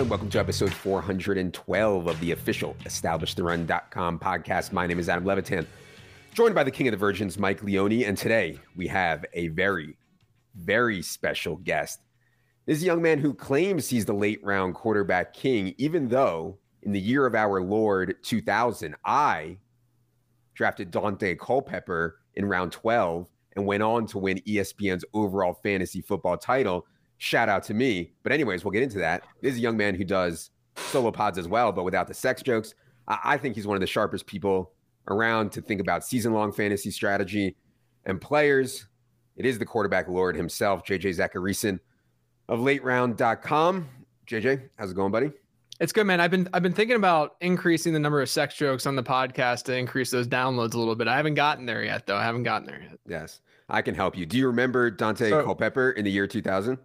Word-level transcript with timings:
And 0.00 0.08
welcome 0.08 0.30
to 0.30 0.38
episode 0.38 0.72
412 0.72 2.06
of 2.06 2.20
the 2.20 2.32
official 2.32 2.74
EstablishTheRun.com 2.84 4.18
podcast. 4.18 4.72
My 4.72 4.86
name 4.86 4.98
is 4.98 5.10
Adam 5.10 5.26
Levitan, 5.26 5.66
joined 6.32 6.54
by 6.54 6.64
the 6.64 6.70
King 6.70 6.88
of 6.88 6.92
the 6.92 6.96
Virgins, 6.96 7.38
Mike 7.38 7.62
Leone, 7.62 8.04
and 8.04 8.16
today 8.16 8.58
we 8.74 8.86
have 8.86 9.26
a 9.34 9.48
very, 9.48 9.98
very 10.54 11.02
special 11.02 11.56
guest. 11.56 12.00
This 12.64 12.78
is 12.78 12.82
a 12.82 12.86
young 12.86 13.02
man 13.02 13.18
who 13.18 13.34
claims 13.34 13.90
he's 13.90 14.06
the 14.06 14.14
late 14.14 14.42
round 14.42 14.74
quarterback 14.74 15.34
king, 15.34 15.74
even 15.76 16.08
though 16.08 16.56
in 16.82 16.92
the 16.92 16.98
year 16.98 17.26
of 17.26 17.34
our 17.34 17.60
Lord 17.60 18.14
2000, 18.22 18.96
I 19.04 19.58
drafted 20.54 20.90
Daunte 20.90 21.38
Culpepper 21.38 22.20
in 22.36 22.46
round 22.46 22.72
12 22.72 23.28
and 23.54 23.66
went 23.66 23.82
on 23.82 24.06
to 24.06 24.18
win 24.18 24.40
ESPN's 24.48 25.04
overall 25.12 25.60
fantasy 25.62 26.00
football 26.00 26.38
title. 26.38 26.86
Shout 27.22 27.50
out 27.50 27.62
to 27.64 27.74
me. 27.74 28.12
But, 28.22 28.32
anyways, 28.32 28.64
we'll 28.64 28.72
get 28.72 28.82
into 28.82 28.98
that. 28.98 29.24
This 29.42 29.52
is 29.52 29.58
a 29.58 29.62
young 29.62 29.76
man 29.76 29.94
who 29.94 30.04
does 30.04 30.50
solo 30.76 31.10
pods 31.10 31.36
as 31.36 31.46
well, 31.46 31.70
but 31.70 31.84
without 31.84 32.08
the 32.08 32.14
sex 32.14 32.42
jokes. 32.42 32.74
I, 33.06 33.36
think 33.36 33.56
he's 33.56 33.66
one 33.66 33.76
of 33.76 33.80
the 33.80 33.86
sharpest 33.86 34.26
people 34.26 34.72
around 35.08 35.52
to 35.52 35.60
think 35.60 35.82
about 35.82 36.04
season 36.04 36.32
long 36.32 36.50
fantasy 36.50 36.90
strategy 36.90 37.56
and 38.06 38.20
players. 38.20 38.86
It 39.36 39.44
is 39.44 39.58
the 39.58 39.66
quarterback 39.66 40.08
lord 40.08 40.34
himself, 40.34 40.82
JJ 40.84 41.16
Zachariason 41.16 41.78
of 42.48 42.60
lateround.com. 42.60 43.88
JJ, 44.26 44.68
how's 44.78 44.92
it 44.92 44.94
going, 44.94 45.12
buddy? 45.12 45.32
It's 45.78 45.92
good, 45.92 46.06
man. 46.06 46.20
I've 46.20 46.30
been 46.30 46.48
I've 46.52 46.62
been 46.62 46.72
thinking 46.72 46.96
about 46.96 47.36
increasing 47.40 47.92
the 47.92 47.98
number 47.98 48.22
of 48.22 48.28
sex 48.28 48.54
jokes 48.54 48.86
on 48.86 48.96
the 48.96 49.02
podcast 49.02 49.64
to 49.64 49.76
increase 49.76 50.10
those 50.10 50.28
downloads 50.28 50.74
a 50.74 50.78
little 50.78 50.94
bit. 50.94 51.08
I 51.08 51.16
haven't 51.16 51.34
gotten 51.34 51.66
there 51.66 51.82
yet, 51.82 52.06
though. 52.06 52.16
I 52.16 52.22
haven't 52.22 52.44
gotten 52.44 52.66
there 52.66 52.80
yet. 52.82 52.98
Yes, 53.06 53.40
I 53.68 53.82
can 53.82 53.94
help 53.94 54.16
you. 54.16 54.26
Do 54.26 54.36
you 54.38 54.46
remember 54.46 54.90
Daunte 54.90 55.30
so, 55.30 55.42
Culpepper 55.42 55.92
in 55.92 56.04
the 56.04 56.10
year 56.10 56.26
2000? 56.26 56.78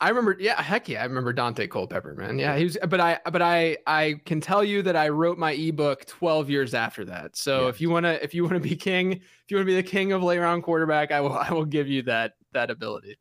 I 0.00 0.08
remember, 0.08 0.36
yeah, 0.40 0.60
heck 0.60 0.88
yeah, 0.88 1.02
I 1.02 1.04
remember 1.04 1.34
Daunte 1.34 1.68
Culpepper, 1.68 2.14
man. 2.14 2.38
Yeah, 2.38 2.56
he 2.56 2.64
was, 2.64 2.78
but 2.88 3.00
I, 3.00 3.18
but 3.30 3.42
I, 3.42 3.76
I 3.86 4.20
can 4.24 4.40
tell 4.40 4.64
you 4.64 4.80
that 4.82 4.96
I 4.96 5.10
wrote 5.10 5.36
my 5.36 5.52
ebook 5.52 6.06
12 6.06 6.48
years 6.48 6.72
after 6.72 7.04
that. 7.04 7.36
So 7.36 7.62
yeah. 7.62 7.68
if 7.68 7.80
you 7.80 7.90
wanna, 7.90 8.18
if 8.22 8.32
you 8.32 8.44
wanna 8.44 8.60
be 8.60 8.76
king, 8.76 9.12
if 9.12 9.22
you 9.48 9.56
wanna 9.56 9.66
be 9.66 9.76
the 9.76 9.82
king 9.82 10.12
of 10.12 10.22
late 10.22 10.38
round 10.38 10.62
quarterback, 10.62 11.12
I 11.12 11.20
will, 11.20 11.32
I 11.38 11.52
will 11.52 11.66
give 11.66 11.86
you 11.86 12.02
that 12.02 12.32
that 12.52 12.70
ability. 12.70 13.18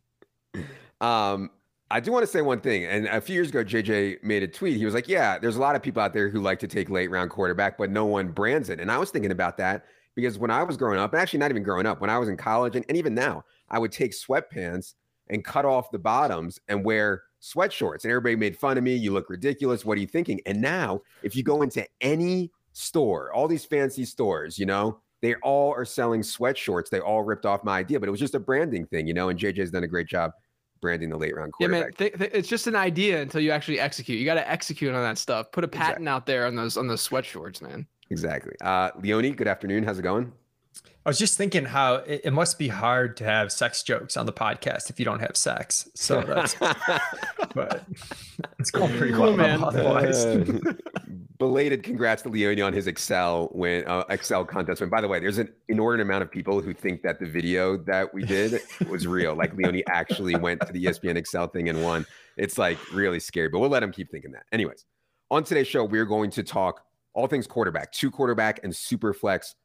Um, 1.01 1.51
I 1.91 1.99
do 1.99 2.11
want 2.11 2.23
to 2.23 2.27
say 2.27 2.41
one 2.41 2.61
thing. 2.61 2.85
And 2.85 3.07
a 3.07 3.19
few 3.19 3.33
years 3.33 3.49
ago, 3.49 3.63
JJ 3.63 4.23
made 4.23 4.43
a 4.43 4.47
tweet. 4.47 4.77
He 4.77 4.85
was 4.85 4.93
like, 4.93 5.07
Yeah, 5.07 5.39
there's 5.39 5.55
a 5.55 5.61
lot 5.61 5.75
of 5.75 5.81
people 5.81 6.01
out 6.01 6.13
there 6.13 6.29
who 6.29 6.39
like 6.39 6.59
to 6.59 6.67
take 6.67 6.89
late 6.89 7.09
round 7.09 7.31
quarterback, 7.31 7.77
but 7.77 7.89
no 7.89 8.05
one 8.05 8.29
brands 8.29 8.69
it. 8.69 8.79
And 8.79 8.91
I 8.91 8.97
was 8.97 9.09
thinking 9.09 9.31
about 9.31 9.57
that 9.57 9.85
because 10.15 10.37
when 10.37 10.51
I 10.51 10.63
was 10.63 10.77
growing 10.77 10.99
up, 10.99 11.13
and 11.13 11.21
actually 11.21 11.39
not 11.39 11.51
even 11.51 11.63
growing 11.63 11.85
up, 11.85 11.99
when 11.99 12.09
I 12.09 12.17
was 12.17 12.29
in 12.29 12.37
college 12.37 12.75
and, 12.75 12.85
and 12.89 12.97
even 12.97 13.15
now, 13.15 13.43
I 13.69 13.79
would 13.79 13.91
take 13.91 14.11
sweatpants 14.11 14.93
and 15.29 15.43
cut 15.43 15.65
off 15.65 15.91
the 15.91 15.99
bottoms 15.99 16.59
and 16.67 16.83
wear 16.83 17.23
sweat 17.39 17.71
shorts. 17.71 18.03
And 18.03 18.11
everybody 18.11 18.35
made 18.35 18.57
fun 18.57 18.77
of 18.77 18.83
me. 18.83 18.95
You 18.95 19.11
look 19.11 19.29
ridiculous. 19.29 19.85
What 19.85 19.97
are 19.97 20.01
you 20.01 20.07
thinking? 20.07 20.41
And 20.45 20.61
now, 20.61 21.01
if 21.23 21.35
you 21.35 21.43
go 21.43 21.61
into 21.61 21.85
any 22.01 22.51
store, 22.73 23.31
all 23.33 23.47
these 23.47 23.65
fancy 23.65 24.05
stores, 24.05 24.57
you 24.57 24.65
know, 24.65 24.99
they 25.21 25.35
all 25.35 25.71
are 25.73 25.85
selling 25.85 26.23
sweat 26.23 26.57
shorts. 26.57 26.89
They 26.89 26.99
all 26.99 27.23
ripped 27.23 27.45
off 27.45 27.63
my 27.63 27.79
idea, 27.79 27.99
but 27.99 28.07
it 28.07 28.11
was 28.11 28.19
just 28.19 28.35
a 28.35 28.39
branding 28.39 28.85
thing, 28.85 29.07
you 29.07 29.13
know, 29.13 29.29
and 29.29 29.37
JJ's 29.39 29.71
done 29.71 29.83
a 29.83 29.87
great 29.87 30.07
job 30.07 30.31
branding 30.81 31.09
the 31.09 31.17
late 31.17 31.35
round 31.35 31.51
quarterback. 31.51 31.79
Yeah, 31.79 31.85
man, 31.85 31.93
th- 31.97 32.17
th- 32.17 32.31
it's 32.33 32.47
just 32.47 32.67
an 32.67 32.75
idea 32.75 33.21
until 33.21 33.41
you 33.41 33.51
actually 33.51 33.79
execute. 33.79 34.17
You 34.17 34.25
got 34.25 34.35
to 34.35 34.49
execute 34.49 34.93
on 34.95 35.03
that 35.03 35.17
stuff. 35.17 35.51
Put 35.51 35.63
a 35.63 35.67
patent 35.67 35.89
exactly. 35.89 36.07
out 36.07 36.25
there 36.25 36.45
on 36.45 36.55
those 36.55 36.77
on 36.77 36.87
those 36.87 37.01
sweat 37.01 37.25
shorts, 37.25 37.61
man. 37.61 37.85
Exactly. 38.11 38.53
Uh, 38.61 38.91
Leone, 39.01 39.33
good 39.33 39.47
afternoon. 39.47 39.83
How's 39.83 39.99
it 39.99 40.03
going? 40.03 40.31
I 41.05 41.09
was 41.09 41.17
just 41.17 41.37
thinking 41.37 41.65
how 41.65 41.95
it, 41.95 42.21
it, 42.25 42.33
must 42.33 42.59
be 42.59 42.67
hard 42.67 43.17
to 43.17 43.23
have 43.23 43.51
sex 43.51 43.83
jokes 43.83 44.17
on 44.17 44.25
the 44.25 44.33
podcast 44.33 44.89
if 44.89 44.99
you 44.99 45.05
don't 45.05 45.21
have 45.21 45.35
sex. 45.35 45.89
So 45.95 46.21
that's, 46.21 46.55
but 47.55 47.83
it's 48.59 48.69
going 48.69 48.95
pretty 48.97 49.13
cool, 49.13 49.23
well, 49.23 49.37
man. 49.37 49.63
Otherwise. 49.63 50.25
Uh, 50.25 50.73
belated 51.39 51.83
congrats 51.83 52.21
to 52.21 52.29
Leone 52.29 52.61
on 52.61 52.73
his 52.73 52.85
Excel 52.85 53.49
win, 53.53 53.85
uh, 53.87 54.03
Excel 54.09 54.43
contest 54.43 54.81
win. 54.81 54.89
By 54.89 55.01
the 55.01 55.07
way, 55.07 55.19
there's 55.19 55.37
an 55.37 55.49
inordinate 55.69 56.05
amount 56.05 56.21
of 56.21 56.29
people 56.29 56.61
who 56.61 56.73
think 56.73 57.01
that 57.03 57.19
the 57.19 57.25
video 57.25 57.77
that 57.77 58.13
we 58.13 58.23
did 58.23 58.61
was 58.89 59.07
real. 59.07 59.35
Like 59.35 59.55
Leone 59.55 59.81
actually 59.89 60.35
went 60.35 60.61
to 60.67 60.73
the 60.73 60.83
ESPN 60.83 61.15
Excel 61.15 61.47
thing 61.47 61.69
and 61.69 61.81
won. 61.81 62.05
It's 62.37 62.57
like 62.57 62.77
really 62.93 63.21
scary, 63.21 63.47
but 63.47 63.59
we'll 63.59 63.69
let 63.69 63.81
him 63.81 63.91
keep 63.91 64.11
thinking 64.11 64.31
that. 64.33 64.43
Anyways, 64.51 64.85
on 65.31 65.43
today's 65.43 65.67
show, 65.67 65.85
we're 65.85 66.05
going 66.05 66.29
to 66.31 66.43
talk 66.43 66.83
all 67.13 67.25
things 67.25 67.47
quarterback, 67.47 67.91
two 67.91 68.11
quarterback 68.11 68.59
and 68.63 68.75
super 68.75 69.13
flex 69.13 69.55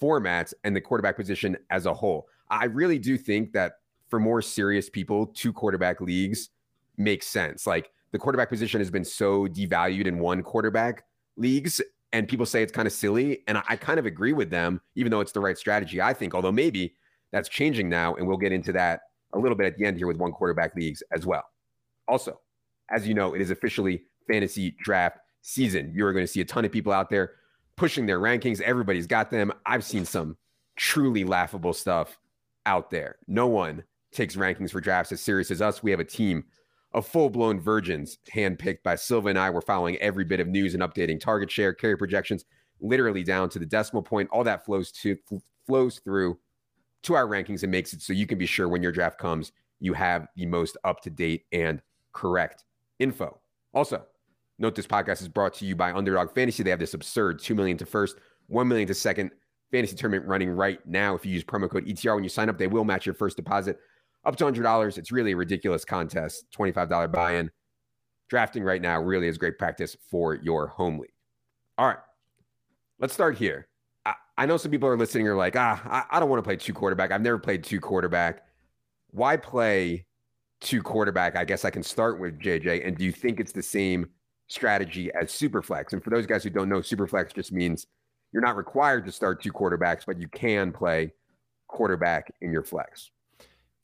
formats 0.00 0.54
and 0.64 0.74
the 0.74 0.80
quarterback 0.80 1.16
position 1.16 1.56
as 1.70 1.86
a 1.86 1.94
whole. 1.94 2.28
I 2.50 2.66
really 2.66 2.98
do 2.98 3.16
think 3.16 3.52
that 3.52 3.74
for 4.08 4.20
more 4.20 4.42
serious 4.42 4.88
people, 4.90 5.26
two 5.26 5.52
quarterback 5.52 6.00
leagues 6.00 6.50
makes 6.96 7.26
sense. 7.26 7.66
Like 7.66 7.90
the 8.12 8.18
quarterback 8.18 8.48
position 8.48 8.80
has 8.80 8.90
been 8.90 9.04
so 9.04 9.46
devalued 9.46 10.06
in 10.06 10.18
one 10.18 10.42
quarterback 10.42 11.04
leagues, 11.36 11.80
and 12.12 12.28
people 12.28 12.46
say 12.46 12.62
it's 12.62 12.72
kind 12.72 12.86
of 12.86 12.92
silly. 12.92 13.40
And 13.48 13.58
I, 13.68 13.76
kind 13.76 13.98
of 13.98 14.06
agree 14.06 14.32
with 14.32 14.50
them, 14.50 14.80
even 14.94 15.10
though 15.10 15.20
it's 15.20 15.32
the 15.32 15.40
right 15.40 15.58
strategy, 15.58 16.00
I 16.00 16.14
think, 16.14 16.34
although 16.34 16.52
maybe 16.52 16.94
that's 17.32 17.48
changing 17.48 17.88
now. 17.88 18.14
And 18.14 18.28
we'll 18.28 18.36
get 18.36 18.52
into 18.52 18.72
that 18.72 19.00
a 19.32 19.38
little 19.38 19.56
bit 19.56 19.66
at 19.66 19.76
the 19.76 19.84
end 19.84 19.96
here 19.96 20.06
with 20.06 20.16
one 20.16 20.30
quarterback 20.30 20.76
leagues 20.76 21.02
as 21.12 21.26
well. 21.26 21.42
Also, 22.06 22.40
as 22.90 23.08
you 23.08 23.14
know, 23.14 23.34
it 23.34 23.40
is 23.40 23.50
officially 23.50 24.04
fantasy 24.30 24.76
draft 24.80 25.18
season. 25.42 25.92
You're 25.94 26.12
going 26.12 26.24
to 26.24 26.30
see 26.30 26.40
a 26.40 26.44
ton 26.44 26.64
of 26.64 26.70
people 26.70 26.92
out 26.92 27.10
there 27.10 27.32
pushing 27.76 28.06
their 28.06 28.20
rankings. 28.20 28.60
Everybody's 28.60 29.06
got 29.06 29.30
them. 29.30 29.52
I've 29.66 29.84
seen 29.84 30.04
some 30.04 30.36
truly 30.76 31.24
laughable 31.24 31.72
stuff 31.72 32.18
out 32.66 32.90
there. 32.90 33.16
No 33.26 33.46
one 33.46 33.84
takes 34.12 34.36
rankings 34.36 34.70
for 34.70 34.80
drafts 34.80 35.12
as 35.12 35.20
serious 35.20 35.50
as 35.50 35.60
us. 35.60 35.82
We 35.82 35.90
have 35.90 36.00
a 36.00 36.04
team 36.04 36.44
of 36.92 37.06
full 37.06 37.28
blown 37.28 37.60
virgins 37.60 38.18
handpicked 38.32 38.82
by 38.84 38.94
Silva 38.94 39.28
and 39.28 39.38
I. 39.38 39.50
We're 39.50 39.60
following 39.60 39.96
every 39.96 40.24
bit 40.24 40.40
of 40.40 40.48
news 40.48 40.74
and 40.74 40.82
updating 40.82 41.20
target 41.20 41.50
share, 41.50 41.72
carry 41.72 41.96
projections, 41.96 42.44
literally 42.80 43.24
down 43.24 43.48
to 43.50 43.58
the 43.58 43.66
decimal 43.66 44.02
point. 44.02 44.28
All 44.30 44.44
that 44.44 44.64
flows 44.64 44.92
to 44.92 45.16
flows 45.66 45.98
through 45.98 46.38
to 47.02 47.14
our 47.14 47.26
rankings 47.26 47.62
and 47.62 47.72
makes 47.72 47.92
it 47.92 48.00
so 48.00 48.12
you 48.12 48.26
can 48.26 48.38
be 48.38 48.46
sure 48.46 48.68
when 48.68 48.82
your 48.82 48.92
draft 48.92 49.18
comes, 49.18 49.52
you 49.80 49.92
have 49.92 50.28
the 50.36 50.46
most 50.46 50.76
up 50.84 51.00
to 51.02 51.10
date 51.10 51.44
and 51.52 51.82
correct 52.12 52.64
info. 52.98 53.40
Also, 53.74 54.06
Note 54.58 54.74
this 54.74 54.86
podcast 54.86 55.20
is 55.20 55.28
brought 55.28 55.54
to 55.54 55.66
you 55.66 55.74
by 55.74 55.92
Underdog 55.92 56.32
Fantasy. 56.32 56.62
They 56.62 56.70
have 56.70 56.78
this 56.78 56.94
absurd 56.94 57.40
2 57.40 57.54
million 57.54 57.76
to 57.78 57.86
first, 57.86 58.16
1 58.46 58.68
million 58.68 58.86
to 58.86 58.94
second 58.94 59.32
fantasy 59.72 59.96
tournament 59.96 60.28
running 60.28 60.50
right 60.50 60.78
now. 60.86 61.16
If 61.16 61.26
you 61.26 61.32
use 61.32 61.42
promo 61.42 61.68
code 61.68 61.86
ETR 61.86 62.14
when 62.14 62.22
you 62.22 62.30
sign 62.30 62.48
up, 62.48 62.58
they 62.58 62.68
will 62.68 62.84
match 62.84 63.04
your 63.04 63.16
first 63.16 63.36
deposit 63.36 63.78
up 64.24 64.36
to 64.36 64.44
$100. 64.44 64.98
It's 64.98 65.10
really 65.10 65.32
a 65.32 65.36
ridiculous 65.36 65.84
contest. 65.84 66.46
$25 66.56 67.10
buy-in. 67.10 67.50
Drafting 68.28 68.62
right 68.62 68.80
now 68.80 69.00
really 69.00 69.26
is 69.26 69.38
great 69.38 69.58
practice 69.58 69.96
for 70.08 70.36
your 70.36 70.68
home 70.68 70.98
league. 70.98 71.12
All 71.76 71.86
right. 71.88 71.98
Let's 73.00 73.12
start 73.12 73.36
here. 73.36 73.66
I, 74.06 74.14
I 74.38 74.46
know 74.46 74.56
some 74.56 74.70
people 74.70 74.88
are 74.88 74.96
listening 74.96 75.26
are 75.26 75.34
like, 75.34 75.56
ah, 75.56 75.82
I, 75.84 76.16
I 76.16 76.20
don't 76.20 76.30
want 76.30 76.38
to 76.38 76.46
play 76.46 76.56
two 76.56 76.72
quarterback. 76.72 77.10
I've 77.10 77.20
never 77.20 77.38
played 77.38 77.64
two 77.64 77.80
quarterback. 77.80 78.42
Why 79.10 79.36
play 79.36 80.06
two 80.60 80.80
quarterback? 80.80 81.34
I 81.34 81.44
guess 81.44 81.64
I 81.64 81.70
can 81.70 81.82
start 81.82 82.20
with 82.20 82.38
JJ. 82.38 82.86
And 82.86 82.96
do 82.96 83.04
you 83.04 83.12
think 83.12 83.40
it's 83.40 83.52
the 83.52 83.62
same 83.62 84.06
strategy 84.54 85.10
as 85.12 85.28
superflex. 85.28 85.92
And 85.92 86.02
for 86.02 86.10
those 86.10 86.26
guys 86.26 86.44
who 86.44 86.50
don't 86.50 86.68
know, 86.68 86.78
superflex 86.78 87.34
just 87.34 87.52
means 87.52 87.86
you're 88.32 88.42
not 88.42 88.56
required 88.56 89.04
to 89.06 89.12
start 89.12 89.42
two 89.42 89.52
quarterbacks, 89.52 90.06
but 90.06 90.18
you 90.20 90.28
can 90.28 90.72
play 90.72 91.12
quarterback 91.68 92.32
in 92.40 92.52
your 92.52 92.62
flex. 92.62 93.10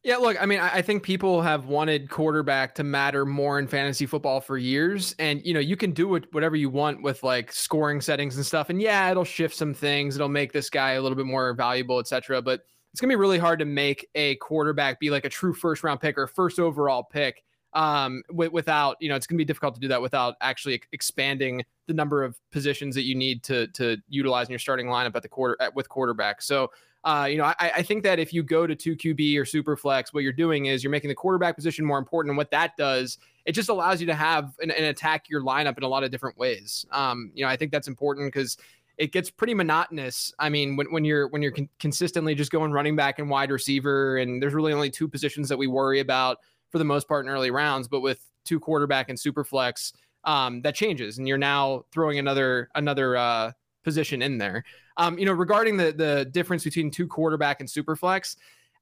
Yeah, 0.03 0.17
look, 0.17 0.41
I 0.41 0.47
mean, 0.47 0.61
I 0.61 0.81
think 0.81 1.03
people 1.03 1.43
have 1.43 1.67
wanted 1.67 2.09
quarterback 2.09 2.75
to 2.77 2.85
matter 2.85 3.27
more 3.27 3.59
in 3.59 3.67
fantasy 3.67 4.07
football 4.07 4.41
for 4.41 4.57
years. 4.57 5.15
And, 5.19 5.45
you 5.45 5.53
know, 5.53 5.61
you 5.61 5.77
can 5.77 5.91
do 5.91 6.09
whatever 6.09 6.57
you 6.57 6.71
want 6.71 7.03
with 7.03 7.23
like 7.23 7.53
scoring 7.53 8.01
settings 8.01 8.37
and 8.37 8.47
stuff. 8.47 8.71
And 8.71 8.81
yeah, 8.81 9.11
it'll 9.11 9.25
shift 9.25 9.55
some 9.55 9.75
things. 9.75 10.15
It'll 10.15 10.31
make 10.31 10.55
this 10.55 10.71
guy 10.71 10.93
a 10.93 11.03
little 11.03 11.17
bit 11.17 11.27
more 11.27 11.53
valuable, 11.53 11.99
etc. 11.99 12.41
But 12.41 12.63
it's 12.93 13.01
gonna 13.01 13.13
be 13.13 13.17
really 13.17 13.39
hard 13.39 13.59
to 13.59 13.67
make 13.67 14.09
a 14.15 14.37
quarterback 14.37 15.01
be 15.01 15.11
like 15.11 15.27
a 15.27 15.29
true 15.29 15.53
first 15.53 15.85
round 15.85 16.01
pick 16.01 16.17
or 16.17 16.27
first 16.27 16.59
overall 16.59 17.05
pick 17.05 17.45
um, 17.73 18.23
w- 18.29 18.51
without 18.51 18.97
you 19.01 19.09
know 19.09 19.17
it's 19.17 19.27
going 19.27 19.37
to 19.37 19.41
be 19.41 19.45
difficult 19.45 19.75
to 19.75 19.81
do 19.81 19.89
that 19.89 20.03
without 20.03 20.35
actually 20.41 20.81
expanding 20.93 21.65
the 21.87 21.95
number 21.95 22.23
of 22.25 22.37
positions 22.51 22.95
that 22.95 23.03
you 23.03 23.15
need 23.15 23.43
to 23.45 23.67
to 23.69 23.97
utilize 24.09 24.49
in 24.49 24.53
your 24.53 24.59
starting 24.59 24.87
lineup 24.87 25.15
at 25.15 25.23
the 25.23 25.29
quarter 25.29 25.57
at, 25.61 25.75
with 25.75 25.89
quarterback. 25.89 26.43
So. 26.43 26.71
Uh, 27.03 27.27
you 27.31 27.39
know, 27.39 27.45
I, 27.45 27.55
I 27.77 27.83
think 27.83 28.03
that 28.03 28.19
if 28.19 28.31
you 28.31 28.43
go 28.43 28.67
to 28.67 28.77
two 28.77 28.95
QB 28.95 29.41
or 29.41 29.47
super 29.47 29.75
flex, 29.75 30.13
what 30.13 30.23
you're 30.23 30.35
doing 30.35 30.67
is 30.67 30.85
you're 30.85 30.91
making 30.91 31.09
the 31.09 31.15
quarterback 31.15 31.57
position 31.57 31.83
more 31.83 31.97
important. 31.97 32.29
And 32.29 32.37
what 32.37 32.51
that 32.51 32.77
does, 32.77 33.17
it 33.47 33.53
just 33.53 33.71
allows 33.71 34.03
you 34.03 34.07
to 34.09 34.15
have 34.15 34.53
and, 34.61 34.71
and 34.71 34.85
attack 34.85 35.31
your 35.31 35.41
lineup 35.41 35.79
in 35.79 35.83
a 35.83 35.89
lot 35.89 36.05
of 36.05 36.11
different 36.11 36.37
ways. 36.37 36.85
Um, 36.93 37.33
you 37.35 37.43
know, 37.43 37.51
I 37.51 37.57
think 37.57 37.73
that's 37.73 37.89
important 37.89 38.31
because 38.31 38.59
it 38.99 39.13
gets 39.13 39.31
pretty 39.31 39.55
monotonous. 39.55 40.31
I 40.39 40.51
mean, 40.51 40.77
when, 40.77 40.93
when 40.93 41.07
you're 41.07 41.27
when 41.29 41.41
you're 41.41 41.53
con- 41.53 41.71
consistently 41.79 42.35
just 42.35 42.53
going 42.53 42.71
running 42.71 42.97
back 42.97 43.19
and 43.19 43.31
wide 43.31 43.51
receiver, 43.51 44.19
and 44.19 44.43
there's 44.43 44.53
really 44.53 44.75
only 44.75 44.91
two 44.91 45.09
positions 45.09 45.49
that 45.49 45.57
we 45.57 45.67
worry 45.67 46.01
about 46.01 46.37
for 46.71 46.79
the 46.79 46.85
most 46.85 47.09
part 47.09 47.25
in 47.27 47.31
early 47.31 47.51
rounds. 47.51 47.89
But 47.89 48.01
with 48.01 48.25
two 48.45 48.61
quarterback 48.61 49.09
and 49.09 49.19
super 49.19 49.45
flex, 49.45 49.93
um, 50.25 50.63
that 50.63 50.75
changes, 50.75 51.19
and 51.19 51.27
you're 51.27 51.39
now 51.39 51.85
throwing 51.93 52.19
another 52.19 52.69
another 52.75 53.17
uh, 53.17 53.53
position 53.85 54.23
in 54.23 54.39
there. 54.39 54.65
Um, 54.97 55.19
you 55.19 55.25
know, 55.25 55.33
regarding 55.33 55.77
the 55.77 55.93
the 55.93 56.25
difference 56.31 56.65
between 56.65 56.91
two 56.91 57.07
quarterback 57.07 57.61
and 57.61 57.71
super 57.71 57.97
flex, 57.97 58.37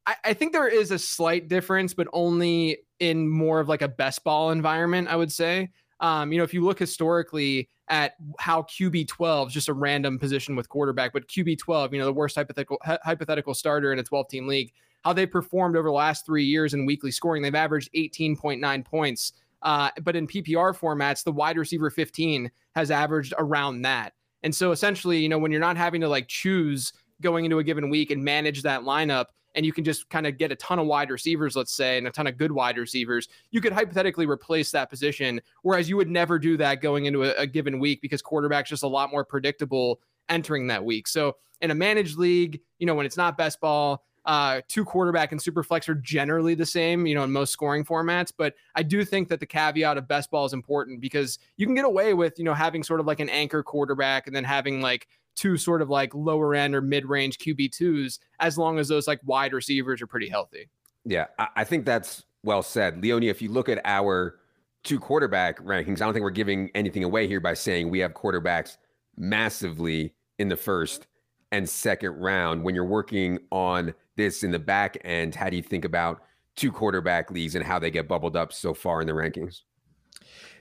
I, 0.07 0.17
I 0.25 0.35
think 0.35 0.53
there 0.53 0.69
is 0.69 0.91
a 0.91 0.99
slight 0.99 1.49
difference, 1.49 1.95
but 1.95 2.09
only 2.13 2.79
in 2.99 3.29
more 3.29 3.61
of 3.61 3.69
like 3.69 3.83
a 3.83 3.89
best 3.89 4.25
ball 4.25 4.51
environment, 4.51 5.09
I 5.09 5.17
would 5.17 5.31
say. 5.31 5.71
Um, 6.01 6.33
you 6.33 6.39
know, 6.39 6.45
if 6.45 6.55
you 6.55 6.65
look 6.65 6.79
historically 6.79 7.69
at 7.89 8.15
how 8.39 8.63
QB 8.63 9.09
12 9.09 9.49
is 9.49 9.55
just 9.55 9.69
a 9.69 9.73
random 9.73 10.19
position 10.19 10.55
with 10.55 10.69
quarterback, 10.69 11.13
but 11.13 11.29
QB 11.29 11.59
12, 11.59 11.93
you 11.93 11.99
know, 11.99 12.05
the 12.05 12.13
worst 12.13 12.37
hypothetical 12.37 12.79
hypothetical 12.83 13.55
starter 13.55 13.93
in 13.93 13.99
a 13.99 14.03
12 14.03 14.29
team 14.29 14.47
league, 14.47 14.73
how 15.09 15.15
they 15.15 15.25
performed 15.25 15.75
over 15.75 15.89
the 15.89 15.93
last 15.93 16.27
three 16.27 16.45
years 16.45 16.75
in 16.75 16.85
weekly 16.85 17.11
scoring, 17.11 17.41
they've 17.41 17.55
averaged 17.55 17.89
18.9 17.95 18.85
points. 18.85 19.33
Uh, 19.63 19.89
but 20.03 20.15
in 20.15 20.27
PPR 20.27 20.77
formats, 20.77 21.25
the 21.25 21.33
wide 21.33 21.57
receiver 21.57 21.89
15 21.89 22.51
has 22.75 22.91
averaged 22.91 23.33
around 23.39 23.81
that. 23.81 24.13
And 24.43 24.55
so 24.55 24.71
essentially, 24.71 25.19
you 25.19 25.31
know, 25.31 25.39
when 25.39 25.51
you're 25.51 25.63
not 25.63 25.79
having 25.79 26.03
to 26.03 26.09
like 26.11 26.29
choose 26.29 26.93
going 27.23 27.47
into 27.47 27.59
a 27.59 27.65
given 27.65 27.89
week 27.89 28.11
and 28.11 28.23
manage 28.23 28.61
that 28.63 28.83
lineup, 28.83 29.27
and 29.55 29.65
you 29.65 29.73
can 29.73 29.83
just 29.83 30.11
kind 30.11 30.27
of 30.27 30.37
get 30.37 30.53
a 30.53 30.57
ton 30.57 30.79
of 30.79 30.87
wide 30.87 31.09
receivers, 31.09 31.57
let's 31.57 31.73
say, 31.73 31.97
and 31.97 32.07
a 32.07 32.11
ton 32.11 32.27
of 32.27 32.37
good 32.37 32.53
wide 32.53 32.77
receivers, 32.77 33.29
you 33.51 33.63
could 33.63 33.73
hypothetically 33.73 34.27
replace 34.27 34.71
that 34.73 34.91
position. 34.91 35.41
Whereas 35.63 35.89
you 35.89 35.97
would 35.97 36.11
never 36.11 36.39
do 36.39 36.59
that 36.59 36.83
going 36.83 37.07
into 37.07 37.25
a, 37.25 37.33
a 37.41 37.47
given 37.47 37.79
week 37.79 38.03
because 38.03 38.21
quarterback's 38.21 38.69
just 38.69 38.83
a 38.83 38.89
lot 38.89 39.11
more 39.11 39.25
predictable 39.25 40.01
entering 40.29 40.67
that 40.67 40.85
week. 40.85 41.09
So 41.09 41.37
in 41.63 41.71
a 41.71 41.75
managed 41.75 42.19
league, 42.19 42.61
you 42.79 42.87
know, 42.87 42.95
when 42.95 43.07
it's 43.07 43.17
not 43.17 43.39
best 43.39 43.59
ball, 43.59 44.05
uh, 44.29 44.61
two 44.69 44.85
quarterback 44.85 45.33
and 45.33 45.41
super 45.41 45.63
flex 45.63 45.89
are 45.89 45.95
generally 45.95 46.55
the 46.55 46.67
same, 46.67 47.07
you 47.07 47.15
know, 47.15 47.25
in 47.25 47.33
most 47.33 47.51
scoring 47.51 47.83
formats. 47.83 48.31
But 48.37 48.55
I 48.75 48.83
do 48.83 49.03
think 49.03 49.31
that 49.31 49.41
the 49.41 49.47
caveat 49.47 49.97
of 49.97 50.07
best 50.07 50.31
ball 50.31 50.45
is 50.45 50.53
important 50.53 51.01
because 51.01 51.39
you 51.57 51.65
can 51.65 51.75
get 51.75 51.87
away 51.87 52.13
with, 52.13 52.39
you 52.39 52.45
know, 52.45 52.53
having 52.53 52.83
sort 52.83 53.01
of 53.01 53.07
like 53.07 53.21
an 53.21 53.31
anchor 53.31 53.63
quarterback 53.63 54.27
and 54.27 54.37
then 54.37 54.45
having 54.45 54.83
like 54.83 55.09
two 55.35 55.57
sort 55.57 55.81
of 55.81 55.89
like 55.89 56.15
lower 56.15 56.55
end 56.55 56.75
or 56.75 56.83
mid 56.83 57.07
range 57.07 57.39
QB 57.39 57.73
twos 57.73 58.21
as 58.39 58.59
long 58.59 58.79
as 58.79 58.89
those 58.89 59.09
like 59.09 59.21
wide 59.25 59.55
receivers 59.55 60.03
are 60.03 60.07
pretty 60.07 60.29
healthy. 60.29 60.69
Yeah, 61.07 61.27
I, 61.39 61.65
think 61.65 61.87
that's 61.87 62.25
well 62.45 62.63
said. 62.63 63.03
Leone, 63.03 63.23
if 63.23 63.41
you 63.41 63.51
look 63.51 63.71
at 63.71 63.81
our 63.87 64.41
two 64.85 65.01
quarterback 65.01 65.59
rankings, 65.61 66.03
I 66.03 66.05
don't 66.05 66.13
think 66.13 66.23
we're 66.23 66.31
giving 66.31 66.71
anything 66.75 67.03
away 67.03 67.27
here 67.27 67.41
by 67.41 67.55
saying 67.55 67.89
we 67.89 68.01
have 68.01 68.13
quarterbacks 68.13 68.77
massively 69.17 70.13
in 70.39 70.49
the 70.49 70.57
first 70.57 71.07
and 71.51 71.67
second 71.67 72.11
round. 72.21 72.63
When 72.63 72.75
you're 72.75 72.85
working 72.85 73.39
on 73.51 73.95
this 74.19 74.43
in 74.43 74.51
the 74.51 74.59
back 74.59 74.99
end, 75.05 75.35
how 75.35 75.49
do 75.49 75.57
you 75.57 75.63
think 75.63 75.87
about 75.87 76.21
two 76.57 76.71
quarterback 76.71 77.31
leagues 77.31 77.55
and 77.55 77.65
how 77.65 77.79
they 77.79 77.91
get 77.91 78.07
bubbled 78.07 78.37
up 78.37 78.53
so 78.53 78.75
far 78.75 79.01
in 79.01 79.07
the 79.07 79.15
rankings? 79.15 79.63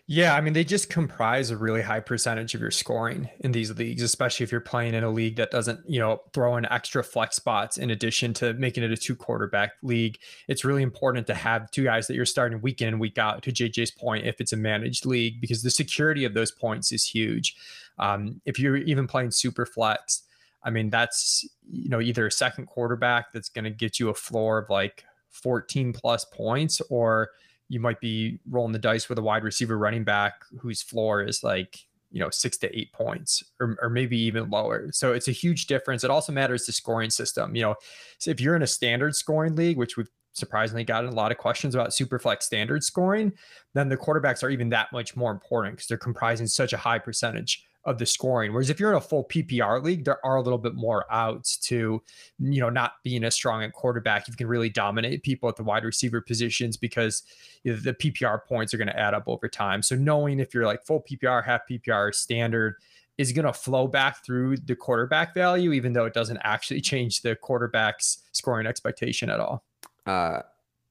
Yeah, 0.10 0.36
I 0.36 0.40
mean, 0.40 0.54
they 0.54 0.64
just 0.64 0.90
comprise 0.90 1.52
a 1.52 1.58
really 1.58 1.82
high 1.82 2.00
percentage 2.00 2.56
of 2.56 2.62
your 2.62 2.72
scoring 2.72 3.30
in 3.42 3.52
these 3.52 3.78
leagues, 3.78 4.02
especially 4.02 4.46
if 4.46 4.54
you're 4.54 4.62
playing 4.62 4.94
in 4.94 5.04
a 5.04 5.10
league 5.10 5.36
that 5.36 5.52
doesn't, 5.52 5.82
you 5.86 6.00
know, 6.00 6.22
throw 6.34 6.56
in 6.56 6.66
extra 6.72 7.04
flex 7.04 7.36
spots 7.36 7.78
in 7.78 7.90
addition 7.90 8.34
to 8.36 8.54
making 8.54 8.86
it 8.86 8.92
a 8.92 8.96
two 8.96 9.18
quarterback 9.18 9.74
league. 9.84 10.18
It's 10.48 10.64
really 10.64 10.82
important 10.82 11.28
to 11.28 11.34
have 11.34 11.70
two 11.72 11.84
guys 11.84 12.08
that 12.08 12.16
you're 12.16 12.26
starting 12.26 12.62
week 12.62 12.82
in 12.82 12.88
and 12.88 13.02
week 13.02 13.18
out, 13.18 13.44
to 13.44 13.52
JJ's 13.52 13.92
point, 13.92 14.26
if 14.26 14.40
it's 14.40 14.54
a 14.54 14.58
managed 14.58 15.06
league, 15.06 15.42
because 15.42 15.62
the 15.62 15.70
security 15.70 16.24
of 16.24 16.34
those 16.34 16.52
points 16.52 16.94
is 16.94 17.04
huge. 17.04 17.58
Um, 18.00 18.40
if 18.46 18.60
you're 18.60 18.78
even 18.78 19.08
playing 19.08 19.32
super 19.32 19.66
flex, 19.66 20.24
I 20.68 20.70
mean, 20.70 20.90
that's, 20.90 21.48
you 21.68 21.90
know, 21.90 22.02
either 22.02 22.28
a 22.28 22.32
second 22.32 22.68
quarterback 22.68 23.32
that's 23.32 23.50
going 23.50 23.66
to 23.66 23.72
get 23.72 24.00
you 24.00 24.10
a 24.10 24.14
floor 24.14 24.60
of 24.60 24.70
like 24.70 25.06
14 25.32 25.94
plus 25.94 26.26
points 26.26 26.82
or, 26.90 27.30
you 27.70 27.80
might 27.80 28.00
be 28.00 28.40
rolling 28.50 28.72
the 28.72 28.80
dice 28.80 29.10
with 29.10 29.18
a 29.18 29.22
wide 29.22 29.44
receiver 29.44 29.78
running 29.78 30.04
back 30.04 30.44
whose 30.60 30.82
floor 30.82 31.22
is 31.22 31.44
like 31.44 31.80
you 32.12 32.22
know 32.22 32.30
six 32.30 32.58
to 32.58 32.78
eight 32.78 32.92
points 32.94 33.44
or, 33.60 33.78
or 33.82 33.90
maybe 33.90 34.18
even 34.18 34.50
lower. 34.50 34.90
So 34.92 35.14
it's 35.14 35.28
a 35.28 35.34
huge 35.34 35.68
difference. 35.68 36.04
It 36.04 36.10
also 36.10 36.32
matters 36.32 36.66
the 36.66 36.72
scoring 36.72 37.10
system. 37.10 37.56
You 37.56 37.64
know 37.64 37.76
so 38.20 38.32
if 38.32 38.40
you're 38.40 38.56
in 38.56 38.62
a 38.62 38.68
standard 38.68 39.16
scoring 39.16 39.56
league 39.56 39.78
which 39.78 39.98
we've 39.98 40.10
surprisingly 40.34 40.84
gotten 40.84 41.10
a 41.10 41.16
lot 41.16 41.32
of 41.32 41.38
questions 41.40 41.74
about 41.74 41.90
superflex 41.90 42.44
standard 42.44 42.84
scoring 42.84 43.34
then 43.74 43.90
the 43.90 43.98
quarterbacks 43.98 44.44
are 44.44 44.52
even 44.52 44.70
that 44.70 44.92
much 44.94 45.16
more 45.16 45.32
important 45.32 45.76
because 45.76 45.88
they're 45.88 45.98
comprising 45.98 46.46
such 46.46 46.74
a 46.74 46.78
high 46.78 47.00
percentage 47.00 47.66
of 47.88 47.98
the 47.98 48.06
scoring. 48.06 48.52
Whereas 48.52 48.70
if 48.70 48.82
you're 48.82 48.92
in 48.92 48.98
a 48.98 49.02
full 49.02 49.24
PPR 49.24 49.82
league, 49.82 50.04
there 50.04 50.24
are 50.24 50.36
a 50.36 50.42
little 50.42 50.60
bit 50.60 50.76
more 50.76 51.06
outs 51.10 51.56
to, 51.58 52.04
you 52.38 52.60
know, 52.60 52.70
not 52.70 52.96
being 53.02 53.24
as 53.24 53.34
strong 53.34 53.64
at 53.64 53.72
quarterback. 53.72 54.28
You 54.28 54.36
can 54.36 54.48
really 54.48 54.70
dominate 54.70 55.24
people 55.24 55.48
at 55.48 55.56
the 55.56 55.64
wide 55.64 55.86
receiver 55.86 56.20
positions 56.20 56.76
because 56.76 57.24
the 57.64 57.94
PPR 57.94 58.46
points 58.46 58.74
are 58.74 58.78
going 58.78 58.90
to 58.90 59.00
add 59.00 59.14
up 59.14 59.24
over 59.28 59.48
time. 59.48 59.82
So 59.82 59.96
knowing 59.96 60.42
if 60.42 60.54
you're 60.54 60.66
like 60.66 60.86
full 60.86 61.02
PPR, 61.10 61.46
half 61.46 61.62
PPR, 61.72 62.14
standard 62.14 62.76
is 63.18 63.32
going 63.32 63.46
to 63.46 63.54
flow 63.54 63.88
back 63.88 64.24
through 64.24 64.58
the 64.58 64.76
quarterback 64.76 65.34
value, 65.34 65.72
even 65.72 65.94
though 65.94 66.06
it 66.06 66.14
doesn't 66.14 66.40
actually 66.44 66.82
change 66.92 67.22
the 67.22 67.38
quarterback's 67.38 68.20
scoring 68.34 68.68
expectation 68.68 69.30
at 69.30 69.40
all. 69.40 69.64
Uh, 70.06 70.42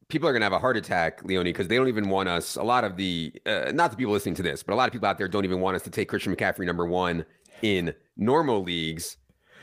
people 0.09 0.29
are 0.29 0.33
going 0.33 0.41
to 0.41 0.45
have 0.45 0.53
a 0.53 0.59
heart 0.59 0.77
attack, 0.77 1.23
Leone, 1.25 1.45
because 1.45 1.69
they 1.69 1.77
don't 1.77 1.89
even 1.89 2.09
want 2.09 2.29
us. 2.29 2.57
A 2.57 2.63
lot 2.63 2.85
of 2.85 2.97
the, 2.97 3.33
uh, 3.45 3.73
not 3.75 3.91
the 3.91 3.97
people 3.97 4.13
listening 4.13 4.35
to 4.37 4.43
this, 4.43 4.63
but 4.63 4.73
a 4.73 4.77
lot 4.77 4.89
of 4.89 4.93
people 4.93 5.09
out 5.09 5.19
there 5.19 5.29
don't 5.29 5.45
even 5.45 5.61
want 5.61 5.77
us 5.77 5.83
to 5.83 5.91
take 5.91 6.09
Christian 6.09 6.35
McCaffrey 6.35 6.65
number 6.65 6.87
one 6.87 7.25
in 7.63 7.93
normal 8.17 8.63
leagues. 8.63 9.17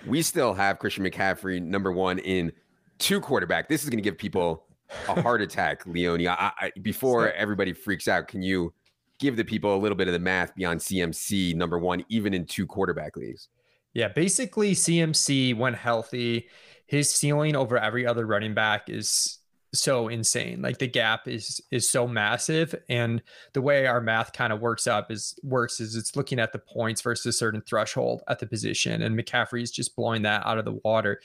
We 0.06 0.22
still 0.22 0.54
have 0.54 0.80
Christian 0.80 1.06
McCaffrey 1.06 1.62
number 1.62 1.92
one 1.92 2.20
in 2.20 2.52
two 3.00 3.22
quarterback. 3.22 3.70
This 3.70 3.84
is 3.84 3.90
going 3.90 4.00
to 4.00 4.04
give 4.04 4.18
people 4.18 4.66
a 5.08 5.22
heart 5.22 5.42
attack, 5.42 5.86
Leone. 5.86 6.28
I, 6.28 6.52
I, 6.60 6.72
before 6.82 7.32
everybody 7.32 7.74
freaks 7.74 8.08
out, 8.08 8.28
can 8.28 8.42
you 8.42 8.74
give 9.20 9.38
the 9.38 9.46
people 9.46 9.76
a 9.76 9.78
little 9.78 9.96
bit 9.96 10.08
of 10.08 10.14
the 10.14 10.20
math 10.20 10.54
beyond 10.56 10.82
CMC 10.82 11.56
number 11.56 11.80
one, 11.80 12.04
even 12.10 12.34
in 12.34 12.46
two 12.46 12.68
quarterback 12.68 13.16
leagues? 13.16 13.48
Yeah, 13.94 14.10
basically 14.10 14.74
CMC 14.74 15.56
when 15.56 15.74
healthy, 15.74 16.50
his 16.88 17.14
ceiling 17.14 17.56
over 17.56 17.78
every 17.78 18.06
other 18.06 18.26
running 18.26 18.54
back 18.54 18.90
is 18.90 19.40
so 19.74 20.08
insane. 20.08 20.62
Like 20.62 20.78
the 20.78 20.88
gap 20.88 21.28
is 21.28 21.62
is 21.72 21.90
so 21.90 22.08
massive, 22.08 22.76
and 22.90 23.22
the 23.54 23.62
way 23.62 23.88
our 23.88 24.02
math 24.02 24.34
kind 24.34 24.54
of 24.54 24.62
works 24.62 24.88
up 24.88 25.12
is 25.12 25.36
works 25.44 25.80
is 25.80 25.96
it's 25.96 26.16
looking 26.16 26.40
at 26.40 26.52
the 26.52 26.60
points 26.60 27.02
versus 27.02 27.26
a 27.26 27.38
certain 27.38 27.62
threshold 27.62 28.22
at 28.28 28.40
the 28.40 28.46
position, 28.46 29.02
and 29.02 29.18
McCaffrey 29.18 29.62
is 29.62 29.72
just 29.72 29.96
blowing 29.96 30.22
that 30.24 30.46
out 30.46 30.58
of 30.58 30.66
the 30.66 30.80
water. 30.84 31.20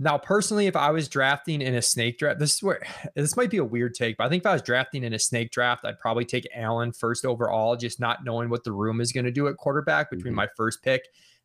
Now, 0.00 0.16
personally, 0.16 0.68
if 0.68 0.76
I 0.76 0.92
was 0.92 1.08
drafting 1.08 1.60
in 1.60 1.74
a 1.74 1.82
snake 1.82 2.18
draft, 2.18 2.38
this 2.38 2.54
is 2.54 2.62
where 2.62 2.80
this 3.16 3.36
might 3.36 3.50
be 3.50 3.56
a 3.56 3.64
weird 3.64 3.94
take, 3.94 4.16
but 4.16 4.24
I 4.24 4.28
think 4.28 4.42
if 4.42 4.46
I 4.46 4.52
was 4.52 4.62
drafting 4.62 5.04
in 5.04 5.12
a 5.12 5.18
snake 5.18 5.50
draft, 5.50 5.84
I'd 5.84 5.98
probably 5.98 6.24
take 6.24 6.46
Allen 6.54 6.92
first 6.92 7.24
overall, 7.24 7.76
just 7.76 7.98
not 7.98 8.24
knowing 8.24 8.48
what 8.48 8.64
the 8.64 8.72
room 8.72 9.00
is 9.00 9.12
going 9.12 9.26
to 9.26 9.32
do 9.32 9.48
at 9.48 9.56
quarterback 9.56 10.10
between 10.10 10.32
mm-hmm. 10.32 10.36
my 10.36 10.48
first 10.56 10.82
pick 10.82 11.02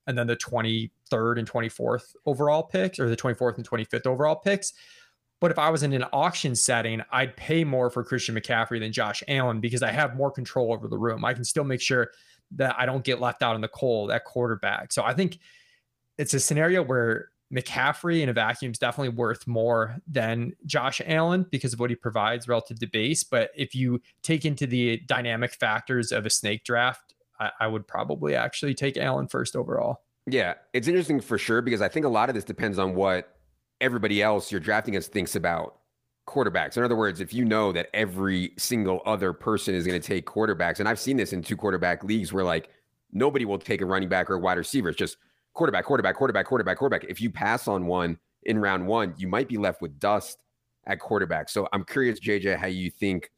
and 0.08 0.18
then 0.18 0.28
the 0.28 0.36
23rd 0.36 1.40
and 1.40 1.50
24th 1.50 2.16
overall 2.26 2.64
picks, 2.64 3.00
or 3.00 3.10
the 3.10 3.16
24th 3.16 3.58
and 3.58 3.68
25th 3.68 4.06
overall 4.06 4.36
picks. 4.36 4.74
But 5.44 5.52
if 5.52 5.60
I 5.60 5.70
was 5.72 5.84
in 5.84 5.92
an 5.92 6.06
auction 6.14 6.56
setting, 6.56 7.02
I'd 7.12 7.36
pay 7.36 7.66
more 7.66 7.90
for 7.90 8.02
Christian 8.02 8.34
McCaffrey 8.34 8.80
than 8.80 8.94
Josh 8.94 9.22
Allen 9.28 9.60
because 9.60 9.84
I 9.84 9.92
have 9.92 10.16
more 10.16 10.32
control 10.32 10.72
over 10.72 10.88
the 10.88 10.98
room. 10.98 11.26
I 11.26 11.34
can 11.34 11.44
still 11.44 11.66
make 11.66 11.82
sure 11.82 12.12
that 12.52 12.78
I 12.80 12.86
don't 12.86 13.04
get 13.04 13.20
left 13.20 13.44
out 13.44 13.54
in 13.54 13.60
the 13.60 13.68
cold 13.68 14.10
at 14.10 14.24
quarterback. 14.24 14.94
So 14.94 15.04
I 15.04 15.14
think 15.14 15.40
it's 16.18 16.34
a 16.34 16.40
scenario 16.40 16.82
where 16.82 17.28
McCaffrey 17.54 18.22
in 18.22 18.30
a 18.30 18.34
vacuum 18.34 18.72
is 18.72 18.80
definitely 18.80 19.10
worth 19.10 19.46
more 19.46 19.98
than 20.08 20.54
Josh 20.66 21.02
Allen 21.06 21.46
because 21.52 21.74
of 21.74 21.80
what 21.82 21.90
he 21.90 21.98
provides 21.98 22.48
relative 22.48 22.80
to 22.80 22.88
base. 22.88 23.26
But 23.26 23.52
if 23.54 23.76
you 23.76 24.02
take 24.22 24.46
into 24.46 24.66
the 24.66 25.02
dynamic 25.08 25.56
factors 25.56 26.14
of 26.14 26.26
a 26.26 26.30
snake 26.30 26.64
draft, 26.64 27.16
I, 27.38 27.50
I 27.60 27.68
would 27.68 27.86
probably 27.86 28.34
actually 28.34 28.76
take 28.76 28.96
Allen 28.96 29.28
first 29.28 29.58
overall. 29.58 30.04
Yeah, 30.26 30.54
it's 30.72 30.88
interesting 30.88 31.20
for 31.20 31.38
sure 31.38 31.62
because 31.62 31.82
I 31.82 31.90
think 31.90 32.06
a 32.06 32.10
lot 32.10 32.30
of 32.30 32.36
this 32.36 32.46
depends 32.46 32.80
on 32.80 32.96
what 32.96 33.30
everybody 33.84 34.22
else 34.24 34.52
you're 34.52 34.62
drafting 34.62 34.94
against 34.94 35.12
thinks 35.12 35.36
about 35.36 35.80
quarterbacks. 36.26 36.78
In 36.78 36.84
other 36.84 36.96
words, 36.96 37.20
if 37.20 37.34
you 37.34 37.44
know 37.44 37.74
that 37.74 37.90
every 37.94 38.54
single 38.58 39.02
other 39.06 39.34
person 39.34 39.76
is 39.76 39.86
going 39.86 40.00
to 40.00 40.08
take 40.08 40.26
quarterbacks, 40.26 40.80
and 40.80 40.88
I've 40.88 41.00
seen 41.00 41.18
this 41.18 41.34
in 41.34 41.44
two 41.44 41.58
quarterback 41.58 42.04
leagues 42.04 42.32
where 42.32 42.46
like 42.46 42.70
nobody 43.12 43.44
will 43.44 43.60
take 43.60 43.82
a 43.82 43.86
running 43.86 44.08
back 44.08 44.30
or 44.30 44.36
a 44.36 44.40
wide 44.40 44.58
receiver. 44.58 44.90
It's 44.90 44.98
just 44.98 45.18
quarterback, 45.54 45.84
quarterback, 45.86 46.16
quarterback, 46.16 46.46
quarterback, 46.46 46.78
quarterback. 46.78 47.04
If 47.10 47.20
you 47.20 47.30
pass 47.30 47.68
on 47.68 47.86
one 47.86 48.18
in 48.44 48.58
round 48.58 48.88
one, 48.88 49.14
you 49.18 49.28
might 49.28 49.50
be 49.50 49.58
left 49.58 49.82
with 49.82 50.00
dust 50.00 50.38
at 50.88 51.00
quarterback. 51.00 51.50
So 51.50 51.68
I'm 51.74 51.84
curious, 51.84 52.20
JJ, 52.22 52.58
how 52.58 52.68
you 52.68 52.90
think 52.90 53.30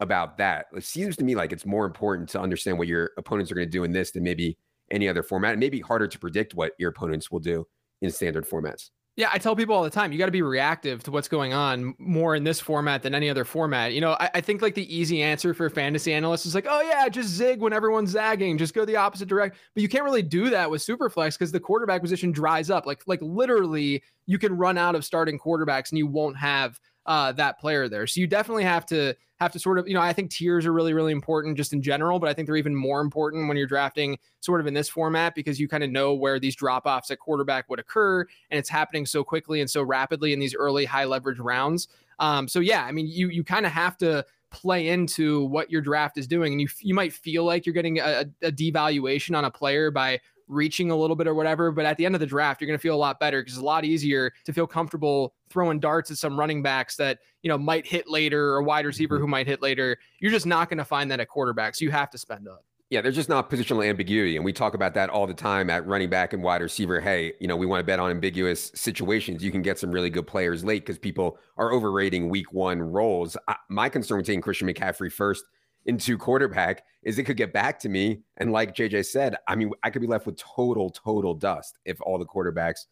about 0.00 0.36
that. 0.38 0.66
It 0.74 0.84
seems 0.84 1.16
to 1.16 1.24
me 1.24 1.36
like 1.36 1.52
it's 1.52 1.64
more 1.64 1.86
important 1.86 2.28
to 2.30 2.40
understand 2.40 2.76
what 2.76 2.88
your 2.88 3.12
opponents 3.18 3.52
are 3.52 3.54
going 3.54 3.68
to 3.68 3.70
do 3.70 3.84
in 3.84 3.92
this 3.92 4.10
than 4.10 4.24
maybe 4.24 4.58
any 4.90 5.08
other 5.08 5.22
format. 5.22 5.54
It 5.54 5.58
may 5.58 5.70
be 5.70 5.80
harder 5.80 6.08
to 6.08 6.18
predict 6.18 6.54
what 6.54 6.72
your 6.76 6.90
opponents 6.90 7.30
will 7.30 7.38
do 7.38 7.66
in 8.00 8.10
standard 8.10 8.48
formats. 8.48 8.90
Yeah, 9.14 9.28
I 9.30 9.36
tell 9.36 9.54
people 9.54 9.74
all 9.74 9.82
the 9.82 9.90
time, 9.90 10.10
you 10.10 10.18
got 10.18 10.26
to 10.26 10.32
be 10.32 10.40
reactive 10.40 11.02
to 11.02 11.10
what's 11.10 11.28
going 11.28 11.52
on 11.52 11.94
more 11.98 12.34
in 12.34 12.44
this 12.44 12.60
format 12.60 13.02
than 13.02 13.14
any 13.14 13.28
other 13.28 13.44
format. 13.44 13.92
You 13.92 14.00
know, 14.00 14.16
I, 14.18 14.30
I, 14.36 14.40
think 14.40 14.62
like 14.62 14.74
the 14.74 14.94
easy 14.94 15.22
answer 15.22 15.52
for 15.52 15.68
fantasy 15.68 16.14
analysts 16.14 16.46
is 16.46 16.54
like, 16.54 16.66
oh 16.66 16.80
yeah, 16.80 17.06
just 17.10 17.28
zig 17.28 17.60
when 17.60 17.74
everyone's 17.74 18.10
zagging, 18.10 18.56
just 18.56 18.72
go 18.72 18.86
the 18.86 18.96
opposite 18.96 19.28
direction. 19.28 19.58
But 19.74 19.82
you 19.82 19.88
can't 19.90 20.04
really 20.04 20.22
do 20.22 20.48
that 20.48 20.70
with 20.70 20.80
Superflex 20.80 21.38
because 21.38 21.52
the 21.52 21.60
quarterback 21.60 22.00
position 22.00 22.32
dries 22.32 22.70
up. 22.70 22.86
Like, 22.86 23.02
like 23.06 23.20
literally, 23.20 24.02
you 24.24 24.38
can 24.38 24.56
run 24.56 24.78
out 24.78 24.94
of 24.94 25.04
starting 25.04 25.38
quarterbacks 25.38 25.90
and 25.90 25.98
you 25.98 26.06
won't 26.06 26.38
have 26.38 26.80
uh, 27.06 27.32
that 27.32 27.58
player 27.58 27.88
there. 27.88 28.06
So 28.06 28.20
you 28.20 28.26
definitely 28.26 28.64
have 28.64 28.86
to 28.86 29.14
have 29.40 29.52
to 29.52 29.58
sort 29.58 29.78
of, 29.78 29.88
you 29.88 29.94
know, 29.94 30.00
I 30.00 30.12
think 30.12 30.30
tiers 30.30 30.66
are 30.66 30.72
really, 30.72 30.94
really 30.94 31.10
important 31.10 31.56
just 31.56 31.72
in 31.72 31.82
general, 31.82 32.20
but 32.20 32.28
I 32.28 32.32
think 32.32 32.46
they're 32.46 32.56
even 32.56 32.76
more 32.76 33.00
important 33.00 33.48
when 33.48 33.56
you're 33.56 33.66
drafting 33.66 34.18
sort 34.40 34.60
of 34.60 34.68
in 34.68 34.74
this 34.74 34.88
format 34.88 35.34
because 35.34 35.58
you 35.58 35.66
kind 35.66 35.82
of 35.82 35.90
know 35.90 36.14
where 36.14 36.38
these 36.38 36.54
drop 36.54 36.86
offs 36.86 37.10
at 37.10 37.18
quarterback 37.18 37.68
would 37.68 37.80
occur 37.80 38.20
and 38.20 38.58
it's 38.58 38.68
happening 38.68 39.04
so 39.04 39.24
quickly 39.24 39.60
and 39.60 39.68
so 39.68 39.82
rapidly 39.82 40.32
in 40.32 40.38
these 40.38 40.54
early 40.54 40.84
high 40.84 41.04
leverage 41.04 41.40
rounds. 41.40 41.88
Um, 42.20 42.46
so 42.46 42.60
yeah, 42.60 42.84
I 42.84 42.92
mean, 42.92 43.08
you 43.08 43.30
you 43.30 43.42
kind 43.42 43.66
of 43.66 43.72
have 43.72 43.96
to 43.98 44.24
play 44.50 44.88
into 44.88 45.44
what 45.46 45.70
your 45.70 45.80
draft 45.80 46.18
is 46.18 46.28
doing, 46.28 46.52
and 46.52 46.60
you 46.60 46.68
you 46.80 46.94
might 46.94 47.12
feel 47.12 47.44
like 47.44 47.66
you're 47.66 47.72
getting 47.72 47.98
a, 47.98 48.26
a 48.42 48.52
devaluation 48.52 49.36
on 49.36 49.44
a 49.44 49.50
player 49.50 49.90
by 49.90 50.20
reaching 50.52 50.90
a 50.90 50.96
little 50.96 51.16
bit 51.16 51.26
or 51.26 51.34
whatever. 51.34 51.72
But 51.72 51.84
at 51.84 51.96
the 51.96 52.06
end 52.06 52.14
of 52.14 52.20
the 52.20 52.26
draft, 52.26 52.60
you're 52.60 52.66
going 52.66 52.78
to 52.78 52.82
feel 52.82 52.94
a 52.94 52.96
lot 52.96 53.18
better 53.18 53.40
because 53.40 53.54
it's 53.54 53.62
a 53.62 53.64
lot 53.64 53.84
easier 53.84 54.32
to 54.44 54.52
feel 54.52 54.66
comfortable 54.66 55.34
throwing 55.50 55.80
darts 55.80 56.10
at 56.10 56.18
some 56.18 56.38
running 56.38 56.62
backs 56.62 56.96
that, 56.96 57.18
you 57.42 57.48
know, 57.48 57.58
might 57.58 57.86
hit 57.86 58.08
later 58.08 58.50
or 58.54 58.62
wide 58.62 58.86
receiver 58.86 59.16
mm-hmm. 59.16 59.22
who 59.22 59.28
might 59.28 59.46
hit 59.46 59.62
later. 59.62 59.98
You're 60.20 60.30
just 60.30 60.46
not 60.46 60.68
going 60.68 60.78
to 60.78 60.84
find 60.84 61.10
that 61.10 61.20
at 61.20 61.28
quarterback. 61.28 61.74
So 61.74 61.84
you 61.84 61.90
have 61.90 62.10
to 62.10 62.18
spend 62.18 62.48
up. 62.48 62.64
Yeah, 62.90 63.00
there's 63.00 63.14
just 63.14 63.30
not 63.30 63.48
positional 63.48 63.88
ambiguity. 63.88 64.36
And 64.36 64.44
we 64.44 64.52
talk 64.52 64.74
about 64.74 64.92
that 64.94 65.08
all 65.08 65.26
the 65.26 65.32
time 65.32 65.70
at 65.70 65.86
running 65.86 66.10
back 66.10 66.34
and 66.34 66.42
wide 66.42 66.60
receiver. 66.60 67.00
Hey, 67.00 67.32
you 67.40 67.48
know, 67.48 67.56
we 67.56 67.64
want 67.64 67.80
to 67.80 67.84
bet 67.84 67.98
on 67.98 68.10
ambiguous 68.10 68.70
situations. 68.74 69.42
You 69.42 69.50
can 69.50 69.62
get 69.62 69.78
some 69.78 69.90
really 69.90 70.10
good 70.10 70.26
players 70.26 70.62
late 70.62 70.84
because 70.84 70.98
people 70.98 71.38
are 71.56 71.72
overrating 71.72 72.28
week 72.28 72.52
one 72.52 72.82
roles. 72.82 73.34
I, 73.48 73.56
my 73.70 73.88
concern 73.88 74.18
with 74.18 74.26
taking 74.26 74.42
Christian 74.42 74.68
McCaffrey 74.68 75.10
first 75.10 75.46
into 75.86 76.16
quarterback 76.16 76.84
is 77.02 77.18
it 77.18 77.24
could 77.24 77.36
get 77.36 77.52
back 77.52 77.78
to 77.80 77.88
me. 77.88 78.22
And 78.36 78.52
like 78.52 78.74
JJ 78.74 79.06
said, 79.06 79.36
I 79.48 79.56
mean, 79.56 79.72
I 79.82 79.90
could 79.90 80.02
be 80.02 80.08
left 80.08 80.26
with 80.26 80.36
total, 80.36 80.90
total 80.90 81.34
dust 81.34 81.78
if 81.84 82.00
all 82.00 82.18
the 82.18 82.26
quarterbacks 82.26 82.86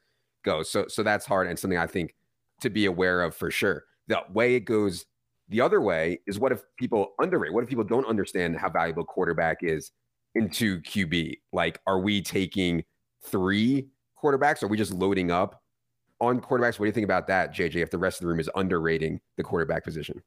go. 0.44 0.62
So, 0.62 0.86
so 0.88 1.02
that's 1.02 1.26
hard 1.26 1.46
and 1.46 1.58
something 1.58 1.78
I 1.78 1.86
think 1.86 2.14
to 2.60 2.70
be 2.70 2.86
aware 2.86 3.22
of 3.22 3.34
for 3.34 3.50
sure. 3.50 3.84
The 4.08 4.22
way 4.32 4.56
it 4.56 4.60
goes 4.60 5.06
the 5.48 5.60
other 5.60 5.80
way 5.80 6.20
is 6.26 6.38
what 6.38 6.52
if 6.52 6.62
people 6.76 7.12
underrate? 7.20 7.52
What 7.52 7.62
if 7.62 7.68
people 7.68 7.84
don't 7.84 8.06
understand 8.06 8.56
how 8.56 8.70
valuable 8.70 9.04
quarterback 9.04 9.58
is 9.62 9.90
into 10.34 10.80
QB? 10.82 11.38
Like, 11.52 11.80
are 11.86 12.00
we 12.00 12.22
taking 12.22 12.84
three 13.22 13.88
quarterbacks? 14.20 14.62
Are 14.62 14.68
we 14.68 14.76
just 14.76 14.92
loading 14.92 15.30
up 15.30 15.60
on 16.20 16.40
quarterbacks? 16.40 16.78
What 16.78 16.84
do 16.84 16.86
you 16.86 16.92
think 16.92 17.04
about 17.04 17.26
that, 17.26 17.52
JJ? 17.52 17.76
If 17.76 17.90
the 17.90 17.98
rest 17.98 18.18
of 18.18 18.22
the 18.22 18.28
room 18.28 18.40
is 18.40 18.48
underrating 18.54 19.20
the 19.36 19.42
quarterback 19.42 19.84
position? 19.84 20.22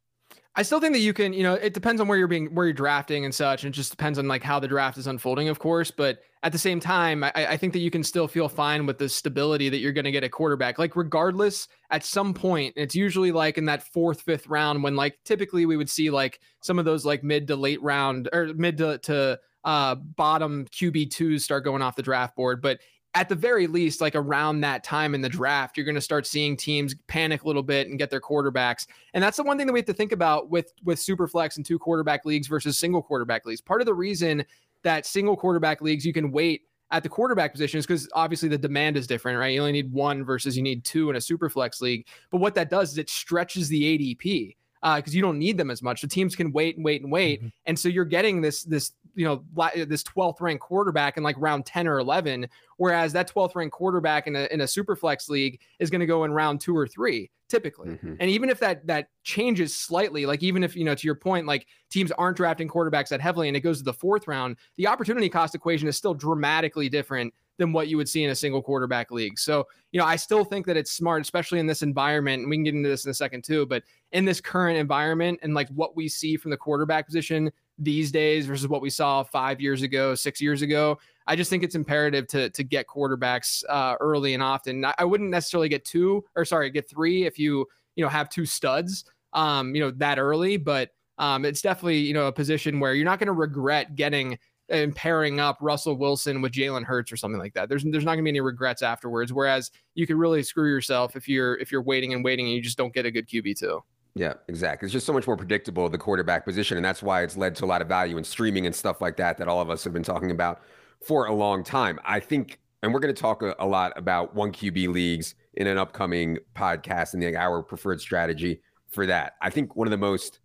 I 0.55 0.61
still 0.61 0.79
think 0.79 0.93
that 0.93 0.99
you 0.99 1.13
can, 1.13 1.33
you 1.33 1.41
know, 1.41 1.55
it 1.55 1.73
depends 1.73 1.99
on 1.99 2.07
where 2.07 2.17
you're 2.17 2.27
being, 2.27 2.53
where 2.53 2.67
you're 2.67 2.73
drafting 2.73 3.25
and 3.25 3.33
such. 3.33 3.63
And 3.63 3.73
it 3.73 3.75
just 3.75 3.89
depends 3.89 4.19
on 4.19 4.27
like 4.27 4.43
how 4.43 4.59
the 4.59 4.67
draft 4.67 4.99
is 4.99 5.07
unfolding, 5.07 5.49
of 5.49 5.57
course. 5.57 5.89
But 5.89 6.19
at 6.43 6.51
the 6.51 6.59
same 6.59 6.79
time, 6.79 7.23
I, 7.23 7.31
I 7.35 7.57
think 7.57 7.73
that 7.73 7.79
you 7.79 7.89
can 7.89 8.03
still 8.03 8.27
feel 8.27 8.47
fine 8.47 8.85
with 8.85 8.99
the 8.99 9.09
stability 9.09 9.69
that 9.69 9.79
you're 9.79 9.91
going 9.91 10.05
to 10.05 10.11
get 10.11 10.23
a 10.23 10.29
quarterback. 10.29 10.77
Like, 10.77 10.95
regardless, 10.95 11.67
at 11.89 12.03
some 12.03 12.35
point, 12.35 12.73
it's 12.77 12.93
usually 12.93 13.31
like 13.31 13.57
in 13.57 13.65
that 13.65 13.81
fourth, 13.81 14.21
fifth 14.21 14.45
round 14.45 14.83
when 14.83 14.95
like 14.95 15.17
typically 15.25 15.65
we 15.65 15.75
would 15.75 15.89
see 15.89 16.11
like 16.11 16.39
some 16.61 16.77
of 16.77 16.85
those 16.85 17.03
like 17.03 17.23
mid 17.23 17.47
to 17.47 17.55
late 17.55 17.81
round 17.81 18.29
or 18.31 18.53
mid 18.53 18.77
to, 18.77 18.99
to 18.99 19.39
uh, 19.63 19.95
bottom 19.95 20.65
QB2s 20.65 21.41
start 21.41 21.63
going 21.63 21.81
off 21.81 21.95
the 21.95 22.03
draft 22.03 22.35
board. 22.35 22.61
But 22.61 22.79
at 23.15 23.29
the 23.29 23.35
very 23.35 23.67
least, 23.67 24.01
like 24.01 24.15
around 24.15 24.61
that 24.61 24.83
time 24.83 25.13
in 25.13 25.21
the 25.21 25.29
draft, 25.29 25.77
you're 25.77 25.85
going 25.85 25.95
to 25.95 26.01
start 26.01 26.25
seeing 26.25 26.57
teams 26.57 26.95
panic 27.07 27.43
a 27.43 27.47
little 27.47 27.61
bit 27.61 27.87
and 27.87 27.99
get 27.99 28.09
their 28.09 28.21
quarterbacks. 28.21 28.87
And 29.13 29.23
that's 29.23 29.37
the 29.37 29.43
one 29.43 29.57
thing 29.57 29.67
that 29.67 29.73
we 29.73 29.79
have 29.79 29.85
to 29.85 29.93
think 29.93 30.11
about 30.11 30.49
with 30.49 30.73
with 30.83 30.99
superflex 30.99 31.57
and 31.57 31.65
two 31.65 31.77
quarterback 31.77 32.25
leagues 32.25 32.47
versus 32.47 32.79
single 32.79 33.03
quarterback 33.03 33.45
leagues. 33.45 33.61
Part 33.61 33.81
of 33.81 33.85
the 33.85 33.93
reason 33.93 34.43
that 34.81 35.05
single 35.05 35.37
quarterback 35.37 35.81
leagues 35.81 36.05
you 36.05 36.13
can 36.13 36.31
wait 36.31 36.63
at 36.91 37.03
the 37.03 37.09
quarterback 37.09 37.51
position 37.51 37.79
is 37.79 37.85
because 37.85 38.09
obviously 38.13 38.49
the 38.49 38.57
demand 38.57 38.97
is 38.97 39.07
different, 39.07 39.39
right? 39.39 39.53
You 39.53 39.61
only 39.61 39.71
need 39.71 39.91
one 39.91 40.23
versus 40.23 40.57
you 40.57 40.63
need 40.63 40.83
two 40.83 41.09
in 41.09 41.15
a 41.15 41.19
superflex 41.19 41.81
league. 41.81 42.07
But 42.29 42.37
what 42.37 42.55
that 42.55 42.69
does 42.69 42.91
is 42.91 42.97
it 42.97 43.09
stretches 43.09 43.67
the 43.67 43.81
ADP 43.81 44.55
because 44.83 45.13
uh, 45.13 45.15
you 45.15 45.21
don't 45.21 45.39
need 45.39 45.57
them 45.57 45.71
as 45.71 45.81
much. 45.81 46.01
The 46.01 46.07
teams 46.07 46.35
can 46.35 46.51
wait 46.51 46.75
and 46.75 46.83
wait 46.83 47.01
and 47.01 47.11
wait, 47.11 47.39
mm-hmm. 47.39 47.47
and 47.65 47.79
so 47.79 47.87
you're 47.87 48.03
getting 48.03 48.41
this 48.41 48.63
this 48.63 48.91
you 49.15 49.25
know 49.25 49.43
this 49.75 50.03
12th 50.03 50.41
ranked 50.41 50.61
quarterback 50.61 51.17
in 51.17 51.23
like 51.23 51.35
round 51.37 51.65
10 51.65 51.87
or 51.87 51.99
11 51.99 52.47
whereas 52.77 53.13
that 53.13 53.31
12th 53.31 53.55
ranked 53.55 53.73
quarterback 53.73 54.27
in 54.27 54.35
a, 54.35 54.47
in 54.51 54.61
a 54.61 54.67
super 54.67 54.95
flex 54.95 55.29
league 55.29 55.59
is 55.79 55.89
going 55.89 55.99
to 55.99 56.05
go 56.05 56.23
in 56.23 56.31
round 56.31 56.59
two 56.59 56.75
or 56.75 56.87
three 56.87 57.29
typically 57.47 57.89
mm-hmm. 57.89 58.15
and 58.19 58.29
even 58.29 58.49
if 58.49 58.59
that 58.59 58.85
that 58.87 59.09
changes 59.23 59.75
slightly 59.75 60.25
like 60.25 60.41
even 60.41 60.63
if 60.63 60.75
you 60.75 60.83
know 60.83 60.95
to 60.95 61.05
your 61.05 61.15
point 61.15 61.45
like 61.45 61.67
teams 61.89 62.11
aren't 62.13 62.37
drafting 62.37 62.67
quarterbacks 62.67 63.09
that 63.09 63.21
heavily 63.21 63.47
and 63.47 63.55
it 63.55 63.59
goes 63.59 63.77
to 63.77 63.83
the 63.83 63.93
fourth 63.93 64.27
round 64.27 64.55
the 64.77 64.87
opportunity 64.87 65.29
cost 65.29 65.53
equation 65.53 65.87
is 65.87 65.95
still 65.95 66.13
dramatically 66.13 66.89
different 66.89 67.33
than 67.57 67.71
what 67.71 67.87
you 67.87 67.97
would 67.97 68.09
see 68.09 68.23
in 68.23 68.31
a 68.31 68.35
single 68.35 68.61
quarterback 68.61 69.11
league. 69.11 69.37
So, 69.37 69.67
you 69.91 69.99
know, 69.99 70.05
I 70.05 70.15
still 70.15 70.43
think 70.43 70.65
that 70.65 70.77
it's 70.77 70.91
smart, 70.91 71.21
especially 71.21 71.59
in 71.59 71.67
this 71.67 71.83
environment. 71.83 72.41
And 72.41 72.49
we 72.49 72.57
can 72.57 72.63
get 72.63 72.73
into 72.73 72.89
this 72.89 73.05
in 73.05 73.11
a 73.11 73.13
second 73.13 73.43
too, 73.43 73.65
but 73.65 73.83
in 74.11 74.25
this 74.25 74.41
current 74.41 74.77
environment 74.77 75.39
and 75.43 75.53
like 75.53 75.69
what 75.69 75.95
we 75.95 76.07
see 76.09 76.35
from 76.35 76.51
the 76.51 76.57
quarterback 76.57 77.05
position 77.05 77.51
these 77.77 78.11
days 78.11 78.45
versus 78.45 78.67
what 78.67 78.81
we 78.81 78.89
saw 78.89 79.23
five 79.23 79.59
years 79.61 79.81
ago, 79.81 80.15
six 80.15 80.41
years 80.41 80.61
ago. 80.61 80.97
I 81.27 81.35
just 81.35 81.49
think 81.49 81.63
it's 81.63 81.75
imperative 81.75 82.27
to 82.27 82.49
to 82.49 82.63
get 82.63 82.87
quarterbacks 82.87 83.63
uh, 83.69 83.95
early 83.99 84.33
and 84.33 84.43
often. 84.43 84.85
I 84.97 85.05
wouldn't 85.05 85.29
necessarily 85.29 85.69
get 85.69 85.85
two 85.85 86.23
or 86.35 86.45
sorry, 86.45 86.69
get 86.69 86.89
three 86.89 87.25
if 87.25 87.39
you 87.39 87.67
you 87.95 88.03
know 88.03 88.09
have 88.09 88.29
two 88.29 88.45
studs, 88.45 89.05
um, 89.33 89.73
you 89.73 89.81
know 89.81 89.91
that 89.91 90.19
early, 90.19 90.57
but 90.57 90.89
um, 91.17 91.45
it's 91.45 91.61
definitely 91.61 91.99
you 91.99 92.13
know 92.13 92.27
a 92.27 92.31
position 92.31 92.79
where 92.79 92.93
you're 92.93 93.05
not 93.05 93.19
going 93.19 93.27
to 93.27 93.33
regret 93.33 93.95
getting 93.95 94.37
and 94.69 94.95
pairing 94.95 95.39
up 95.39 95.57
Russell 95.61 95.95
Wilson 95.95 96.41
with 96.41 96.51
Jalen 96.51 96.83
Hurts 96.83 97.11
or 97.11 97.17
something 97.17 97.39
like 97.39 97.53
that. 97.53 97.69
There's 97.69 97.83
there's 97.83 98.05
not 98.05 98.13
gonna 98.13 98.23
be 98.23 98.29
any 98.29 98.41
regrets 98.41 98.81
afterwards. 98.81 99.33
Whereas 99.33 99.71
you 99.95 100.07
could 100.07 100.15
really 100.15 100.43
screw 100.43 100.69
yourself 100.69 101.15
if 101.15 101.27
you're 101.27 101.55
if 101.57 101.71
you're 101.71 101.81
waiting 101.83 102.13
and 102.13 102.23
waiting 102.23 102.45
and 102.45 102.55
you 102.55 102.61
just 102.61 102.77
don't 102.77 102.93
get 102.93 103.05
a 103.05 103.11
good 103.11 103.27
QB 103.27 103.57
too. 103.59 103.83
Yeah, 104.15 104.33
exactly. 104.47 104.85
It's 104.85 104.93
just 104.93 105.07
so 105.07 105.13
much 105.13 105.25
more 105.25 105.35
predictable, 105.35 105.89
the 105.89 105.97
quarterback 105.97 106.45
position. 106.45 106.77
And 106.77 106.85
that's 106.85 107.01
why 107.01 107.23
it's 107.23 107.35
led 107.35 107.55
to 107.55 107.65
a 107.65 107.67
lot 107.67 107.81
of 107.81 107.87
value 107.87 108.17
in 108.17 108.23
streaming 108.23 108.65
and 108.67 108.75
stuff 108.75 109.01
like 109.01 109.17
that, 109.17 109.37
that 109.39 109.47
all 109.47 109.59
of 109.59 109.69
us 109.69 109.83
have 109.83 109.93
been 109.93 110.03
talking 110.03 110.29
about 110.29 110.61
for 111.03 111.25
a 111.25 111.33
long 111.33 111.63
time. 111.63 111.99
I 112.05 112.19
think, 112.19 112.59
and 112.83 112.93
we're 112.93 112.99
going 112.99 113.13
to 113.13 113.19
talk 113.19 113.41
a, 113.41 113.55
a 113.57 113.65
lot 113.65 113.91
about 113.95 114.35
one 114.35 114.51
QB 114.51 114.93
leagues 114.93 115.33
in 115.55 115.65
an 115.65 115.79
upcoming 115.79 116.37
podcast 116.55 117.13
and 117.13 117.23
the, 117.23 117.35
our 117.35 117.63
preferred 117.63 117.99
strategy 117.99 118.61
for 118.87 119.07
that. 119.07 119.33
I 119.41 119.49
think 119.49 119.75
one 119.75 119.87
of 119.87 119.91
the 119.91 119.97
most, 119.97 120.39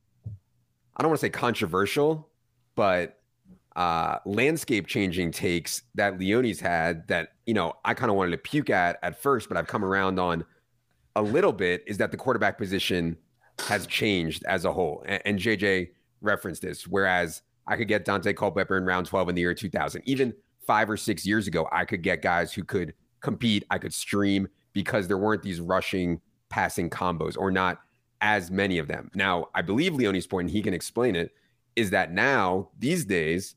I 0.97 1.03
don't 1.03 1.11
want 1.11 1.21
to 1.21 1.27
say 1.27 1.31
controversial, 1.31 2.31
but 2.75 3.18
uh, 3.77 4.19
landscape 4.27 4.87
changing 4.87 5.31
takes 5.31 5.83
that 5.95 6.19
Leone's 6.19 6.61
had 6.61 7.07
that, 7.09 7.31
you 7.47 7.55
know, 7.55 7.75
I 7.85 7.95
kind 7.95 8.11
of 8.11 8.17
wanted 8.17 8.33
to 8.33 8.39
puke 8.39 8.71
at 8.71 8.99
at 9.03 9.21
first, 9.21 9.49
but 9.49 9.57
I've 9.57 9.67
come 9.67 9.85
around 9.85 10.19
on 10.19 10.45
a 11.17 11.23
little 11.23 11.53
bit 11.53 11.85
is 11.87 11.99
that 11.99 12.11
the 12.11 12.17
quarterback 12.17 12.59
position 12.59 13.17
has 13.61 13.87
changed 13.87 14.45
as 14.47 14.65
a 14.65 14.73
whole. 14.73 15.05
And, 15.07 15.23
and 15.25 15.39
JJ 15.39 15.91
referenced 16.21 16.63
this. 16.63 16.87
Whereas 16.87 17.43
I 17.67 17.77
could 17.77 17.89
get 17.89 18.05
Daunte 18.05 18.35
Culpepper 18.35 18.77
in 18.77 18.85
round 18.85 19.07
12 19.07 19.31
in 19.31 19.35
the 19.35 19.43
year 19.43 19.55
2000. 19.55 20.03
Even 20.07 20.35
five 20.67 20.91
or 20.91 20.97
six 20.97 21.27
years 21.27 21.47
ago, 21.47 21.69
I 21.71 21.85
could 21.85 22.03
get 22.03 22.23
guys 22.23 22.53
who 22.53 22.65
could 22.65 22.95
compete. 23.21 23.65
I 23.71 23.79
could 23.79 23.95
stream 23.95 24.49
because 24.73 25.09
there 25.09 25.19
weren't 25.19 25.43
these 25.43 25.61
rushing 25.61 26.21
passing 26.49 26.89
combos 26.89 27.37
or 27.37 27.51
not 27.51 27.81
as 28.21 28.51
many 28.51 28.79
of 28.79 28.89
them. 28.89 29.11
Now, 29.15 29.49
I 29.55 29.63
believe 29.63 29.95
Leone's 29.95 30.27
point, 30.27 30.47
and 30.47 30.51
he 30.51 30.63
can 30.63 30.75
explain 30.75 31.15
it, 31.15 31.33
is 31.77 31.91
that 31.91 32.13
now, 32.13 32.71
these 32.79 33.05
days, 33.05 33.55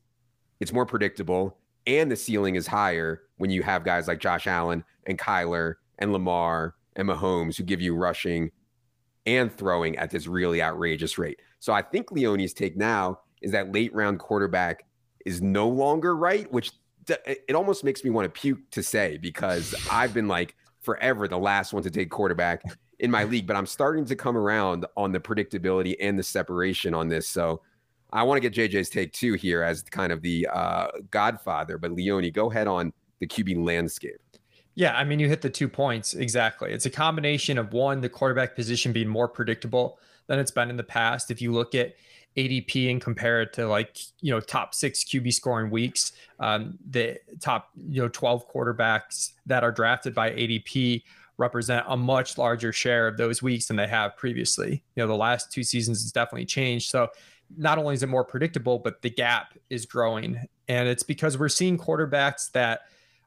it's 0.61 0.71
more 0.71 0.85
predictable 0.85 1.57
and 1.87 2.09
the 2.09 2.15
ceiling 2.15 2.55
is 2.55 2.67
higher 2.67 3.23
when 3.37 3.49
you 3.49 3.63
have 3.63 3.83
guys 3.83 4.07
like 4.07 4.19
Josh 4.19 4.47
Allen 4.47 4.83
and 5.07 5.17
Kyler 5.17 5.75
and 5.99 6.13
Lamar 6.13 6.75
and 6.95 7.09
Mahomes 7.09 7.57
who 7.57 7.63
give 7.63 7.81
you 7.81 7.95
rushing 7.95 8.51
and 9.25 9.51
throwing 9.51 9.97
at 9.97 10.11
this 10.11 10.27
really 10.27 10.61
outrageous 10.61 11.17
rate. 11.17 11.39
So 11.59 11.73
I 11.73 11.81
think 11.81 12.11
Leone's 12.11 12.53
take 12.53 12.77
now 12.77 13.19
is 13.41 13.51
that 13.51 13.71
late 13.71 13.93
round 13.93 14.19
quarterback 14.19 14.85
is 15.25 15.41
no 15.41 15.67
longer 15.67 16.15
right, 16.15 16.51
which 16.51 16.71
it 17.07 17.55
almost 17.55 17.83
makes 17.83 18.03
me 18.03 18.09
want 18.11 18.25
to 18.25 18.39
puke 18.39 18.69
to 18.71 18.83
say 18.83 19.17
because 19.17 19.73
I've 19.91 20.13
been 20.13 20.27
like 20.27 20.55
forever 20.81 21.27
the 21.27 21.37
last 21.37 21.73
one 21.73 21.83
to 21.83 21.91
take 21.91 22.09
quarterback 22.09 22.63
in 22.99 23.09
my 23.09 23.23
league, 23.23 23.47
but 23.47 23.55
I'm 23.55 23.65
starting 23.65 24.05
to 24.05 24.15
come 24.15 24.37
around 24.37 24.85
on 24.95 25.11
the 25.11 25.19
predictability 25.19 25.95
and 25.99 26.17
the 26.17 26.23
separation 26.23 26.93
on 26.93 27.07
this. 27.07 27.27
So 27.27 27.61
I 28.13 28.23
want 28.23 28.41
to 28.41 28.49
get 28.49 28.71
JJ's 28.71 28.89
take 28.89 29.13
too 29.13 29.33
here 29.33 29.63
as 29.63 29.83
kind 29.83 30.11
of 30.11 30.21
the 30.21 30.47
uh, 30.51 30.87
godfather, 31.11 31.77
but 31.77 31.91
Leone, 31.91 32.29
go 32.31 32.51
ahead 32.51 32.67
on 32.67 32.91
the 33.19 33.27
QB 33.27 33.63
landscape. 33.65 34.19
Yeah, 34.75 34.97
I 34.97 35.03
mean, 35.03 35.19
you 35.19 35.27
hit 35.27 35.41
the 35.41 35.49
two 35.49 35.67
points 35.67 36.13
exactly. 36.13 36.71
It's 36.71 36.85
a 36.85 36.89
combination 36.89 37.57
of 37.57 37.73
one, 37.73 38.01
the 38.01 38.09
quarterback 38.09 38.55
position 38.55 38.93
being 38.93 39.09
more 39.09 39.27
predictable 39.27 39.99
than 40.27 40.39
it's 40.39 40.51
been 40.51 40.69
in 40.69 40.77
the 40.77 40.83
past. 40.83 41.29
If 41.29 41.41
you 41.41 41.51
look 41.51 41.75
at 41.75 41.93
ADP 42.37 42.89
and 42.89 43.01
compare 43.01 43.41
it 43.41 43.51
to 43.53 43.67
like 43.67 43.97
you 44.21 44.31
know 44.31 44.39
top 44.39 44.73
six 44.73 45.03
QB 45.03 45.33
scoring 45.33 45.69
weeks, 45.69 46.13
um, 46.39 46.77
the 46.89 47.17
top 47.41 47.69
you 47.75 48.01
know 48.01 48.07
12 48.07 48.49
quarterbacks 48.49 49.31
that 49.45 49.63
are 49.63 49.71
drafted 49.71 50.15
by 50.15 50.31
ADP 50.31 51.03
represent 51.37 51.85
a 51.89 51.97
much 51.97 52.37
larger 52.37 52.71
share 52.71 53.07
of 53.07 53.17
those 53.17 53.41
weeks 53.41 53.65
than 53.65 53.75
they 53.75 53.87
have 53.87 54.15
previously. 54.15 54.83
You 54.95 55.03
know, 55.03 55.07
the 55.07 55.15
last 55.15 55.51
two 55.51 55.63
seasons 55.63 56.01
has 56.01 56.11
definitely 56.11 56.45
changed. 56.45 56.89
So 56.89 57.09
not 57.57 57.77
only 57.77 57.93
is 57.93 58.03
it 58.03 58.09
more 58.09 58.25
predictable, 58.25 58.79
but 58.79 59.01
the 59.01 59.09
gap 59.09 59.57
is 59.69 59.85
growing, 59.85 60.39
and 60.67 60.87
it's 60.87 61.03
because 61.03 61.37
we're 61.37 61.49
seeing 61.49 61.77
quarterbacks 61.77 62.51
that 62.51 62.81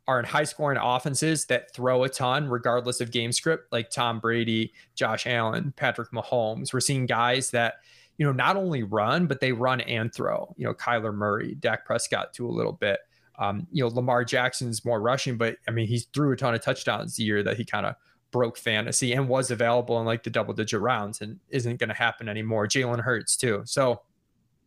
are 0.06 0.18
in 0.18 0.24
high 0.24 0.44
scoring 0.44 0.78
offenses 0.80 1.46
that 1.46 1.72
throw 1.74 2.04
a 2.04 2.08
ton, 2.08 2.48
regardless 2.48 3.00
of 3.00 3.10
game 3.10 3.32
script, 3.32 3.72
like 3.72 3.90
Tom 3.90 4.20
Brady, 4.20 4.72
Josh 4.94 5.26
Allen, 5.26 5.72
Patrick 5.76 6.10
Mahomes. 6.10 6.72
We're 6.72 6.80
seeing 6.80 7.06
guys 7.06 7.50
that, 7.52 7.76
you 8.18 8.26
know, 8.26 8.32
not 8.32 8.56
only 8.56 8.82
run, 8.82 9.26
but 9.26 9.40
they 9.40 9.52
run 9.52 9.80
and 9.82 10.12
throw. 10.12 10.54
You 10.58 10.66
know, 10.66 10.74
Kyler 10.74 11.14
Murray, 11.14 11.54
Dak 11.54 11.86
Prescott 11.86 12.34
to 12.34 12.46
a 12.46 12.52
little 12.52 12.72
bit. 12.72 13.00
Um, 13.38 13.66
you 13.72 13.82
know, 13.82 13.88
Lamar 13.88 14.24
Jackson's 14.24 14.84
more 14.84 15.00
rushing, 15.00 15.38
but 15.38 15.56
I 15.66 15.70
mean, 15.70 15.88
he 15.88 16.00
threw 16.12 16.32
a 16.32 16.36
ton 16.36 16.54
of 16.54 16.60
touchdowns 16.60 17.16
the 17.16 17.24
year 17.24 17.42
that 17.42 17.56
he 17.56 17.64
kind 17.64 17.86
of 17.86 17.94
broke 18.30 18.58
fantasy 18.58 19.14
and 19.14 19.28
was 19.28 19.50
available 19.50 19.98
in 20.00 20.06
like 20.06 20.22
the 20.22 20.30
double 20.30 20.52
digit 20.52 20.80
rounds 20.80 21.20
and 21.20 21.40
isn't 21.48 21.78
going 21.78 21.88
to 21.88 21.94
happen 21.94 22.28
anymore. 22.28 22.66
Jalen 22.66 23.00
Hurts, 23.00 23.36
too. 23.36 23.62
So 23.64 24.02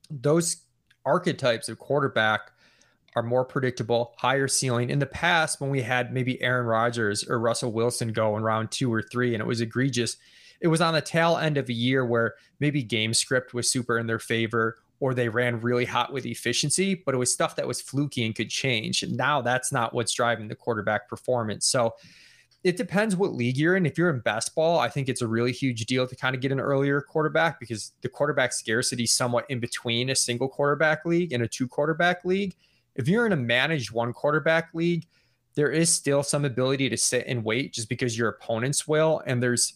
those 0.09 0.57
archetypes 1.05 1.69
of 1.69 1.79
quarterback 1.79 2.51
are 3.15 3.23
more 3.23 3.45
predictable, 3.45 4.13
higher 4.17 4.47
ceiling. 4.47 4.89
In 4.89 4.99
the 4.99 5.05
past, 5.05 5.59
when 5.59 5.69
we 5.71 5.81
had 5.81 6.13
maybe 6.13 6.41
Aaron 6.41 6.67
Rodgers 6.67 7.23
or 7.27 7.39
Russell 7.39 7.71
Wilson 7.71 8.13
go 8.13 8.37
in 8.37 8.43
round 8.43 8.69
two 8.71 8.93
or 8.93 9.01
three 9.01 9.33
and 9.33 9.41
it 9.41 9.47
was 9.47 9.61
egregious, 9.61 10.17
it 10.61 10.67
was 10.67 10.81
on 10.81 10.93
the 10.93 11.01
tail 11.01 11.37
end 11.37 11.57
of 11.57 11.69
a 11.69 11.73
year 11.73 12.05
where 12.05 12.35
maybe 12.59 12.83
game 12.83 13.13
script 13.13 13.53
was 13.53 13.71
super 13.71 13.97
in 13.97 14.07
their 14.07 14.19
favor 14.19 14.77
or 14.99 15.13
they 15.13 15.29
ran 15.29 15.61
really 15.61 15.85
hot 15.85 16.11
with 16.11 16.25
efficiency, 16.25 16.95
but 16.95 17.13
it 17.13 17.17
was 17.17 17.31
stuff 17.31 17.55
that 17.55 17.67
was 17.67 17.81
fluky 17.81 18.25
and 18.25 18.35
could 18.35 18.49
change. 18.49 19.03
And 19.03 19.15
now 19.15 19.41
that's 19.41 19.71
not 19.71 19.93
what's 19.93 20.13
driving 20.13 20.47
the 20.47 20.55
quarterback 20.55 21.07
performance. 21.07 21.65
So 21.65 21.95
it 22.67 22.75
depends 22.75 23.15
what 23.15 23.33
league 23.33 23.55
you're 23.55 23.77
in. 23.77 23.85
If 23.85 23.97
you're 23.97 24.09
in 24.09 24.19
best 24.19 24.53
ball, 24.53 24.77
I 24.77 24.89
think 24.89 25.07
it's 25.07 25.21
a 25.21 25.27
really 25.27 25.53
huge 25.53 25.85
deal 25.85 26.05
to 26.05 26.15
kind 26.17 26.35
of 26.35 26.41
get 26.41 26.51
an 26.51 26.59
earlier 26.59 26.99
quarterback 26.99 27.61
because 27.61 27.93
the 28.01 28.09
quarterback 28.09 28.51
scarcity 28.51 29.03
is 29.03 29.13
somewhat 29.13 29.45
in 29.47 29.61
between 29.61 30.09
a 30.09 30.15
single 30.15 30.49
quarterback 30.49 31.05
league 31.05 31.31
and 31.31 31.41
a 31.41 31.47
two 31.47 31.65
quarterback 31.65 32.25
league. 32.25 32.57
If 32.95 33.07
you're 33.07 33.25
in 33.25 33.31
a 33.31 33.37
managed 33.37 33.91
one 33.91 34.11
quarterback 34.11 34.71
league, 34.73 35.07
there 35.55 35.71
is 35.71 35.93
still 35.93 36.23
some 36.23 36.43
ability 36.43 36.89
to 36.89 36.97
sit 36.97 37.23
and 37.25 37.41
wait 37.41 37.71
just 37.71 37.87
because 37.87 38.17
your 38.17 38.27
opponents 38.27 38.85
will. 38.85 39.23
And 39.25 39.41
there's, 39.41 39.75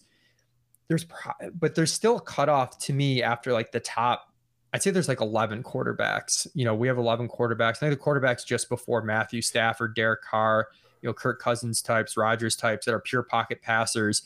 there's, 0.89 1.05
but 1.53 1.73
there's 1.73 1.93
still 1.93 2.17
a 2.17 2.21
cutoff 2.21 2.77
to 2.79 2.93
me 2.93 3.23
after 3.23 3.53
like 3.53 3.71
the 3.71 3.79
top. 3.79 4.33
I'd 4.73 4.83
say 4.83 4.91
there's 4.91 5.07
like 5.07 5.21
11 5.21 5.63
quarterbacks. 5.63 6.45
You 6.53 6.65
know, 6.65 6.75
we 6.75 6.89
have 6.89 6.97
11 6.97 7.29
quarterbacks. 7.29 7.77
I 7.77 7.87
think 7.87 7.97
the 7.97 8.03
quarterbacks 8.03 8.45
just 8.45 8.67
before 8.67 9.01
Matthew 9.01 9.41
Stafford, 9.41 9.95
Derek 9.95 10.23
Carr, 10.23 10.67
you 11.01 11.09
know, 11.09 11.13
Kirk 11.13 11.41
Cousins 11.41 11.81
types, 11.81 12.17
Rodgers 12.17 12.55
types 12.55 12.85
that 12.85 12.93
are 12.93 12.99
pure 12.99 13.23
pocket 13.23 13.61
passers. 13.61 14.23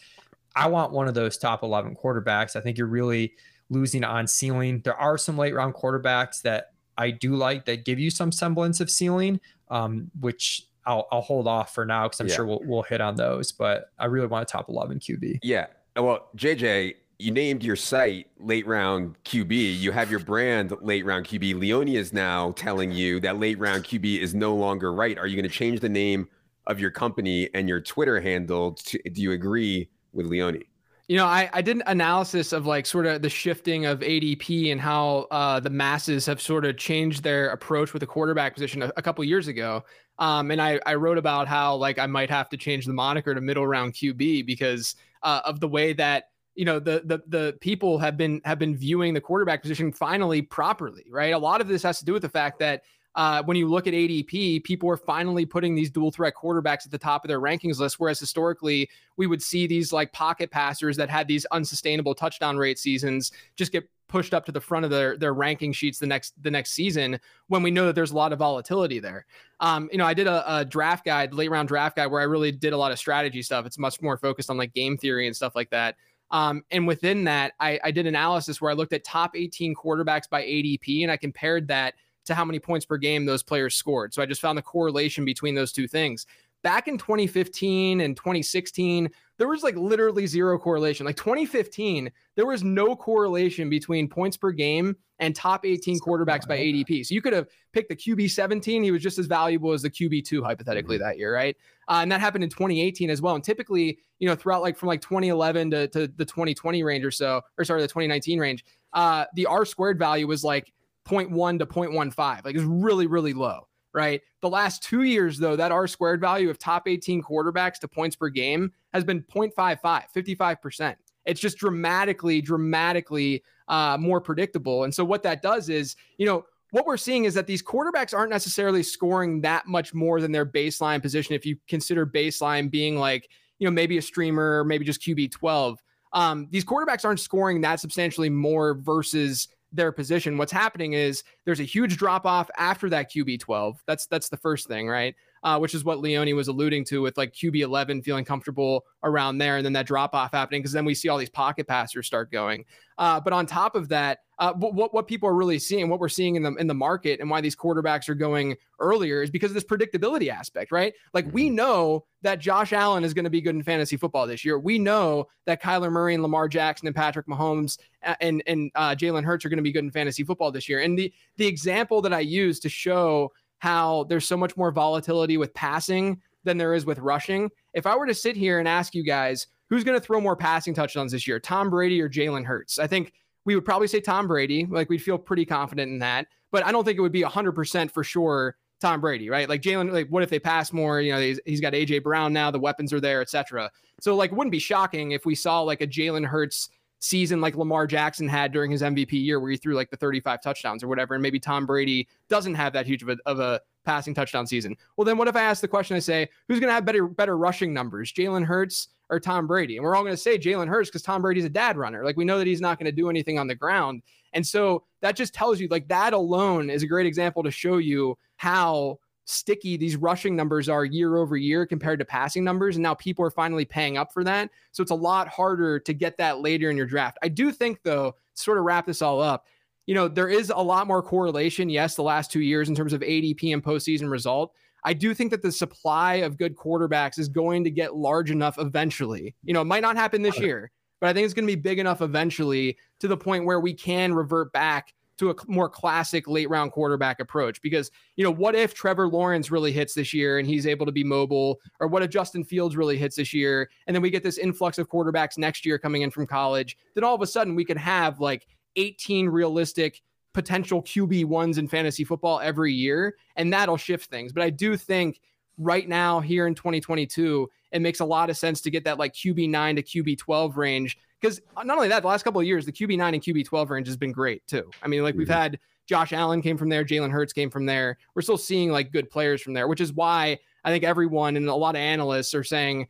I 0.55 0.67
want 0.67 0.91
one 0.91 1.07
of 1.07 1.13
those 1.13 1.37
top 1.37 1.63
11 1.63 1.95
quarterbacks. 1.95 2.55
I 2.55 2.61
think 2.61 2.77
you're 2.77 2.87
really 2.87 3.33
losing 3.69 4.03
on 4.03 4.27
ceiling. 4.27 4.81
There 4.83 4.95
are 4.95 5.17
some 5.17 5.37
late 5.37 5.53
round 5.53 5.73
quarterbacks 5.73 6.41
that 6.43 6.71
I 6.97 7.11
do 7.11 7.35
like 7.35 7.65
that 7.65 7.85
give 7.85 7.99
you 7.99 8.09
some 8.09 8.31
semblance 8.31 8.79
of 8.79 8.89
ceiling, 8.89 9.39
um, 9.69 10.09
which 10.19 10.67
I'll, 10.85 11.07
I'll 11.11 11.21
hold 11.21 11.47
off 11.47 11.73
for 11.73 11.85
now 11.85 12.03
because 12.03 12.19
I'm 12.21 12.27
yeah. 12.27 12.35
sure 12.35 12.45
we'll, 12.45 12.61
we'll 12.63 12.83
hit 12.83 13.01
on 13.01 13.15
those. 13.15 13.51
But 13.51 13.91
I 13.99 14.05
really 14.05 14.27
want 14.27 14.43
a 14.43 14.51
top 14.51 14.69
11 14.69 14.99
QB. 14.99 15.39
Yeah. 15.43 15.67
Well, 15.95 16.29
JJ, 16.37 16.95
you 17.17 17.31
named 17.31 17.63
your 17.63 17.75
site 17.75 18.27
late 18.39 18.67
round 18.67 19.15
QB. 19.23 19.79
You 19.79 19.91
have 19.91 20.11
your 20.11 20.19
brand 20.19 20.73
late 20.81 21.05
round 21.05 21.25
QB. 21.25 21.59
Leone 21.59 21.87
is 21.87 22.13
now 22.13 22.51
telling 22.51 22.91
you 22.91 23.19
that 23.21 23.39
late 23.39 23.57
round 23.57 23.83
QB 23.83 24.19
is 24.19 24.35
no 24.35 24.53
longer 24.55 24.93
right. 24.93 25.17
Are 25.17 25.27
you 25.27 25.35
going 25.35 25.49
to 25.49 25.55
change 25.55 25.79
the 25.79 25.89
name 25.89 26.27
of 26.67 26.79
your 26.79 26.91
company 26.91 27.49
and 27.53 27.69
your 27.69 27.81
Twitter 27.81 28.19
handle? 28.19 28.73
To, 28.73 28.99
do 29.09 29.21
you 29.21 29.31
agree 29.31 29.89
with 30.13 30.25
Leone? 30.25 30.63
You 31.07 31.17
know, 31.17 31.25
I, 31.25 31.49
I 31.53 31.61
did 31.61 31.77
an 31.77 31.83
analysis 31.85 32.51
of 32.51 32.65
like 32.65 32.87
sort 32.87 33.05
of 33.05 33.21
the 33.21 33.29
shifting 33.29 33.85
of 33.85 33.99
ADP 33.99 34.71
and 34.71 34.81
how 34.81 35.27
uh, 35.29 35.59
the 35.59 35.69
masses 35.69 36.25
have 36.25 36.41
sort 36.41 36.65
of 36.65 36.77
changed 36.77 37.21
their 37.21 37.49
approach 37.49 37.93
with 37.93 37.99
the 37.99 38.07
quarterback 38.07 38.55
position 38.55 38.81
a, 38.81 38.91
a 38.97 39.03
couple 39.03 39.23
years 39.23 39.47
ago. 39.47 39.83
Um, 40.17 40.49
and 40.49 40.59
I, 40.59 40.79
I 40.85 40.95
wrote 40.95 41.19
about 41.19 41.47
how 41.47 41.75
like 41.75 41.99
I 41.99 42.07
might 42.07 42.31
have 42.31 42.49
to 42.49 42.57
change 42.57 42.85
the 42.85 42.93
moniker 42.93 43.35
to 43.35 43.41
middle 43.41 43.67
round 43.67 43.93
QB 43.93 44.47
because 44.47 44.95
uh, 45.21 45.41
of 45.45 45.59
the 45.59 45.67
way 45.67 45.93
that 45.93 46.25
you 46.55 46.65
know 46.65 46.79
the 46.79 47.01
the 47.05 47.21
the 47.27 47.57
people 47.59 47.97
have 47.99 48.15
been 48.15 48.41
have 48.45 48.57
been 48.57 48.77
viewing 48.77 49.13
the 49.13 49.21
quarterback 49.21 49.61
position 49.61 49.91
finally 49.91 50.41
properly, 50.41 51.05
right? 51.11 51.33
A 51.33 51.37
lot 51.37 51.59
of 51.61 51.67
this 51.67 51.83
has 51.83 51.99
to 51.99 52.05
do 52.05 52.13
with 52.13 52.21
the 52.21 52.29
fact 52.29 52.59
that 52.59 52.83
uh, 53.15 53.41
when 53.43 53.55
you 53.55 53.67
look 53.67 53.87
at 53.87 53.93
ADP, 53.93 54.63
people 54.63 54.89
are 54.89 54.97
finally 54.97 55.45
putting 55.45 55.73
these 55.73 55.89
dual 55.89 56.11
threat 56.11 56.33
quarterbacks 56.35 56.85
at 56.85 56.91
the 56.91 56.97
top 56.97 57.23
of 57.23 57.29
their 57.29 57.39
rankings 57.39 57.79
list. 57.79 57.99
Whereas 57.99 58.19
historically, 58.19 58.89
we 59.15 59.25
would 59.25 59.41
see 59.41 59.67
these 59.67 59.93
like 59.93 60.11
pocket 60.11 60.51
passers 60.51 60.97
that 60.97 61.09
had 61.09 61.27
these 61.27 61.45
unsustainable 61.45 62.13
touchdown 62.13 62.57
rate 62.57 62.77
seasons 62.77 63.31
just 63.55 63.71
get 63.71 63.89
pushed 64.07 64.33
up 64.33 64.45
to 64.45 64.51
the 64.51 64.61
front 64.61 64.85
of 64.85 64.91
their 64.91 65.17
their 65.17 65.33
ranking 65.33 65.73
sheets 65.73 65.97
the 65.97 66.05
next 66.05 66.33
the 66.43 66.51
next 66.51 66.71
season 66.73 67.19
when 67.47 67.63
we 67.63 67.71
know 67.71 67.87
that 67.87 67.95
there's 67.95 68.11
a 68.11 68.15
lot 68.15 68.33
of 68.33 68.39
volatility 68.39 68.99
there. 68.99 69.25
Um, 69.61 69.89
you 69.91 69.97
know, 69.97 70.05
I 70.05 70.13
did 70.13 70.27
a, 70.27 70.57
a, 70.59 70.65
draft 70.65 71.05
guide, 71.05 71.33
late 71.33 71.49
round 71.49 71.69
draft 71.69 71.95
guide, 71.95 72.07
where 72.07 72.19
I 72.19 72.25
really 72.25 72.51
did 72.51 72.73
a 72.73 72.77
lot 72.77 72.91
of 72.91 72.99
strategy 72.99 73.41
stuff. 73.41 73.65
It's 73.65 73.77
much 73.77 74.01
more 74.01 74.17
focused 74.17 74.49
on 74.49 74.57
like 74.57 74.73
game 74.73 74.97
theory 74.97 75.27
and 75.27 75.35
stuff 75.35 75.55
like 75.55 75.69
that. 75.69 75.95
Um, 76.31 76.63
and 76.71 76.85
within 76.85 77.23
that, 77.25 77.53
I, 77.59 77.79
I 77.83 77.91
did 77.91 78.07
analysis 78.07 78.59
where 78.59 78.71
I 78.71 78.73
looked 78.73 78.93
at 78.93 79.03
top 79.03 79.35
18 79.35 79.75
quarterbacks 79.75 80.29
by 80.29 80.43
ADP 80.43 81.03
and 81.03 81.11
I 81.11 81.17
compared 81.17 81.67
that 81.69 81.95
to 82.25 82.35
how 82.35 82.45
many 82.45 82.59
points 82.59 82.85
per 82.85 82.97
game 82.97 83.25
those 83.25 83.43
players 83.43 83.75
scored. 83.75 84.13
So 84.13 84.21
I 84.21 84.25
just 84.25 84.41
found 84.41 84.57
the 84.57 84.63
correlation 84.63 85.25
between 85.25 85.55
those 85.55 85.71
two 85.71 85.87
things. 85.87 86.25
Back 86.63 86.87
in 86.87 86.97
2015 86.97 88.01
and 88.01 88.17
2016, 88.17 89.09
there 89.37 89.47
was 89.47 89.61
like 89.61 89.75
literally 89.75 90.25
zero 90.25 90.57
correlation. 90.57 91.05
Like 91.05 91.15
2015, 91.15 92.11
there 92.35 92.45
was 92.45 92.63
no 92.63 92.95
correlation 92.95 93.69
between 93.69 94.07
points 94.07 94.35
per 94.35 94.51
game 94.51 94.95
and 95.19 95.35
top 95.35 95.65
18 95.65 95.99
quarterbacks 95.99 96.47
by 96.47 96.57
ADP. 96.57 97.05
So 97.05 97.13
you 97.13 97.21
could 97.21 97.33
have 97.33 97.47
picked 97.71 97.89
the 97.89 97.95
QB 97.95 98.31
17. 98.31 98.83
He 98.83 98.91
was 98.91 99.01
just 99.01 99.17
as 99.17 99.27
valuable 99.27 99.71
as 99.71 99.81
the 99.81 99.89
QB 99.89 100.25
2 100.25 100.43
hypothetically 100.43 100.97
mm-hmm. 100.97 101.05
that 101.05 101.17
year, 101.17 101.33
right? 101.33 101.55
Uh, 101.87 101.99
and 102.01 102.11
that 102.11 102.19
happened 102.19 102.43
in 102.43 102.49
2018 102.49 103.09
as 103.09 103.21
well. 103.21 103.35
And 103.35 103.43
typically, 103.43 103.99
you 104.19 104.27
know, 104.27 104.35
throughout 104.35 104.61
like 104.61 104.77
from 104.77 104.87
like 104.87 105.01
2011 105.01 105.71
to, 105.71 105.87
to 105.89 106.07
the 106.07 106.25
2020 106.25 106.83
range 106.83 107.05
or 107.05 107.11
so, 107.11 107.41
or 107.57 107.63
sorry, 107.63 107.81
the 107.81 107.87
2019 107.87 108.39
range, 108.39 108.65
uh, 108.93 109.25
the 109.35 109.45
R 109.45 109.65
squared 109.65 109.99
value 109.99 110.27
was 110.27 110.43
like 110.43 110.71
0.1 111.07 111.59
to 111.59 111.65
0.15. 111.65 112.45
Like 112.45 112.55
it's 112.55 112.63
really, 112.63 113.07
really 113.07 113.33
low, 113.33 113.67
right? 113.93 114.21
The 114.41 114.49
last 114.49 114.83
two 114.83 115.03
years, 115.03 115.37
though, 115.37 115.55
that 115.55 115.71
R 115.71 115.87
squared 115.87 116.21
value 116.21 116.49
of 116.49 116.57
top 116.57 116.87
18 116.87 117.23
quarterbacks 117.23 117.79
to 117.79 117.87
points 117.87 118.15
per 118.15 118.29
game 118.29 118.71
has 118.93 119.03
been 119.03 119.21
0.55, 119.23 120.03
55%. 120.15 120.95
It's 121.25 121.41
just 121.41 121.57
dramatically, 121.57 122.41
dramatically 122.41 123.43
uh, 123.67 123.97
more 123.99 124.21
predictable. 124.21 124.83
And 124.83 124.93
so 124.93 125.03
what 125.03 125.23
that 125.23 125.41
does 125.41 125.69
is, 125.69 125.95
you 126.17 126.25
know, 126.25 126.45
what 126.71 126.85
we're 126.85 126.97
seeing 126.97 127.25
is 127.25 127.33
that 127.35 127.47
these 127.47 127.63
quarterbacks 127.63 128.13
aren't 128.13 128.31
necessarily 128.31 128.83
scoring 128.83 129.41
that 129.41 129.65
much 129.67 129.93
more 129.93 130.19
than 130.19 130.31
their 130.31 130.45
baseline 130.45 131.01
position. 131.01 131.33
If 131.33 131.45
you 131.45 131.57
consider 131.67 132.05
baseline 132.05 132.69
being 132.69 132.97
like, 132.97 133.29
you 133.59 133.65
know, 133.65 133.71
maybe 133.71 133.97
a 133.97 134.01
streamer, 134.01 134.63
maybe 134.65 134.83
just 134.83 135.01
QB 135.01 135.31
12. 135.31 135.79
Um, 136.13 136.47
these 136.51 136.65
quarterbacks 136.65 137.05
aren't 137.05 137.19
scoring 137.19 137.61
that 137.61 137.79
substantially 137.79 138.29
more 138.29 138.73
versus 138.73 139.47
their 139.75 139.91
position. 139.91 140.37
What's 140.37 140.51
happening 140.51 140.93
is 140.93 141.23
there's 141.45 141.59
a 141.59 141.63
huge 141.63 141.97
drop 141.97 142.25
off 142.25 142.49
after 142.57 142.89
that 142.89 143.11
QB 143.11 143.39
12. 143.39 143.83
That's 143.85 144.07
that's 144.07 144.29
the 144.29 144.37
first 144.37 144.67
thing, 144.67 144.87
right? 144.87 145.15
Uh, 145.45 145.59
which 145.59 145.75
is 145.75 145.83
what 145.83 145.99
Leone 145.99 146.35
was 146.35 146.47
alluding 146.47 146.83
to 146.83 147.03
with 147.03 147.15
like 147.19 147.31
QB 147.31 147.59
11 147.59 148.01
feeling 148.01 148.25
comfortable 148.25 148.83
around 149.03 149.37
there, 149.37 149.57
and 149.57 149.65
then 149.65 149.73
that 149.73 149.85
drop 149.85 150.15
off 150.15 150.31
happening 150.31 150.59
because 150.59 150.71
then 150.71 150.85
we 150.85 150.95
see 150.95 151.07
all 151.07 151.19
these 151.19 151.29
pocket 151.29 151.67
passers 151.67 152.07
start 152.07 152.31
going. 152.31 152.65
Uh, 152.97 153.19
but 153.19 153.31
on 153.31 153.45
top 153.45 153.75
of 153.75 153.87
that, 153.89 154.21
uh, 154.39 154.53
what 154.53 154.91
what 154.91 155.07
people 155.07 155.29
are 155.29 155.35
really 155.35 155.59
seeing, 155.59 155.87
what 155.87 155.99
we're 155.99 156.09
seeing 156.09 156.35
in 156.35 156.41
the 156.41 156.53
in 156.55 156.65
the 156.65 156.73
market, 156.73 157.19
and 157.19 157.29
why 157.29 157.41
these 157.41 157.55
quarterbacks 157.55 158.09
are 158.09 158.15
going 158.15 158.55
earlier 158.79 159.21
is 159.21 159.29
because 159.29 159.51
of 159.51 159.53
this 159.53 159.63
predictability 159.63 160.29
aspect, 160.29 160.71
right? 160.71 160.93
Like 161.13 161.31
we 161.31 161.45
mm-hmm. 161.45 161.55
know 161.55 162.05
that 162.23 162.39
Josh 162.39 162.73
Allen 162.73 163.03
is 163.03 163.13
going 163.13 163.25
to 163.25 163.29
be 163.29 163.39
good 163.39 163.53
in 163.53 163.61
fantasy 163.61 163.97
football 163.97 164.25
this 164.25 164.43
year. 164.43 164.57
We 164.57 164.79
know 164.79 165.27
that 165.45 165.61
Kyler 165.61 165.91
Murray 165.91 166.15
and 166.15 166.23
Lamar 166.23 166.49
Jackson 166.49 166.87
and 166.87 166.95
Patrick 166.95 167.27
Mahomes 167.27 167.77
and 168.19 168.41
and 168.47 168.71
uh, 168.75 168.95
Jalen 168.95 169.23
Hurts 169.23 169.45
are 169.45 169.49
going 169.49 169.57
to 169.57 169.63
be 169.63 169.71
good 169.71 169.83
in 169.83 169.91
fantasy 169.91 170.23
football 170.23 170.51
this 170.51 170.67
year. 170.67 170.79
And 170.79 170.97
the 170.97 171.13
the 171.37 171.45
example 171.45 172.01
that 172.01 172.13
I 172.13 172.21
use 172.21 172.59
to 172.61 172.69
show 172.69 173.31
how 173.65 174.03
there's 174.09 174.27
so 174.27 174.37
much 174.37 174.55
more 174.55 174.69
volatility 174.69 175.37
with 175.37 175.51
passing 175.55 176.21
than 176.43 176.55
there 176.59 176.75
is 176.75 176.85
with 176.85 176.99
rushing. 176.99 177.49
If 177.73 177.87
I 177.87 177.95
were 177.95 178.05
to 178.05 178.13
sit 178.13 178.35
here 178.35 178.59
and 178.59 178.67
ask 178.67 178.93
you 178.93 179.03
guys 179.03 179.47
who's 179.71 179.83
going 179.83 179.99
to 179.99 180.05
throw 180.05 180.21
more 180.21 180.35
passing 180.35 180.75
touchdowns 180.75 181.11
this 181.11 181.27
year, 181.27 181.39
Tom 181.39 181.71
Brady 181.71 181.99
or 181.99 182.07
Jalen 182.07 182.45
Hurts, 182.45 182.77
I 182.77 182.85
think 182.85 183.11
we 183.43 183.55
would 183.55 183.65
probably 183.65 183.87
say 183.87 184.01
Tom 184.01 184.27
Brady. 184.27 184.67
Like 184.69 184.87
we'd 184.87 185.01
feel 185.01 185.17
pretty 185.17 185.45
confident 185.45 185.91
in 185.91 185.97
that. 185.97 186.27
But 186.51 186.63
I 186.63 186.71
don't 186.71 186.85
think 186.85 186.99
it 186.99 187.01
would 187.01 187.11
be 187.11 187.23
100% 187.23 187.89
for 187.89 188.03
sure 188.03 188.55
Tom 188.79 189.01
Brady, 189.01 189.31
right? 189.31 189.49
Like 189.49 189.63
Jalen, 189.63 189.91
like 189.91 190.09
what 190.09 190.21
if 190.21 190.29
they 190.29 190.37
pass 190.37 190.71
more? 190.71 191.01
You 191.01 191.13
know, 191.13 191.19
he's, 191.19 191.39
he's 191.47 191.61
got 191.61 191.73
AJ 191.73 192.03
Brown 192.03 192.33
now, 192.33 192.51
the 192.51 192.59
weapons 192.59 192.93
are 192.93 193.01
there, 193.01 193.19
etc. 193.19 193.71
So 193.99 194.15
like, 194.15 194.31
wouldn't 194.31 194.51
be 194.51 194.59
shocking 194.59 195.13
if 195.13 195.25
we 195.25 195.33
saw 195.33 195.61
like 195.61 195.81
a 195.81 195.87
Jalen 195.87 196.27
Hurts 196.27 196.69
season 197.05 197.39
like 197.39 197.55
Lamar 197.55 197.85
Jackson 197.87 198.27
had 198.27 198.51
during 198.51 198.71
his 198.71 198.81
MVP 198.81 199.11
year, 199.13 199.39
where 199.39 199.51
he 199.51 199.57
threw 199.57 199.75
like 199.75 199.89
the 199.89 199.97
35 199.97 200.41
touchdowns 200.41 200.83
or 200.83 200.87
whatever, 200.87 201.13
and 201.13 201.21
maybe 201.21 201.39
Tom 201.39 201.65
Brady 201.65 202.07
doesn't 202.29 202.55
have 202.55 202.73
that 202.73 202.85
huge 202.85 203.03
of 203.03 203.09
a, 203.09 203.17
of 203.25 203.39
a 203.39 203.61
passing 203.85 204.13
touchdown 204.13 204.47
season. 204.47 204.75
Well, 204.97 205.05
then 205.05 205.17
what 205.17 205.27
if 205.27 205.35
I 205.35 205.41
ask 205.41 205.61
the 205.61 205.67
question? 205.67 205.95
I 205.95 205.99
say, 205.99 206.27
who's 206.47 206.59
going 206.59 206.69
to 206.69 206.73
have 206.73 206.85
better 206.85 207.07
better 207.07 207.37
rushing 207.37 207.73
numbers, 207.73 208.11
Jalen 208.11 208.43
Hurts 208.43 208.89
or 209.09 209.19
Tom 209.19 209.45
Brady? 209.45 209.77
And 209.77 209.83
we're 209.83 209.95
all 209.95 210.03
going 210.03 210.15
to 210.15 210.21
say 210.21 210.37
Jalen 210.37 210.67
Hurts 210.67 210.89
because 210.89 211.03
Tom 211.03 211.21
Brady's 211.21 211.45
a 211.45 211.49
dad 211.49 211.77
runner. 211.77 212.03
Like 212.03 212.17
we 212.17 212.25
know 212.25 212.39
that 212.39 212.47
he's 212.47 212.61
not 212.61 212.79
going 212.79 212.85
to 212.85 212.91
do 212.91 213.09
anything 213.09 213.37
on 213.37 213.47
the 213.47 213.55
ground, 213.55 214.01
and 214.33 214.45
so 214.45 214.83
that 215.01 215.15
just 215.15 215.33
tells 215.33 215.59
you 215.59 215.67
like 215.69 215.87
that 215.89 216.13
alone 216.13 216.69
is 216.69 216.83
a 216.83 216.87
great 216.87 217.05
example 217.05 217.43
to 217.43 217.51
show 217.51 217.77
you 217.77 218.17
how 218.37 218.99
sticky 219.25 219.75
these 219.75 219.95
rushing 219.95 220.35
numbers 220.35 220.69
are 220.69 220.85
year 220.85 221.17
over 221.17 221.35
year 221.35 221.65
compared 221.65 221.99
to 221.99 222.05
passing 222.05 222.43
numbers. 222.43 222.75
And 222.75 222.83
now 222.83 222.93
people 222.93 223.25
are 223.25 223.31
finally 223.31 223.65
paying 223.65 223.97
up 223.97 224.13
for 224.13 224.23
that. 224.23 224.49
So 224.71 224.81
it's 224.81 224.91
a 224.91 224.95
lot 224.95 225.27
harder 225.27 225.79
to 225.79 225.93
get 225.93 226.17
that 226.17 226.39
later 226.39 226.69
in 226.69 226.77
your 226.77 226.85
draft. 226.85 227.17
I 227.23 227.27
do 227.27 227.51
think, 227.51 227.81
though, 227.83 228.11
to 228.11 228.41
sort 228.41 228.57
of 228.57 228.63
wrap 228.63 228.85
this 228.85 229.01
all 229.01 229.21
up, 229.21 229.45
you 229.87 229.93
know, 229.93 230.07
there 230.07 230.29
is 230.29 230.51
a 230.55 230.61
lot 230.61 230.87
more 230.87 231.03
correlation, 231.03 231.69
yes, 231.69 231.95
the 231.95 232.03
last 232.03 232.31
two 232.31 232.41
years 232.41 232.69
in 232.69 232.75
terms 232.75 232.93
of 232.93 233.01
ADP 233.01 233.53
and 233.53 233.63
postseason 233.63 234.09
result. 234.09 234.53
I 234.83 234.93
do 234.93 235.13
think 235.13 235.31
that 235.31 235.41
the 235.41 235.51
supply 235.51 236.15
of 236.15 236.37
good 236.37 236.55
quarterbacks 236.55 237.17
is 237.17 237.27
going 237.27 237.63
to 237.63 237.71
get 237.71 237.95
large 237.95 238.29
enough 238.31 238.57
eventually. 238.59 239.35
You 239.43 239.53
know, 239.53 239.61
it 239.61 239.65
might 239.65 239.81
not 239.81 239.95
happen 239.95 240.21
this 240.21 240.39
year, 240.39 240.71
but 241.01 241.09
I 241.09 241.13
think 241.13 241.25
it's 241.25 241.33
going 241.33 241.47
to 241.47 241.55
be 241.55 241.59
big 241.59 241.79
enough 241.79 242.01
eventually 242.01 242.77
to 242.99 243.07
the 243.07 243.17
point 243.17 243.45
where 243.45 243.59
we 243.59 243.73
can 243.73 244.13
revert 244.13 244.53
back 244.53 244.93
to 245.17 245.29
a 245.29 245.35
more 245.47 245.69
classic 245.69 246.27
late 246.27 246.49
round 246.49 246.71
quarterback 246.71 247.19
approach. 247.19 247.61
Because, 247.61 247.91
you 248.15 248.23
know, 248.23 248.31
what 248.31 248.55
if 248.55 248.73
Trevor 248.73 249.07
Lawrence 249.07 249.51
really 249.51 249.71
hits 249.71 249.93
this 249.93 250.13
year 250.13 250.39
and 250.39 250.47
he's 250.47 250.67
able 250.67 250.85
to 250.85 250.91
be 250.91 251.03
mobile? 251.03 251.59
Or 251.79 251.87
what 251.87 252.03
if 252.03 252.09
Justin 252.09 252.43
Fields 252.43 252.75
really 252.75 252.97
hits 252.97 253.15
this 253.15 253.33
year? 253.33 253.69
And 253.87 253.95
then 253.95 254.01
we 254.01 254.09
get 254.09 254.23
this 254.23 254.37
influx 254.37 254.77
of 254.77 254.89
quarterbacks 254.89 255.37
next 255.37 255.65
year 255.65 255.77
coming 255.77 256.01
in 256.01 256.11
from 256.11 256.27
college. 256.27 256.77
Then 256.93 257.03
all 257.03 257.15
of 257.15 257.21
a 257.21 257.27
sudden 257.27 257.55
we 257.55 257.65
could 257.65 257.77
have 257.77 258.19
like 258.19 258.47
18 258.75 259.29
realistic 259.29 260.01
potential 260.33 260.83
QB 260.83 261.25
ones 261.25 261.57
in 261.57 261.67
fantasy 261.67 262.03
football 262.03 262.39
every 262.41 262.73
year. 262.73 263.15
And 263.35 263.53
that'll 263.53 263.77
shift 263.77 264.09
things. 264.09 264.33
But 264.33 264.43
I 264.43 264.49
do 264.49 264.75
think 264.75 265.21
right 265.57 265.87
now, 265.87 266.19
here 266.19 266.47
in 266.47 266.55
2022, 266.55 267.49
it 267.71 267.81
makes 267.81 267.99
a 267.99 268.05
lot 268.05 268.29
of 268.29 268.37
sense 268.37 268.61
to 268.61 268.71
get 268.71 268.83
that 268.83 268.99
like 268.99 269.13
QB 269.13 269.49
nine 269.49 269.75
to 269.77 269.83
QB 269.83 270.17
12 270.17 270.57
range 270.57 270.97
because 271.25 271.41
not 271.65 271.75
only 271.75 271.87
that, 271.87 272.01
the 272.01 272.07
last 272.07 272.23
couple 272.23 272.39
of 272.39 272.45
years, 272.45 272.65
the 272.65 272.71
QB 272.71 272.97
nine 272.97 273.15
and 273.15 273.23
QB 273.23 273.45
twelve 273.45 273.71
range 273.71 273.87
has 273.87 273.97
been 273.97 274.11
great 274.11 274.45
too. 274.45 274.69
I 274.83 274.87
mean, 274.87 275.01
like 275.01 275.13
mm-hmm. 275.13 275.19
we've 275.19 275.27
had 275.27 275.59
Josh 275.87 276.13
Allen 276.13 276.41
came 276.41 276.57
from 276.57 276.69
there, 276.69 276.85
Jalen 276.85 277.11
Hurts 277.11 277.33
came 277.33 277.49
from 277.49 277.65
there. 277.65 277.97
We're 278.13 278.21
still 278.21 278.37
seeing 278.37 278.71
like 278.71 278.91
good 278.91 279.09
players 279.09 279.41
from 279.41 279.53
there, 279.53 279.67
which 279.67 279.81
is 279.81 279.91
why 279.91 280.37
I 280.63 280.71
think 280.71 280.83
everyone 280.83 281.35
and 281.35 281.47
a 281.47 281.55
lot 281.55 281.75
of 281.75 281.79
analysts 281.79 282.35
are 282.35 282.43
saying 282.43 282.87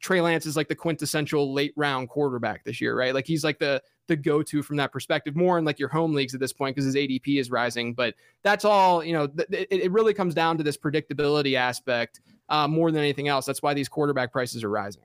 Trey 0.00 0.22
Lance 0.22 0.46
is 0.46 0.56
like 0.56 0.68
the 0.68 0.74
quintessential 0.74 1.52
late 1.52 1.72
round 1.76 2.08
quarterback 2.08 2.64
this 2.64 2.80
year, 2.80 2.96
right? 2.96 3.12
Like 3.12 3.26
he's 3.26 3.44
like 3.44 3.58
the 3.58 3.82
the 4.06 4.16
go 4.16 4.42
to 4.42 4.62
from 4.62 4.76
that 4.76 4.90
perspective, 4.90 5.36
more 5.36 5.58
in 5.58 5.66
like 5.66 5.78
your 5.78 5.88
home 5.90 6.14
leagues 6.14 6.32
at 6.32 6.40
this 6.40 6.52
point 6.54 6.74
because 6.74 6.86
his 6.86 6.94
ADP 6.96 7.38
is 7.38 7.50
rising. 7.50 7.92
But 7.92 8.14
that's 8.42 8.64
all 8.64 9.04
you 9.04 9.12
know. 9.12 9.26
Th- 9.26 9.66
it, 9.70 9.82
it 9.82 9.92
really 9.92 10.14
comes 10.14 10.34
down 10.34 10.56
to 10.56 10.64
this 10.64 10.78
predictability 10.78 11.54
aspect 11.54 12.20
uh, 12.48 12.66
more 12.66 12.90
than 12.90 13.00
anything 13.00 13.28
else. 13.28 13.44
That's 13.44 13.62
why 13.62 13.74
these 13.74 13.88
quarterback 13.88 14.32
prices 14.32 14.64
are 14.64 14.70
rising. 14.70 15.04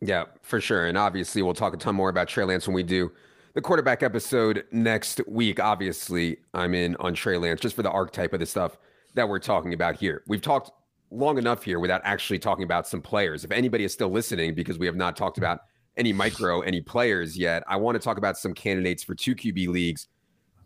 Yeah, 0.00 0.24
for 0.42 0.60
sure. 0.60 0.86
And 0.86 0.96
obviously, 0.96 1.42
we'll 1.42 1.54
talk 1.54 1.74
a 1.74 1.76
ton 1.76 1.94
more 1.94 2.08
about 2.08 2.28
Trey 2.28 2.44
Lance 2.44 2.66
when 2.66 2.74
we 2.74 2.82
do 2.82 3.12
the 3.54 3.60
quarterback 3.60 4.02
episode 4.02 4.64
next 4.72 5.20
week. 5.26 5.60
Obviously, 5.60 6.38
I'm 6.54 6.74
in 6.74 6.96
on 6.96 7.14
Trey 7.14 7.36
Lance 7.36 7.60
just 7.60 7.76
for 7.76 7.82
the 7.82 7.90
archetype 7.90 8.32
of 8.32 8.40
the 8.40 8.46
stuff 8.46 8.78
that 9.14 9.28
we're 9.28 9.38
talking 9.38 9.74
about 9.74 9.96
here. 9.96 10.22
We've 10.26 10.40
talked 10.40 10.70
long 11.10 11.36
enough 11.38 11.62
here 11.62 11.80
without 11.80 12.00
actually 12.04 12.38
talking 12.38 12.64
about 12.64 12.86
some 12.86 13.02
players. 13.02 13.44
If 13.44 13.50
anybody 13.50 13.84
is 13.84 13.92
still 13.92 14.10
listening, 14.10 14.54
because 14.54 14.78
we 14.78 14.86
have 14.86 14.96
not 14.96 15.16
talked 15.16 15.38
about 15.38 15.60
any 15.96 16.12
micro, 16.12 16.60
any 16.60 16.80
players 16.80 17.36
yet, 17.36 17.62
I 17.68 17.76
want 17.76 17.96
to 17.96 17.98
talk 17.98 18.16
about 18.16 18.38
some 18.38 18.54
candidates 18.54 19.02
for 19.02 19.14
two 19.14 19.34
QB 19.34 19.68
leagues 19.68 20.06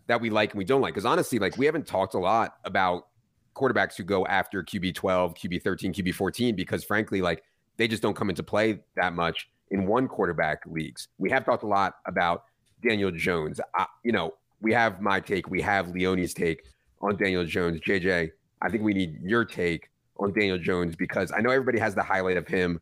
that 0.07 0.21
we 0.21 0.31
like 0.31 0.53
and 0.53 0.59
we 0.59 0.65
don't 0.65 0.81
like. 0.83 0.95
Because 0.95 1.07
honestly, 1.07 1.39
like 1.39 1.57
we 1.57 1.67
haven't 1.67 1.87
talked 1.87 2.15
a 2.15 2.19
lot 2.19 2.57
about 2.65 3.09
quarterbacks 3.55 3.97
who 3.97 4.05
go 4.05 4.27
after 4.27 4.63
QB 4.63 4.95
12, 4.95 5.35
QB 5.35 5.63
13, 5.63 5.93
QB 5.93 6.15
14, 6.15 6.55
because 6.55 6.85
frankly, 6.85 7.23
like 7.23 7.43
they 7.77 7.89
just 7.89 8.03
don't 8.03 8.15
come 8.15 8.31
into 8.31 8.43
play 8.43 8.81
that 8.97 9.15
much 9.15 9.49
in 9.71 9.87
one 9.87 10.09
quarterback 10.09 10.61
leagues. 10.67 11.09
We 11.19 11.31
have 11.31 11.45
talked 11.45 11.63
a 11.63 11.67
lot 11.69 11.95
about 12.07 12.45
Daniel 12.87 13.11
Jones. 13.11 13.61
I, 13.75 13.87
you 14.05 14.13
know, 14.13 14.35
we 14.61 14.73
have 14.73 15.01
my 15.01 15.21
take, 15.21 15.49
we 15.51 15.61
have 15.63 15.89
Leone's 15.89 16.35
take 16.35 16.65
on 17.01 17.17
Daniel 17.17 17.45
Jones. 17.45 17.81
JJ, 17.81 18.31
I 18.63 18.69
think 18.69 18.83
we 18.83 18.95
need 18.95 19.19
your 19.23 19.45
take 19.45 19.91
on 20.19 20.33
Daniel 20.33 20.59
Jones 20.59 20.97
because 20.97 21.33
I 21.33 21.41
know 21.41 21.51
everybody 21.51 21.79
has 21.79 21.95
the 21.95 22.03
highlight 22.03 22.37
of 22.37 22.47
him 22.47 22.81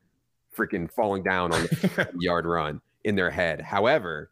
freaking 0.57 0.90
falling 0.90 1.22
down 1.22 1.52
on 1.52 1.62
the 1.62 2.09
yard 2.18 2.46
run 2.46 2.81
in 3.05 3.16
their 3.16 3.31
head. 3.31 3.61
However, 3.61 4.31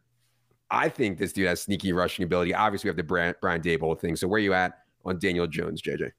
I 0.70 0.88
think 0.88 1.18
this 1.18 1.32
dude 1.32 1.48
has 1.48 1.60
sneaky 1.60 1.92
rushing 1.92 2.24
ability. 2.24 2.54
Obviously, 2.54 2.88
we 2.88 2.90
have 2.90 2.96
the 2.96 3.02
Brian, 3.02 3.34
Brian 3.40 3.60
Daboll 3.60 3.98
thing. 3.98 4.16
So 4.16 4.28
where 4.28 4.36
are 4.36 4.42
you 4.42 4.54
at 4.54 4.78
on 5.04 5.18
Daniel 5.18 5.46
Jones, 5.46 5.80
JJ. 5.80 6.12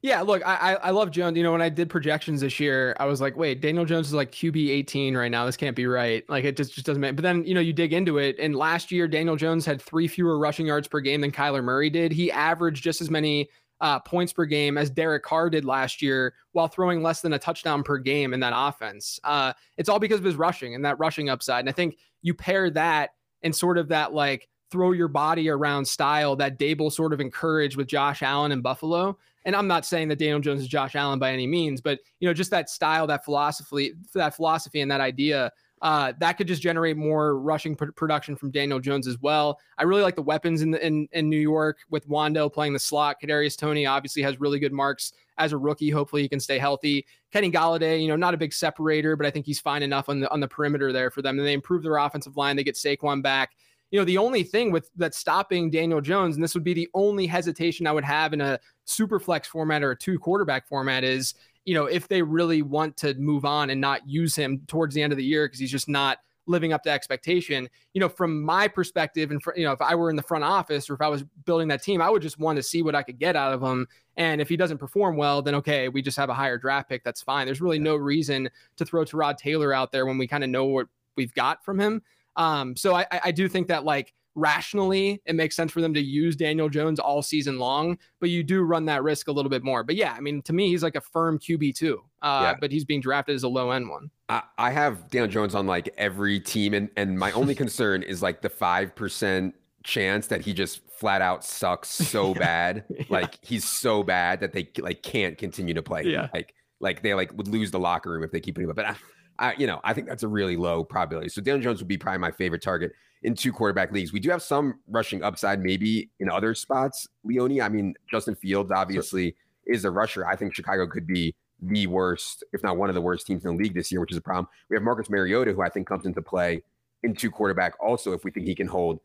Yeah, 0.00 0.22
look, 0.22 0.42
I 0.44 0.74
I 0.74 0.90
love 0.90 1.10
Jones. 1.10 1.36
You 1.36 1.42
know, 1.42 1.52
when 1.52 1.62
I 1.62 1.68
did 1.68 1.88
projections 1.90 2.40
this 2.40 2.58
year, 2.58 2.96
I 2.98 3.04
was 3.04 3.20
like, 3.20 3.36
wait, 3.36 3.60
Daniel 3.60 3.84
Jones 3.84 4.08
is 4.08 4.14
like 4.14 4.32
QB 4.32 4.68
18 4.70 5.16
right 5.16 5.30
now. 5.30 5.46
This 5.46 5.56
can't 5.56 5.76
be 5.76 5.86
right. 5.86 6.28
Like 6.28 6.44
it 6.44 6.56
just, 6.56 6.74
just 6.74 6.86
doesn't 6.86 7.00
make. 7.00 7.14
But 7.14 7.22
then 7.22 7.44
you 7.44 7.54
know, 7.54 7.60
you 7.60 7.72
dig 7.72 7.92
into 7.92 8.18
it, 8.18 8.36
and 8.38 8.56
last 8.56 8.90
year 8.90 9.06
Daniel 9.06 9.36
Jones 9.36 9.66
had 9.66 9.80
three 9.80 10.08
fewer 10.08 10.38
rushing 10.38 10.66
yards 10.66 10.88
per 10.88 11.00
game 11.00 11.20
than 11.20 11.30
Kyler 11.30 11.62
Murray 11.62 11.90
did. 11.90 12.12
He 12.12 12.32
averaged 12.32 12.82
just 12.82 13.00
as 13.00 13.10
many 13.10 13.48
uh, 13.82 13.98
points 13.98 14.32
per 14.32 14.44
game 14.44 14.78
as 14.78 14.88
Derek 14.88 15.24
Carr 15.24 15.50
did 15.50 15.64
last 15.64 16.00
year, 16.00 16.34
while 16.52 16.68
throwing 16.68 17.02
less 17.02 17.20
than 17.20 17.32
a 17.34 17.38
touchdown 17.38 17.82
per 17.82 17.98
game 17.98 18.32
in 18.32 18.40
that 18.40 18.52
offense. 18.54 19.20
Uh, 19.24 19.52
it's 19.76 19.88
all 19.88 19.98
because 19.98 20.18
of 20.18 20.24
his 20.24 20.36
rushing 20.36 20.74
and 20.74 20.84
that 20.84 20.98
rushing 20.98 21.28
upside. 21.28 21.60
And 21.60 21.68
I 21.68 21.72
think 21.72 21.98
you 22.22 22.32
pair 22.32 22.70
that 22.70 23.10
and 23.42 23.54
sort 23.54 23.78
of 23.78 23.88
that 23.88 24.14
like 24.14 24.48
throw 24.72 24.92
your 24.92 25.08
body 25.08 25.50
around 25.50 25.84
style 25.84 26.34
that 26.36 26.58
Daboll 26.58 26.90
sort 26.90 27.12
of 27.12 27.20
encouraged 27.20 27.76
with 27.76 27.86
Josh 27.86 28.22
Allen 28.22 28.50
in 28.50 28.62
Buffalo. 28.62 29.18
And 29.44 29.54
I'm 29.54 29.68
not 29.68 29.84
saying 29.84 30.08
that 30.08 30.18
Daniel 30.18 30.40
Jones 30.40 30.62
is 30.62 30.68
Josh 30.68 30.96
Allen 30.96 31.18
by 31.18 31.32
any 31.32 31.46
means, 31.46 31.80
but 31.80 32.00
you 32.20 32.28
know, 32.28 32.34
just 32.34 32.50
that 32.50 32.70
style, 32.70 33.06
that 33.08 33.24
philosophy, 33.24 33.92
that 34.14 34.34
philosophy, 34.34 34.80
and 34.80 34.90
that 34.90 35.00
idea. 35.00 35.52
Uh, 35.82 36.12
that 36.20 36.34
could 36.34 36.46
just 36.46 36.62
generate 36.62 36.96
more 36.96 37.40
rushing 37.40 37.74
pr- 37.74 37.90
production 37.90 38.36
from 38.36 38.52
Daniel 38.52 38.78
Jones 38.78 39.08
as 39.08 39.18
well. 39.20 39.58
I 39.78 39.82
really 39.82 40.02
like 40.02 40.14
the 40.14 40.22
weapons 40.22 40.62
in 40.62 40.70
the, 40.70 40.86
in, 40.86 41.08
in 41.10 41.28
New 41.28 41.40
York 41.40 41.78
with 41.90 42.08
Wan'Dale 42.08 42.52
playing 42.52 42.72
the 42.72 42.78
slot. 42.78 43.16
Kadarius 43.20 43.58
Toney 43.58 43.84
obviously 43.84 44.22
has 44.22 44.38
really 44.38 44.60
good 44.60 44.72
marks 44.72 45.12
as 45.38 45.52
a 45.52 45.58
rookie. 45.58 45.90
Hopefully 45.90 46.22
he 46.22 46.28
can 46.28 46.38
stay 46.38 46.56
healthy. 46.56 47.04
Kenny 47.32 47.50
Golladay, 47.50 48.00
you 48.00 48.06
know, 48.06 48.14
not 48.14 48.32
a 48.32 48.36
big 48.36 48.52
separator, 48.52 49.16
but 49.16 49.26
I 49.26 49.30
think 49.32 49.44
he's 49.44 49.58
fine 49.58 49.82
enough 49.82 50.08
on 50.08 50.20
the 50.20 50.30
on 50.30 50.38
the 50.38 50.46
perimeter 50.46 50.92
there 50.92 51.10
for 51.10 51.20
them. 51.20 51.36
And 51.36 51.44
they 51.46 51.52
improve 51.52 51.82
their 51.82 51.96
offensive 51.96 52.36
line. 52.36 52.54
They 52.54 52.62
get 52.62 52.76
Saquon 52.76 53.20
back 53.20 53.50
you 53.92 54.00
know, 54.00 54.04
the 54.04 54.18
only 54.18 54.42
thing 54.42 54.72
with 54.72 54.90
that's 54.96 55.18
stopping 55.18 55.70
Daniel 55.70 56.00
Jones, 56.00 56.34
and 56.34 56.42
this 56.42 56.54
would 56.54 56.64
be 56.64 56.74
the 56.74 56.88
only 56.94 57.26
hesitation 57.26 57.86
I 57.86 57.92
would 57.92 58.04
have 58.04 58.32
in 58.32 58.40
a 58.40 58.58
super 58.84 59.20
flex 59.20 59.46
format 59.46 59.82
or 59.82 59.92
a 59.92 59.96
two 59.96 60.18
quarterback 60.18 60.66
format 60.66 61.04
is, 61.04 61.34
you 61.66 61.74
know, 61.74 61.84
if 61.84 62.08
they 62.08 62.22
really 62.22 62.62
want 62.62 62.96
to 62.96 63.14
move 63.14 63.44
on 63.44 63.68
and 63.68 63.80
not 63.80 64.08
use 64.08 64.34
him 64.34 64.62
towards 64.66 64.94
the 64.94 65.02
end 65.02 65.12
of 65.12 65.18
the 65.18 65.24
year 65.24 65.46
because 65.46 65.60
he's 65.60 65.70
just 65.70 65.90
not 65.90 66.18
living 66.46 66.72
up 66.72 66.82
to 66.84 66.90
expectation. 66.90 67.68
You 67.92 68.00
know, 68.00 68.08
from 68.08 68.42
my 68.42 68.66
perspective, 68.66 69.30
and 69.30 69.42
for, 69.42 69.54
you 69.56 69.64
know, 69.64 69.72
if 69.72 69.82
I 69.82 69.94
were 69.94 70.08
in 70.08 70.16
the 70.16 70.22
front 70.22 70.42
office 70.42 70.88
or 70.88 70.94
if 70.94 71.02
I 71.02 71.08
was 71.08 71.22
building 71.44 71.68
that 71.68 71.82
team, 71.82 72.00
I 72.00 72.08
would 72.08 72.22
just 72.22 72.38
want 72.38 72.56
to 72.56 72.62
see 72.62 72.82
what 72.82 72.94
I 72.94 73.02
could 73.02 73.18
get 73.18 73.36
out 73.36 73.52
of 73.52 73.62
him. 73.62 73.86
And 74.16 74.40
if 74.40 74.48
he 74.48 74.56
doesn't 74.56 74.78
perform 74.78 75.16
well, 75.16 75.42
then 75.42 75.54
okay, 75.56 75.90
we 75.90 76.00
just 76.00 76.16
have 76.16 76.30
a 76.30 76.34
higher 76.34 76.56
draft 76.56 76.88
pick. 76.88 77.04
That's 77.04 77.22
fine. 77.22 77.46
There's 77.46 77.60
really 77.60 77.78
no 77.78 77.94
reason 77.96 78.48
to 78.76 78.86
throw 78.86 79.04
Tyrod 79.04 79.36
Taylor 79.36 79.74
out 79.74 79.92
there 79.92 80.06
when 80.06 80.16
we 80.16 80.26
kind 80.26 80.44
of 80.44 80.50
know 80.50 80.64
what 80.64 80.88
we've 81.16 81.34
got 81.34 81.62
from 81.62 81.78
him. 81.78 82.02
Um, 82.36 82.76
so 82.76 82.94
I, 82.94 83.06
I 83.24 83.30
do 83.30 83.48
think 83.48 83.68
that 83.68 83.84
like 83.84 84.14
rationally 84.34 85.20
it 85.26 85.34
makes 85.34 85.54
sense 85.54 85.72
for 85.72 85.80
them 85.80 85.92
to 85.94 86.00
use 86.00 86.36
Daniel 86.36 86.68
Jones 86.68 86.98
all 86.98 87.22
season 87.22 87.58
long, 87.58 87.98
but 88.20 88.30
you 88.30 88.42
do 88.42 88.62
run 88.62 88.84
that 88.86 89.02
risk 89.02 89.28
a 89.28 89.32
little 89.32 89.50
bit 89.50 89.62
more. 89.62 89.82
But 89.82 89.96
yeah, 89.96 90.14
I 90.16 90.20
mean, 90.20 90.42
to 90.42 90.52
me, 90.52 90.68
he's 90.68 90.82
like 90.82 90.96
a 90.96 91.00
firm 91.00 91.38
QB 91.38 91.74
two, 91.74 92.02
uh, 92.22 92.40
yeah. 92.42 92.54
but 92.60 92.72
he's 92.72 92.84
being 92.84 93.00
drafted 93.00 93.34
as 93.34 93.42
a 93.42 93.48
low 93.48 93.70
end 93.70 93.88
one. 93.88 94.10
I, 94.28 94.42
I 94.58 94.70
have 94.70 95.10
Daniel 95.10 95.28
Jones 95.28 95.54
on 95.54 95.66
like 95.66 95.92
every 95.98 96.40
team, 96.40 96.74
and 96.74 96.88
and 96.96 97.18
my 97.18 97.32
only 97.32 97.54
concern 97.54 98.02
is 98.02 98.22
like 98.22 98.42
the 98.42 98.50
five 98.50 98.94
percent 98.94 99.54
chance 99.84 100.28
that 100.28 100.40
he 100.40 100.52
just 100.52 100.80
flat 100.90 101.22
out 101.22 101.44
sucks 101.44 101.88
so 101.90 102.34
bad, 102.34 102.84
yeah. 102.90 103.04
like 103.08 103.38
he's 103.42 103.64
so 103.64 104.02
bad 104.02 104.40
that 104.40 104.52
they 104.52 104.68
like 104.78 105.02
can't 105.02 105.36
continue 105.38 105.74
to 105.74 105.82
play. 105.82 106.04
Yeah, 106.04 106.28
like 106.32 106.54
like 106.80 107.02
they 107.02 107.14
like 107.14 107.32
would 107.36 107.48
lose 107.48 107.70
the 107.70 107.78
locker 107.78 108.10
room 108.10 108.24
if 108.24 108.30
they 108.30 108.40
keep 108.40 108.54
putting 108.54 108.66
him 108.66 108.70
up. 108.70 108.76
But 108.76 108.86
I, 108.86 108.96
I, 109.38 109.54
you 109.58 109.66
know, 109.66 109.80
I 109.84 109.94
think 109.94 110.08
that's 110.08 110.22
a 110.22 110.28
really 110.28 110.56
low 110.56 110.84
probability. 110.84 111.28
So 111.28 111.40
Daniel 111.40 111.62
Jones 111.62 111.80
would 111.80 111.88
be 111.88 111.98
probably 111.98 112.18
my 112.18 112.30
favorite 112.30 112.62
target 112.62 112.92
in 113.22 113.34
two 113.34 113.52
quarterback 113.52 113.92
leagues. 113.92 114.12
We 114.12 114.20
do 114.20 114.30
have 114.30 114.42
some 114.42 114.80
rushing 114.88 115.22
upside, 115.22 115.60
maybe 115.60 116.10
in 116.20 116.30
other 116.30 116.54
spots. 116.54 117.08
Leone, 117.24 117.60
I 117.60 117.68
mean, 117.68 117.94
Justin 118.10 118.34
Fields 118.34 118.70
obviously 118.70 119.34
sure. 119.66 119.74
is 119.74 119.84
a 119.84 119.90
rusher. 119.90 120.26
I 120.26 120.36
think 120.36 120.54
Chicago 120.54 120.86
could 120.86 121.06
be 121.06 121.34
the 121.60 121.86
worst, 121.86 122.44
if 122.52 122.62
not 122.62 122.76
one 122.76 122.88
of 122.88 122.94
the 122.94 123.00
worst 123.00 123.26
teams 123.26 123.44
in 123.44 123.56
the 123.56 123.62
league 123.62 123.74
this 123.74 123.92
year, 123.92 124.00
which 124.00 124.10
is 124.10 124.16
a 124.16 124.22
problem. 124.22 124.48
We 124.68 124.76
have 124.76 124.82
Marcus 124.82 125.08
Mariota, 125.08 125.52
who 125.52 125.62
I 125.62 125.68
think 125.68 125.86
comes 125.86 126.06
into 126.06 126.20
play 126.20 126.62
in 127.02 127.14
two 127.14 127.30
quarterback. 127.30 127.74
Also, 127.80 128.12
if 128.12 128.24
we 128.24 128.30
think 128.30 128.46
he 128.46 128.54
can 128.54 128.66
hold 128.66 129.00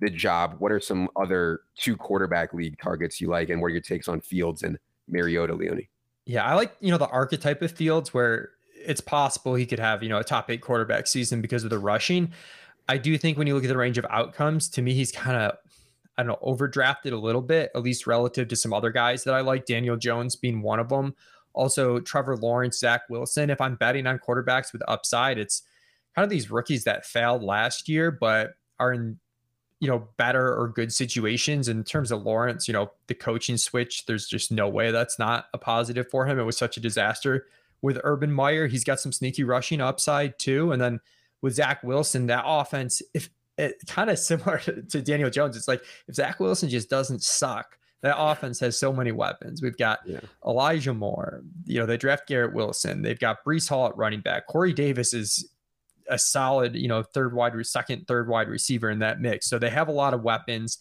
the 0.00 0.10
job, 0.10 0.56
what 0.58 0.72
are 0.72 0.80
some 0.80 1.08
other 1.16 1.60
two 1.76 1.96
quarterback 1.96 2.52
league 2.52 2.78
targets 2.78 3.20
you 3.20 3.28
like, 3.28 3.48
and 3.48 3.60
what 3.60 3.68
are 3.68 3.70
your 3.70 3.80
takes 3.80 4.08
on 4.08 4.20
Fields 4.20 4.62
and 4.62 4.78
Mariota, 5.08 5.54
Leone? 5.54 5.86
Yeah, 6.26 6.44
I 6.44 6.54
like 6.54 6.74
you 6.80 6.90
know 6.90 6.98
the 6.98 7.08
archetype 7.08 7.62
of 7.62 7.72
Fields 7.72 8.12
where 8.12 8.50
it's 8.84 9.00
possible 9.00 9.54
he 9.54 9.66
could 9.66 9.78
have, 9.78 10.02
you 10.02 10.08
know, 10.08 10.18
a 10.18 10.24
top 10.24 10.50
eight 10.50 10.60
quarterback 10.60 11.06
season 11.06 11.40
because 11.40 11.64
of 11.64 11.70
the 11.70 11.78
rushing. 11.78 12.32
I 12.88 12.98
do 12.98 13.16
think 13.16 13.38
when 13.38 13.46
you 13.46 13.54
look 13.54 13.64
at 13.64 13.68
the 13.68 13.76
range 13.76 13.98
of 13.98 14.06
outcomes, 14.10 14.68
to 14.70 14.82
me, 14.82 14.94
he's 14.94 15.12
kind 15.12 15.36
of, 15.36 15.56
I 16.18 16.22
don't 16.22 16.28
know, 16.28 16.38
overdrafted 16.46 17.12
a 17.12 17.16
little 17.16 17.40
bit, 17.40 17.70
at 17.74 17.82
least 17.82 18.06
relative 18.06 18.48
to 18.48 18.56
some 18.56 18.72
other 18.72 18.90
guys 18.90 19.24
that 19.24 19.34
I 19.34 19.40
like, 19.40 19.66
Daniel 19.66 19.96
Jones 19.96 20.36
being 20.36 20.62
one 20.62 20.80
of 20.80 20.88
them. 20.88 21.14
Also, 21.54 22.00
Trevor 22.00 22.36
Lawrence, 22.36 22.78
Zach 22.78 23.02
Wilson. 23.08 23.50
If 23.50 23.60
I'm 23.60 23.76
betting 23.76 24.06
on 24.06 24.18
quarterbacks 24.18 24.72
with 24.72 24.82
upside, 24.88 25.38
it's 25.38 25.62
kind 26.14 26.24
of 26.24 26.30
these 26.30 26.50
rookies 26.50 26.84
that 26.84 27.06
failed 27.06 27.42
last 27.42 27.88
year, 27.88 28.10
but 28.10 28.54
are 28.78 28.92
in, 28.92 29.18
you 29.80 29.88
know, 29.88 30.08
better 30.16 30.54
or 30.58 30.68
good 30.68 30.92
situations. 30.92 31.68
In 31.68 31.84
terms 31.84 32.10
of 32.10 32.22
Lawrence, 32.22 32.68
you 32.68 32.74
know, 32.74 32.92
the 33.06 33.14
coaching 33.14 33.56
switch, 33.56 34.06
there's 34.06 34.26
just 34.26 34.50
no 34.50 34.68
way 34.68 34.90
that's 34.90 35.18
not 35.18 35.46
a 35.54 35.58
positive 35.58 36.08
for 36.10 36.26
him. 36.26 36.38
It 36.38 36.44
was 36.44 36.56
such 36.56 36.76
a 36.76 36.80
disaster 36.80 37.46
with 37.82 38.00
Urban 38.04 38.32
Meyer. 38.32 38.66
He's 38.66 38.84
got 38.84 39.00
some 39.00 39.12
sneaky 39.12 39.44
rushing 39.44 39.80
upside 39.80 40.38
too. 40.38 40.72
And 40.72 40.80
then 40.80 41.00
with 41.42 41.54
Zach 41.54 41.82
Wilson, 41.82 42.28
that 42.28 42.44
offense, 42.46 43.02
if 43.12 43.28
it 43.58 43.74
kind 43.88 44.08
of 44.08 44.18
similar 44.18 44.58
to, 44.58 45.02
Daniel 45.02 45.30
Jones, 45.30 45.56
it's 45.56 45.68
like 45.68 45.82
if 46.08 46.14
Zach 46.14 46.40
Wilson 46.40 46.68
just 46.68 46.88
doesn't 46.88 47.22
suck, 47.22 47.76
that 48.02 48.18
offense 48.18 48.58
has 48.60 48.78
so 48.78 48.92
many 48.92 49.12
weapons. 49.12 49.62
We've 49.62 49.76
got 49.76 50.00
yeah. 50.06 50.20
Elijah 50.44 50.94
Moore. 50.94 51.42
You 51.66 51.80
know, 51.80 51.86
they 51.86 51.96
draft 51.96 52.26
Garrett 52.26 52.54
Wilson. 52.54 53.02
They've 53.02 53.18
got 53.18 53.44
Breece 53.44 53.68
Hall 53.68 53.86
at 53.86 53.96
running 53.96 54.20
back. 54.20 54.46
Corey 54.48 54.72
Davis 54.72 55.14
is 55.14 55.48
a 56.08 56.18
solid, 56.18 56.74
you 56.74 56.88
know, 56.88 57.02
third 57.02 57.32
wide, 57.32 57.54
second, 57.64 58.06
third 58.08 58.28
wide 58.28 58.48
receiver 58.48 58.90
in 58.90 58.98
that 59.00 59.20
mix. 59.20 59.48
So 59.48 59.58
they 59.58 59.70
have 59.70 59.86
a 59.86 59.92
lot 59.92 60.14
of 60.14 60.22
weapons. 60.22 60.78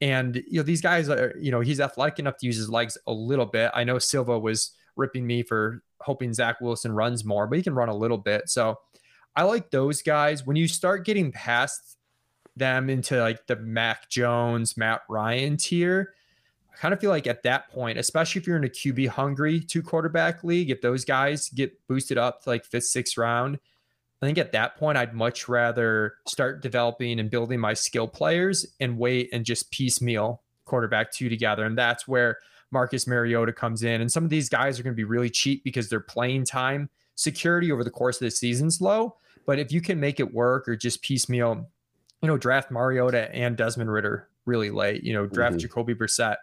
And, 0.00 0.34
you 0.48 0.58
know, 0.58 0.64
these 0.64 0.80
guys 0.80 1.08
are, 1.08 1.34
you 1.40 1.52
know, 1.52 1.60
he's 1.60 1.78
athletic 1.78 2.18
enough 2.18 2.38
to 2.38 2.46
use 2.46 2.56
his 2.56 2.68
legs 2.68 2.98
a 3.06 3.12
little 3.12 3.46
bit. 3.46 3.70
I 3.72 3.84
know 3.84 4.00
Silva 4.00 4.36
was 4.36 4.72
ripping 4.96 5.26
me 5.26 5.44
for 5.44 5.80
hoping 6.04 6.32
Zach 6.32 6.60
Wilson 6.60 6.92
runs 6.92 7.24
more, 7.24 7.46
but 7.46 7.56
he 7.56 7.62
can 7.64 7.74
run 7.74 7.88
a 7.88 7.96
little 7.96 8.18
bit. 8.18 8.48
So 8.48 8.78
I 9.36 9.42
like 9.42 9.70
those 9.70 10.02
guys. 10.02 10.46
When 10.46 10.56
you 10.56 10.68
start 10.68 11.04
getting 11.04 11.32
past 11.32 11.98
them 12.56 12.88
into 12.88 13.20
like 13.20 13.46
the 13.46 13.56
Mac 13.56 14.08
Jones, 14.08 14.76
Matt 14.76 15.02
Ryan 15.08 15.56
tier, 15.56 16.14
I 16.72 16.76
kind 16.76 16.94
of 16.94 17.00
feel 17.00 17.10
like 17.10 17.26
at 17.26 17.42
that 17.44 17.70
point, 17.70 17.98
especially 17.98 18.40
if 18.40 18.46
you're 18.46 18.56
in 18.56 18.64
a 18.64 18.68
QB 18.68 19.08
hungry 19.08 19.60
two 19.60 19.82
quarterback 19.82 20.44
league, 20.44 20.70
if 20.70 20.80
those 20.80 21.04
guys 21.04 21.48
get 21.50 21.72
boosted 21.88 22.18
up 22.18 22.42
to 22.42 22.50
like 22.50 22.64
fifth, 22.64 22.84
sixth 22.84 23.16
round, 23.16 23.58
I 24.22 24.26
think 24.26 24.38
at 24.38 24.52
that 24.52 24.76
point, 24.76 24.96
I'd 24.96 25.14
much 25.14 25.48
rather 25.48 26.14
start 26.26 26.62
developing 26.62 27.20
and 27.20 27.30
building 27.30 27.60
my 27.60 27.74
skill 27.74 28.08
players 28.08 28.66
and 28.80 28.98
wait 28.98 29.28
and 29.32 29.44
just 29.44 29.70
piecemeal 29.70 30.42
quarterback 30.64 31.12
two 31.12 31.28
together. 31.28 31.64
And 31.66 31.76
that's 31.76 32.08
where 32.08 32.38
Marcus 32.74 33.06
Mariota 33.06 33.52
comes 33.52 33.82
in. 33.82 34.02
And 34.02 34.12
some 34.12 34.24
of 34.24 34.30
these 34.30 34.50
guys 34.50 34.78
are 34.78 34.82
going 34.82 34.92
to 34.92 34.96
be 34.96 35.04
really 35.04 35.30
cheap 35.30 35.64
because 35.64 35.88
their 35.88 36.00
playing 36.00 36.44
time 36.44 36.90
security 37.14 37.72
over 37.72 37.82
the 37.82 37.90
course 37.90 38.16
of 38.16 38.26
the 38.26 38.30
season's 38.30 38.82
low. 38.82 39.16
But 39.46 39.58
if 39.58 39.72
you 39.72 39.80
can 39.80 39.98
make 39.98 40.20
it 40.20 40.34
work 40.34 40.68
or 40.68 40.76
just 40.76 41.00
piecemeal, 41.00 41.70
you 42.20 42.28
know, 42.28 42.36
draft 42.36 42.70
Mariota 42.70 43.34
and 43.34 43.56
Desmond 43.56 43.90
Ridder 43.90 44.28
really 44.44 44.70
late, 44.70 45.04
you 45.04 45.14
know, 45.14 45.26
draft 45.26 45.52
mm-hmm. 45.52 45.60
Jacoby 45.60 45.94
Brissett 45.94 46.36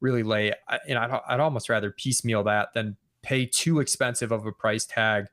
really 0.00 0.22
late. 0.22 0.54
And 0.88 0.98
I'd, 0.98 1.20
I'd 1.28 1.40
almost 1.40 1.68
rather 1.68 1.90
piecemeal 1.90 2.42
that 2.44 2.74
than 2.74 2.96
pay 3.22 3.46
too 3.46 3.80
expensive 3.80 4.32
of 4.32 4.44
a 4.44 4.52
price 4.52 4.84
tag 4.84 5.26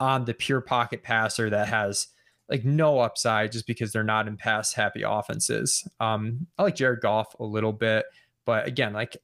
on 0.00 0.24
the 0.24 0.34
pure 0.34 0.60
pocket 0.60 1.02
passer 1.02 1.50
that 1.50 1.68
has 1.68 2.08
like 2.48 2.64
no 2.64 2.98
upside 2.98 3.52
just 3.52 3.66
because 3.66 3.92
they're 3.92 4.02
not 4.02 4.26
in 4.26 4.36
pass 4.36 4.72
happy 4.72 5.02
offenses. 5.02 5.86
Um, 6.00 6.46
I 6.58 6.64
like 6.64 6.74
Jared 6.74 7.00
Goff 7.00 7.34
a 7.38 7.44
little 7.44 7.72
bit, 7.72 8.04
but 8.44 8.66
again, 8.66 8.92
like 8.92 9.16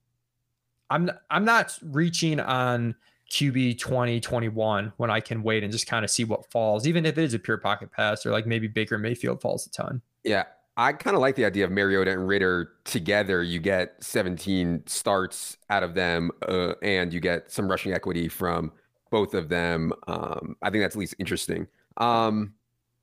I'm 0.90 1.11
I'm 1.31 1.44
not 1.44 1.79
reaching 1.83 2.40
on 2.40 2.94
QB 3.31 3.79
2021 3.79 4.92
when 4.96 5.11
I 5.11 5.20
can 5.20 5.42
wait 5.42 5.62
and 5.62 5.70
just 5.70 5.87
kind 5.87 6.05
of 6.05 6.11
see 6.11 6.24
what 6.24 6.51
falls, 6.51 6.87
even 6.87 7.05
if 7.05 7.18
it 7.18 7.24
is 7.24 7.35
a 7.35 7.38
pure 7.38 7.59
pocket 7.59 7.92
pass 7.92 8.24
or 8.24 8.31
like 8.31 8.46
maybe 8.46 8.68
Baker 8.68 8.98
Mayfield 8.98 9.40
falls 9.40 9.66
a 9.66 9.70
ton. 9.70 10.01
Yeah. 10.24 10.44
I 10.79 10.92
kind 10.92 11.16
of 11.16 11.20
like 11.20 11.35
the 11.35 11.44
idea 11.44 11.64
of 11.64 11.72
Mariota 11.72 12.12
and 12.12 12.29
Ridder 12.29 12.70
together. 12.85 13.42
You 13.42 13.59
get 13.59 13.96
17 13.98 14.85
starts 14.87 15.57
out 15.70 15.83
of 15.83 15.94
them, 15.94 16.31
uh, 16.48 16.74
and 16.83 17.12
you 17.12 17.18
get 17.18 17.51
some 17.51 17.68
rushing 17.68 17.92
equity 17.92 18.29
from 18.29 18.70
both 19.11 19.35
of 19.35 19.48
them. 19.48 19.92
Um, 20.07 20.55
I 20.62 20.70
think 20.70 20.85
that's 20.85 20.94
at 20.94 21.01
least 21.01 21.16
interesting. 21.18 21.66
Um, 21.96 22.55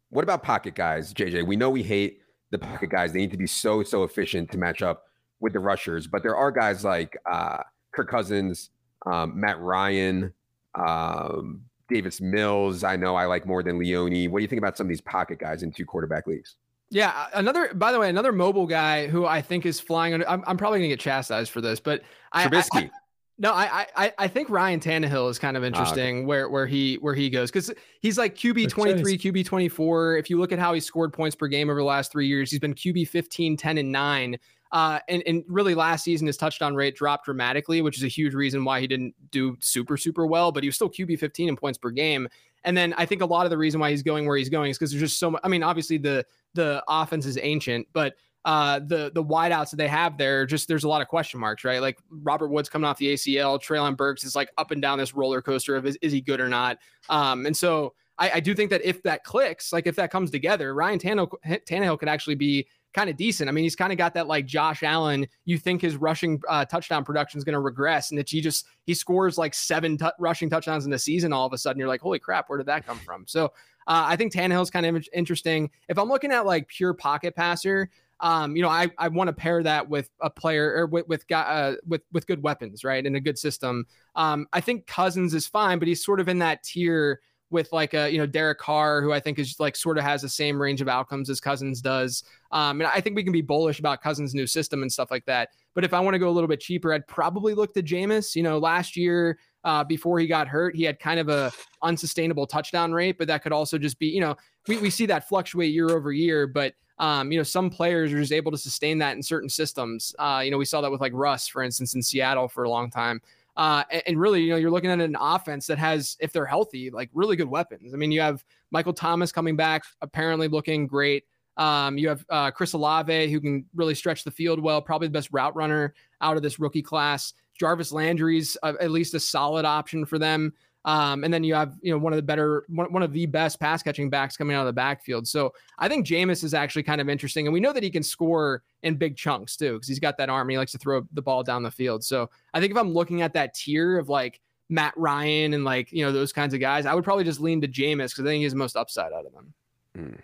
what 0.10 0.24
about 0.24 0.42
pocket 0.42 0.76
guys, 0.76 1.14
JJ? 1.14 1.46
We 1.46 1.58
know 1.58 1.70
we 1.70 1.84
hate 1.84 2.22
the 2.52 2.60
pocket 2.60 2.92
guys. 2.92 3.12
They 3.12 3.20
need 3.20 3.32
to 3.32 3.38
be 3.38 3.48
so 3.48 3.84
so 3.84 4.06
efficient 4.06 4.52
to 4.54 4.58
match 4.58 4.82
up 4.82 5.04
with 5.42 5.52
the 5.52 5.60
rushers, 5.60 6.08
but 6.08 6.24
there 6.24 6.36
are 6.36 6.52
guys 6.52 6.86
like 6.86 7.18
uh, 7.30 7.58
Kirk 7.96 8.10
Cousins, 8.10 8.70
um, 9.06 9.40
Matt 9.40 9.60
Ryan, 9.60 10.34
um, 10.76 11.62
Davis 11.90 12.22
Mills. 12.22 12.84
I 12.84 12.96
know 12.96 13.16
I 13.16 13.26
like 13.26 13.46
more 13.46 13.64
than 13.64 13.78
Leone. 13.78 14.32
What 14.32 14.40
do 14.40 14.42
you 14.42 14.48
think 14.48 14.60
about 14.60 14.78
some 14.78 14.86
of 14.86 14.90
these 14.90 15.02
pocket 15.02 15.40
guys 15.40 15.64
in 15.64 15.72
two 15.72 15.86
quarterback 15.86 16.28
leagues? 16.28 16.56
Yeah, 16.92 17.28
another. 17.34 17.74
By 17.74 17.92
the 17.92 18.00
way, 18.00 18.10
another 18.10 18.32
mobile 18.32 18.68
guy 18.68 19.08
who 19.08 19.26
I 19.26 19.42
think 19.42 19.66
is 19.66 19.80
flying 19.80 20.14
under. 20.14 20.30
I'm, 20.30 20.44
I'm 20.46 20.58
probably 20.58 20.80
going 20.80 20.90
to 20.90 20.96
get 20.96 21.00
chastised 21.00 21.52
for 21.52 21.62
this, 21.62 21.80
but 21.80 22.04
Trubisky. 22.34 22.68
I, 22.74 22.80
I, 22.80 22.90
no, 23.38 23.52
I, 23.52 23.86
I 23.98 24.14
I 24.18 24.28
think 24.28 24.50
Ryan 24.50 24.80
Tannehill 24.80 25.30
is 25.30 25.38
kind 25.38 25.58
of 25.58 25.64
interesting 25.64 26.20
okay. 26.20 26.26
where 26.26 26.50
where 26.50 26.66
he 26.66 26.96
where 26.96 27.14
he 27.14 27.30
goes 27.30 27.52
because 27.52 27.74
he's 28.02 28.18
like 28.18 28.36
QB 28.36 28.70
twenty 28.70 28.98
three, 28.98 29.18
QB 29.18 29.46
twenty 29.46 29.68
four. 29.68 30.16
If 30.16 30.30
you 30.30 30.40
look 30.40 30.52
at 30.52 30.60
how 30.60 30.74
he 30.74 30.80
scored 30.80 31.12
points 31.12 31.36
per 31.36 31.48
game 31.48 31.70
over 31.70 31.80
the 31.80 31.86
last 31.86 32.12
three 32.12 32.28
years, 32.28 32.50
he's 32.50 32.62
been 32.62 32.74
QB 32.74 33.10
15, 33.10 33.58
10, 33.58 33.78
and 33.78 33.92
nine. 33.92 34.38
Uh, 34.76 35.00
and, 35.08 35.24
and 35.26 35.42
really 35.48 35.74
last 35.74 36.04
season 36.04 36.28
his 36.28 36.36
touchdown 36.36 36.76
rate 36.76 36.98
dropped 36.98 37.24
dramatically, 37.24 37.82
which 37.82 37.96
is 37.96 38.04
a 38.04 38.10
huge 38.10 38.34
reason 38.34 38.66
why 38.66 38.82
he 38.82 38.88
didn't 38.88 39.16
do 39.32 39.56
super 39.62 39.96
super 39.96 40.28
well. 40.28 40.52
But 40.52 40.64
he 40.64 40.68
was 40.68 40.76
still 40.76 40.90
QB 40.90 41.18
15 41.18 41.48
in 41.48 41.56
points 41.56 41.78
per 41.78 41.92
game. 41.92 42.28
And 42.66 42.76
then 42.76 42.94
I 42.98 43.06
think 43.06 43.22
a 43.22 43.26
lot 43.26 43.46
of 43.46 43.52
the 43.52 43.58
reason 43.58 43.80
why 43.80 43.90
he's 43.92 44.04
going 44.04 44.26
where 44.26 44.36
he's 44.36 44.50
going 44.50 44.72
is 44.72 44.78
because 44.78 44.92
there's 44.92 45.00
just 45.00 45.18
so 45.18 45.32
much. 45.32 45.40
I 45.46 45.48
mean, 45.48 45.64
obviously 45.64 45.98
the 45.98 46.26
the 46.56 46.84
offense 46.90 47.26
is 47.26 47.40
ancient, 47.42 47.88
but 47.94 48.16
uh, 48.44 48.80
the 48.80 49.14
the 49.16 49.24
wideouts 49.24 49.70
that 49.70 49.78
they 49.78 49.88
have 49.88 50.18
there, 50.18 50.46
just 50.46 50.68
there's 50.68 50.84
a 50.84 50.90
lot 50.90 51.02
of 51.02 51.08
question 51.08 51.40
marks, 51.40 51.64
right? 51.64 51.80
Like 51.80 51.98
Robert 52.10 52.50
Woods 52.50 52.68
coming 52.68 52.86
off 52.86 52.98
the 52.98 53.14
ACL, 53.14 53.58
Treylon 53.64 53.96
Burks 53.96 54.26
is 54.26 54.36
like 54.36 54.52
up 54.58 54.72
and 54.72 54.82
down 54.82 54.98
this 54.98 55.14
roller 55.14 55.42
coaster 55.42 55.78
of 55.78 55.86
is, 55.86 55.98
is 56.02 56.12
he 56.12 56.20
good 56.20 56.42
or 56.42 56.50
not? 56.50 56.80
Um, 57.08 57.46
and 57.46 57.56
so 57.56 57.94
I, 58.18 58.32
I, 58.36 58.40
do 58.42 58.54
think 58.54 58.70
that 58.72 58.84
if 58.84 59.02
that 59.04 59.24
clicks, 59.24 59.74
like 59.74 59.88
if 59.88 59.96
that 59.96 60.12
comes 60.12 60.32
together, 60.32 60.74
Ryan 60.74 61.00
Tannehill, 61.00 61.32
Tannehill 61.66 62.00
could 62.00 62.10
actually 62.10 62.36
be 62.36 62.68
kind 62.96 63.10
of 63.10 63.18
decent. 63.18 63.50
I 63.50 63.52
mean, 63.52 63.64
he's 63.64 63.76
kind 63.76 63.92
of 63.92 63.98
got 63.98 64.14
that 64.14 64.28
like 64.28 64.46
Josh 64.46 64.82
Allen. 64.82 65.28
You 65.44 65.58
think 65.58 65.82
his 65.82 65.98
rushing 65.98 66.42
uh, 66.50 66.66
touchdown 66.66 67.04
production 67.04 67.38
is 67.38 67.44
going 67.44 67.54
to 67.54 67.60
regress, 67.60 68.10
and 68.10 68.18
that 68.18 68.30
he 68.30 68.42
just 68.42 68.66
he 68.86 68.94
scores 68.94 69.38
like 69.38 69.54
seven 69.54 69.98
t- 69.98 70.08
rushing 70.18 70.50
touchdowns 70.50 70.86
in 70.86 70.92
the 70.92 71.00
season. 71.00 71.34
All 71.34 71.46
of 71.46 71.54
a 71.54 71.58
sudden, 71.58 71.80
you're 71.80 71.90
like, 71.90 72.02
holy 72.02 72.20
crap, 72.20 72.50
where 72.50 72.58
did 72.58 72.68
that 72.68 72.88
come 72.88 72.98
from? 73.00 73.26
So 73.28 73.46
uh, 73.88 74.06
I 74.08 74.16
think 74.16 74.34
Tannehill's 74.34 74.72
kind 74.72 74.86
of 74.86 75.06
interesting. 75.14 75.70
If 75.90 76.00
I'm 76.00 76.10
looking 76.10 76.32
at 76.32 76.46
like 76.46 76.68
pure 76.70 76.94
pocket 76.94 77.36
passer, 77.36 77.90
um, 78.22 78.56
you 78.56 78.62
know, 78.62 78.70
I, 78.70 78.90
I 78.98 79.10
want 79.10 79.28
to 79.28 79.34
pair 79.34 79.62
that 79.64 79.90
with 79.90 80.10
a 80.22 80.30
player 80.30 80.74
or 80.76 80.86
with 80.88 81.08
with 81.08 81.30
uh, 81.32 81.74
with 81.86 82.02
with 82.14 82.26
good 82.28 82.42
weapons, 82.42 82.84
right, 82.84 83.06
and 83.06 83.16
a 83.16 83.20
good 83.20 83.38
system. 83.38 83.86
Um, 84.16 84.48
I 84.54 84.62
think 84.62 84.88
Cousins 84.88 85.34
is 85.34 85.48
fine, 85.48 85.80
but 85.80 85.88
he's 85.88 86.04
sort 86.04 86.20
of 86.20 86.30
in 86.30 86.40
that 86.40 86.64
tier 86.64 87.20
with 87.56 87.72
like 87.72 87.94
a 87.94 88.12
you 88.12 88.20
know 88.20 88.28
Derek 88.28 88.60
Carr, 88.60 89.02
who 89.02 89.12
I 89.14 89.20
think 89.20 89.40
is 89.40 89.60
like 89.60 89.76
sort 89.76 89.98
of 89.98 90.04
has 90.04 90.22
the 90.22 90.30
same 90.30 90.62
range 90.62 90.82
of 90.82 90.88
outcomes 90.88 91.30
as 91.30 91.40
Cousins 91.40 91.82
does. 91.82 92.24
Um, 92.52 92.82
and 92.82 92.92
I 92.94 93.02
think 93.02 93.16
we 93.16 93.24
can 93.24 93.32
be 93.32 93.42
bullish 93.42 93.80
about 93.80 94.04
Cousins' 94.04 94.36
new 94.36 94.46
system 94.46 94.82
and 94.82 94.92
stuff 94.92 95.10
like 95.10 95.26
that. 95.26 95.50
But 95.74 95.84
if 95.84 95.94
I 95.94 96.00
want 96.02 96.14
to 96.14 96.20
go 96.20 96.30
a 96.30 96.32
little 96.32 96.48
bit 96.48 96.60
cheaper, 96.60 96.94
I'd 96.94 97.08
probably 97.08 97.54
look 97.54 97.74
to 97.74 97.82
Jameis. 97.82 98.36
You 98.36 98.44
know, 98.44 98.60
last 98.60 98.98
year 98.98 99.40
uh, 99.64 99.84
before 99.84 100.20
he 100.20 100.28
got 100.28 100.48
hurt, 100.48 100.76
he 100.76 100.84
had 100.84 101.00
kind 101.00 101.20
of 101.20 101.30
a 101.30 101.52
unsustainable 101.82 102.46
touchdown 102.46 102.92
rate, 102.92 103.18
but 103.18 103.28
that 103.28 103.42
could 103.42 103.54
also 103.54 103.78
just 103.78 103.98
be 103.98 104.08
you 104.08 104.22
know 104.22 104.36
we 104.68 104.78
we 104.78 104.90
see 104.90 105.06
that 105.08 105.28
fluctuate 105.28 105.74
year 105.74 105.90
over 105.90 106.12
year, 106.12 106.46
but 106.46 106.76
um, 106.98 107.32
you 107.32 107.38
know, 107.38 107.44
some 107.44 107.70
players 107.70 108.14
are 108.14 108.20
just 108.20 108.32
able 108.32 108.52
to 108.52 108.58
sustain 108.58 109.00
that 109.00 109.16
in 109.16 109.24
certain 109.24 109.50
systems. 109.50 110.16
Uh, 110.18 110.42
you 110.44 110.52
know, 110.52 110.58
we 110.58 110.66
saw 110.66 110.82
that 110.82 110.92
with 110.92 111.02
like 111.02 111.12
Russ, 111.14 111.48
for 111.48 111.62
instance, 111.62 111.94
in 111.94 112.02
Seattle 112.02 112.48
for 112.48 112.64
a 112.64 112.70
long 112.70 112.90
time. 112.90 113.22
Uh, 113.58 113.84
and, 114.06 114.20
really, 114.20 114.42
you 114.42 114.50
know, 114.50 114.58
you're 114.58 114.72
looking 114.72 114.92
at 114.92 115.00
an 115.00 115.16
offense 115.20 115.66
that 115.68 115.78
has, 115.78 116.18
if 116.20 116.34
they're 116.34 116.46
healthy, 116.46 116.90
like 116.90 117.10
really 117.14 117.36
good 117.36 117.48
weapons. 117.50 117.94
I 117.94 117.98
mean, 117.98 118.12
you 118.12 118.20
have 118.22 118.44
Michael 118.72 118.94
Thomas 118.94 119.32
coming 119.32 119.56
back, 119.56 119.84
apparently 120.02 120.48
looking 120.48 120.88
great. 120.88 121.24
Um, 121.58 121.98
you 121.98 122.10
have 122.10 122.26
uh, 122.30 122.52
Chris 122.52 122.74
Olave, 122.74 123.32
who 123.32 123.40
can 123.40 123.66
really 123.74 123.96
stretch 123.96 124.26
the 124.26 124.32
field 124.32 124.60
well, 124.60 124.82
probably 124.82 125.08
the 125.08 125.14
best 125.14 125.30
route 125.32 125.56
runner 125.56 125.94
out 126.20 126.36
of 126.36 126.44
this 126.44 126.60
rookie 126.60 126.82
class. 126.82 127.34
Jarvis 127.58 127.94
Landry's 127.94 128.58
uh, 128.62 128.74
at 128.82 128.92
least 128.92 129.14
a 129.14 129.20
solid 129.22 129.64
option 129.64 130.06
for 130.06 130.20
them. 130.20 130.52
Um, 130.86 131.24
and 131.24 131.34
then 131.34 131.44
you 131.44 131.56
have, 131.56 131.76
you 131.82 131.92
know, 131.92 131.98
one 131.98 132.14
of 132.14 132.18
the 132.18 132.24
better, 132.24 132.64
one, 132.70 132.94
one 132.94 133.02
of 133.02 133.12
the 133.12 133.26
best 133.26 133.60
pass 133.60 133.82
catching 133.82 134.08
backs 134.08 134.38
coming 134.38 134.56
out 134.56 134.62
of 134.62 134.68
the 134.68 134.74
backfield. 134.74 135.28
So 135.28 135.52
I 135.80 135.90
think 135.90 136.06
Jameis 136.06 136.44
is 136.44 136.54
actually 136.54 136.84
kind 136.84 137.02
of 137.02 137.10
interesting. 137.10 137.48
And 137.48 137.54
we 137.54 137.60
know 137.60 137.74
that 137.74 137.82
he 137.82 137.90
can 137.90 138.04
score 138.04 138.62
in 138.84 138.96
big 138.96 139.18
chunks 139.18 139.58
too, 139.58 139.74
because 139.74 139.88
he's 139.88 140.00
got 140.00 140.16
that 140.20 140.30
arm 140.30 140.48
he 140.48 140.60
likes 140.60 140.72
to 140.74 140.78
throw 140.78 141.02
the 141.14 141.24
ball 141.24 141.42
down 141.42 141.64
the 141.64 141.72
field. 141.72 142.04
So 142.04 142.30
I 142.54 142.60
think 142.60 142.72
if 142.72 142.78
I'm 142.78 142.94
looking 142.94 143.24
at 143.24 143.34
that 143.34 143.56
tier 143.56 143.98
of 143.98 144.10
like 144.10 144.40
Matt 144.70 144.94
Ryan 144.96 145.56
and 145.56 145.64
like, 145.64 145.92
you 145.92 146.06
know, 146.06 146.12
those 146.12 146.32
kinds 146.32 146.54
of 146.54 146.60
guys, 146.60 146.86
I 146.86 146.94
would 146.94 147.04
probably 147.04 147.24
just 147.24 147.40
lean 147.40 147.62
to 147.62 147.68
Jameis 147.68 148.12
because 148.12 148.20
I 148.20 148.26
think 148.26 148.44
he's 148.44 148.52
the 148.52 148.58
most 148.60 148.76
upside 148.76 149.12
out 149.12 149.26
of 149.26 149.34
them. 149.34 149.54
Mm, 149.98 150.20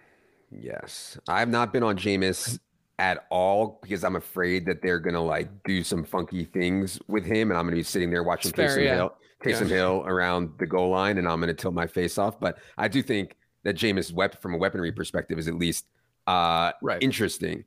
yes. 0.52 1.18
I've 1.28 1.50
not 1.50 1.74
been 1.74 1.82
on 1.82 1.98
Jameis 1.98 2.60
at 3.02 3.26
all 3.32 3.80
because 3.82 4.04
I'm 4.04 4.16
afraid 4.16 4.64
that 4.68 4.84
they're 4.84 5.00
gonna 5.00 5.24
like 5.24 5.50
do 5.64 5.84
some 5.84 6.04
funky 6.04 6.46
things 6.46 7.00
with 7.08 7.26
him, 7.26 7.50
and 7.50 7.58
I'm 7.58 7.66
gonna 7.66 7.76
be 7.76 7.84
sitting 7.84 8.12
there 8.12 8.22
watching 8.22 8.52
Taysom 8.52 8.84
yeah. 8.84 8.94
Hill, 8.94 9.16
Taysom 9.44 9.62
yeah. 9.62 9.76
Hill 9.78 10.04
around 10.06 10.52
the 10.60 10.68
goal 10.68 10.92
line, 10.92 11.18
and 11.18 11.28
I'm 11.28 11.40
gonna 11.40 11.56
tilt 11.56 11.74
my 11.74 11.88
face 11.88 12.20
off. 12.20 12.40
But 12.40 12.60
I 12.78 12.88
do 12.88 13.02
think 13.02 13.36
that 13.64 13.76
Jameis 13.76 14.14
weapon 14.14 14.38
from 14.40 14.54
a 14.54 14.58
weaponry 14.58 14.92
perspective 14.92 15.40
is 15.40 15.48
at 15.48 15.56
least 15.56 15.88
uh 16.28 16.74
right. 16.84 17.02
interesting. 17.02 17.66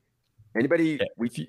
Anybody? 0.57 0.99
Yeah. 1.01 1.07
We 1.17 1.49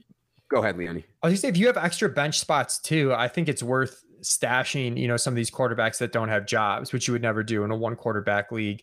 go 0.50 0.62
ahead, 0.62 0.78
Leone. 0.78 1.04
I 1.22 1.28
was 1.28 1.34
gonna 1.34 1.38
say 1.38 1.48
if 1.50 1.58
you 1.58 1.68
have 1.68 1.78
extra 1.78 2.10
bench 2.10 2.40
spots 2.40 2.80
too, 2.80 3.14
I 3.14 3.28
think 3.28 3.48
it's 3.48 3.62
worth 3.62 4.04
stashing. 4.22 4.98
You 4.98 5.08
know, 5.08 5.18
some 5.18 5.32
of 5.32 5.36
these 5.36 5.52
quarterbacks 5.52 6.00
that 6.00 6.12
don't 6.12 6.30
have 6.30 6.48
jobs, 6.48 6.92
which 6.92 7.08
you 7.08 7.12
would 7.12 7.22
never 7.22 7.44
do 7.44 7.64
in 7.64 7.70
a 7.70 7.76
one 7.76 7.96
quarterback 7.96 8.52
league. 8.52 8.82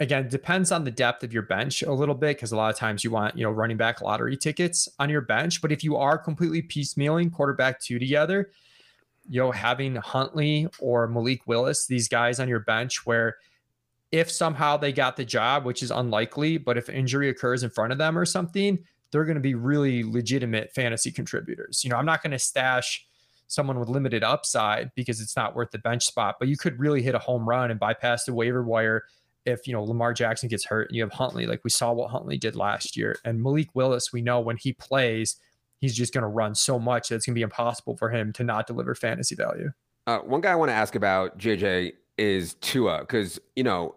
Again 0.00 0.28
depends 0.28 0.72
on 0.72 0.84
the 0.84 0.90
depth 0.90 1.22
of 1.22 1.32
your 1.32 1.42
bench 1.42 1.82
a 1.82 1.92
little 1.92 2.14
bit 2.14 2.36
because 2.36 2.52
a 2.52 2.56
lot 2.56 2.72
of 2.72 2.76
times 2.76 3.04
you 3.04 3.10
want 3.10 3.36
you 3.36 3.44
know 3.44 3.50
running 3.50 3.76
back 3.76 4.00
lottery 4.00 4.36
tickets 4.36 4.88
on 4.98 5.10
your 5.10 5.20
bench 5.20 5.60
but 5.60 5.72
if 5.72 5.84
you 5.84 5.96
are 5.96 6.16
completely 6.16 6.62
piecemealing 6.62 7.32
quarterback 7.32 7.80
two 7.80 7.98
together 7.98 8.50
you 9.28 9.40
know 9.40 9.50
having 9.50 9.96
huntley 9.96 10.66
or 10.78 11.06
malik 11.06 11.46
willis 11.46 11.86
these 11.86 12.08
guys 12.08 12.40
on 12.40 12.48
your 12.48 12.60
bench 12.60 13.04
where 13.06 13.36
if 14.12 14.30
somehow 14.30 14.76
they 14.76 14.92
got 14.92 15.16
the 15.16 15.24
job 15.24 15.64
which 15.64 15.82
is 15.82 15.90
unlikely 15.90 16.56
but 16.56 16.78
if 16.78 16.88
injury 16.88 17.28
occurs 17.28 17.62
in 17.62 17.70
front 17.70 17.92
of 17.92 17.98
them 17.98 18.16
or 18.16 18.24
something 18.24 18.78
they're 19.10 19.24
going 19.24 19.36
to 19.36 19.40
be 19.40 19.54
really 19.54 20.02
legitimate 20.02 20.72
fantasy 20.74 21.12
contributors. 21.12 21.84
You 21.84 21.90
know 21.90 21.96
i'm 21.96 22.06
not 22.06 22.22
going 22.22 22.32
to 22.32 22.38
stash 22.38 23.06
someone 23.46 23.78
with 23.78 23.88
limited 23.88 24.24
upside 24.24 24.90
because 24.94 25.20
it's 25.20 25.36
not 25.36 25.54
worth 25.54 25.70
the 25.70 25.78
bench 25.78 26.04
spot 26.04 26.36
but 26.38 26.48
you 26.48 26.56
could 26.56 26.78
really 26.78 27.02
hit 27.02 27.14
a 27.14 27.18
home 27.18 27.46
run 27.46 27.70
and 27.70 27.78
bypass 27.78 28.24
the 28.24 28.32
waiver 28.32 28.62
wire 28.62 29.04
if 29.46 29.66
you 29.66 29.72
know 29.72 29.82
Lamar 29.82 30.12
Jackson 30.12 30.48
gets 30.48 30.64
hurt 30.64 30.88
and 30.88 30.96
you 30.96 31.02
have 31.02 31.12
Huntley, 31.12 31.46
like 31.46 31.62
we 31.64 31.70
saw 31.70 31.92
what 31.92 32.10
Huntley 32.10 32.38
did 32.38 32.56
last 32.56 32.96
year, 32.96 33.18
and 33.24 33.42
Malik 33.42 33.68
Willis, 33.74 34.12
we 34.12 34.22
know 34.22 34.40
when 34.40 34.56
he 34.56 34.72
plays, 34.72 35.36
he's 35.80 35.94
just 35.94 36.12
going 36.12 36.22
to 36.22 36.28
run 36.28 36.54
so 36.54 36.78
much 36.78 37.08
that 37.08 37.16
it's 37.16 37.26
going 37.26 37.34
to 37.34 37.38
be 37.38 37.42
impossible 37.42 37.96
for 37.96 38.10
him 38.10 38.32
to 38.34 38.44
not 38.44 38.66
deliver 38.66 38.94
fantasy 38.94 39.34
value. 39.34 39.70
Uh, 40.06 40.18
one 40.18 40.40
guy 40.40 40.52
I 40.52 40.56
want 40.56 40.70
to 40.70 40.74
ask 40.74 40.94
about 40.94 41.38
JJ 41.38 41.92
is 42.18 42.54
Tua 42.54 43.00
because 43.00 43.40
you 43.56 43.64
know 43.64 43.94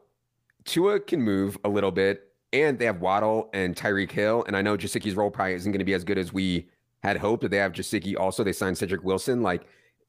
Tua 0.65 0.99
can 0.99 1.21
move 1.21 1.57
a 1.63 1.69
little 1.69 1.91
bit, 1.91 2.31
and 2.53 2.77
they 2.77 2.86
have 2.86 3.01
Waddle 3.01 3.49
and 3.53 3.75
Tyreek 3.75 4.12
Hill, 4.12 4.43
and 4.47 4.55
I 4.55 4.62
know 4.62 4.77
Gesicki's 4.77 5.15
role 5.15 5.31
probably 5.31 5.53
isn't 5.53 5.71
going 5.71 5.79
to 5.79 5.86
be 5.86 5.93
as 5.93 6.03
good 6.03 6.17
as 6.17 6.33
we 6.33 6.67
had 7.03 7.17
hoped. 7.17 7.41
But 7.41 7.51
they 7.51 7.57
have 7.57 7.73
Gesicki 7.73 8.17
also. 8.17 8.43
They 8.43 8.53
signed 8.53 8.77
Cedric 8.77 9.03
Wilson. 9.03 9.41
Like 9.41 9.63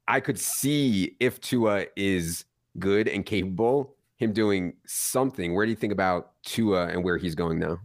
I 0.09 0.21
could 0.21 0.39
see 0.39 1.17
if 1.21 1.41
Tua 1.41 1.87
is 1.97 2.45
good 2.79 3.09
and 3.09 3.27
capable 3.27 3.97
him 4.19 4.33
doing 4.33 4.75
something. 4.87 5.55
Where 5.55 5.65
do 5.65 5.71
you 5.71 5.77
think 5.77 5.93
about 5.93 6.33
Tua 6.45 6.89
and 6.89 7.03
where 7.03 7.17
he's 7.17 7.35
going 7.35 7.59
now? 7.59 7.81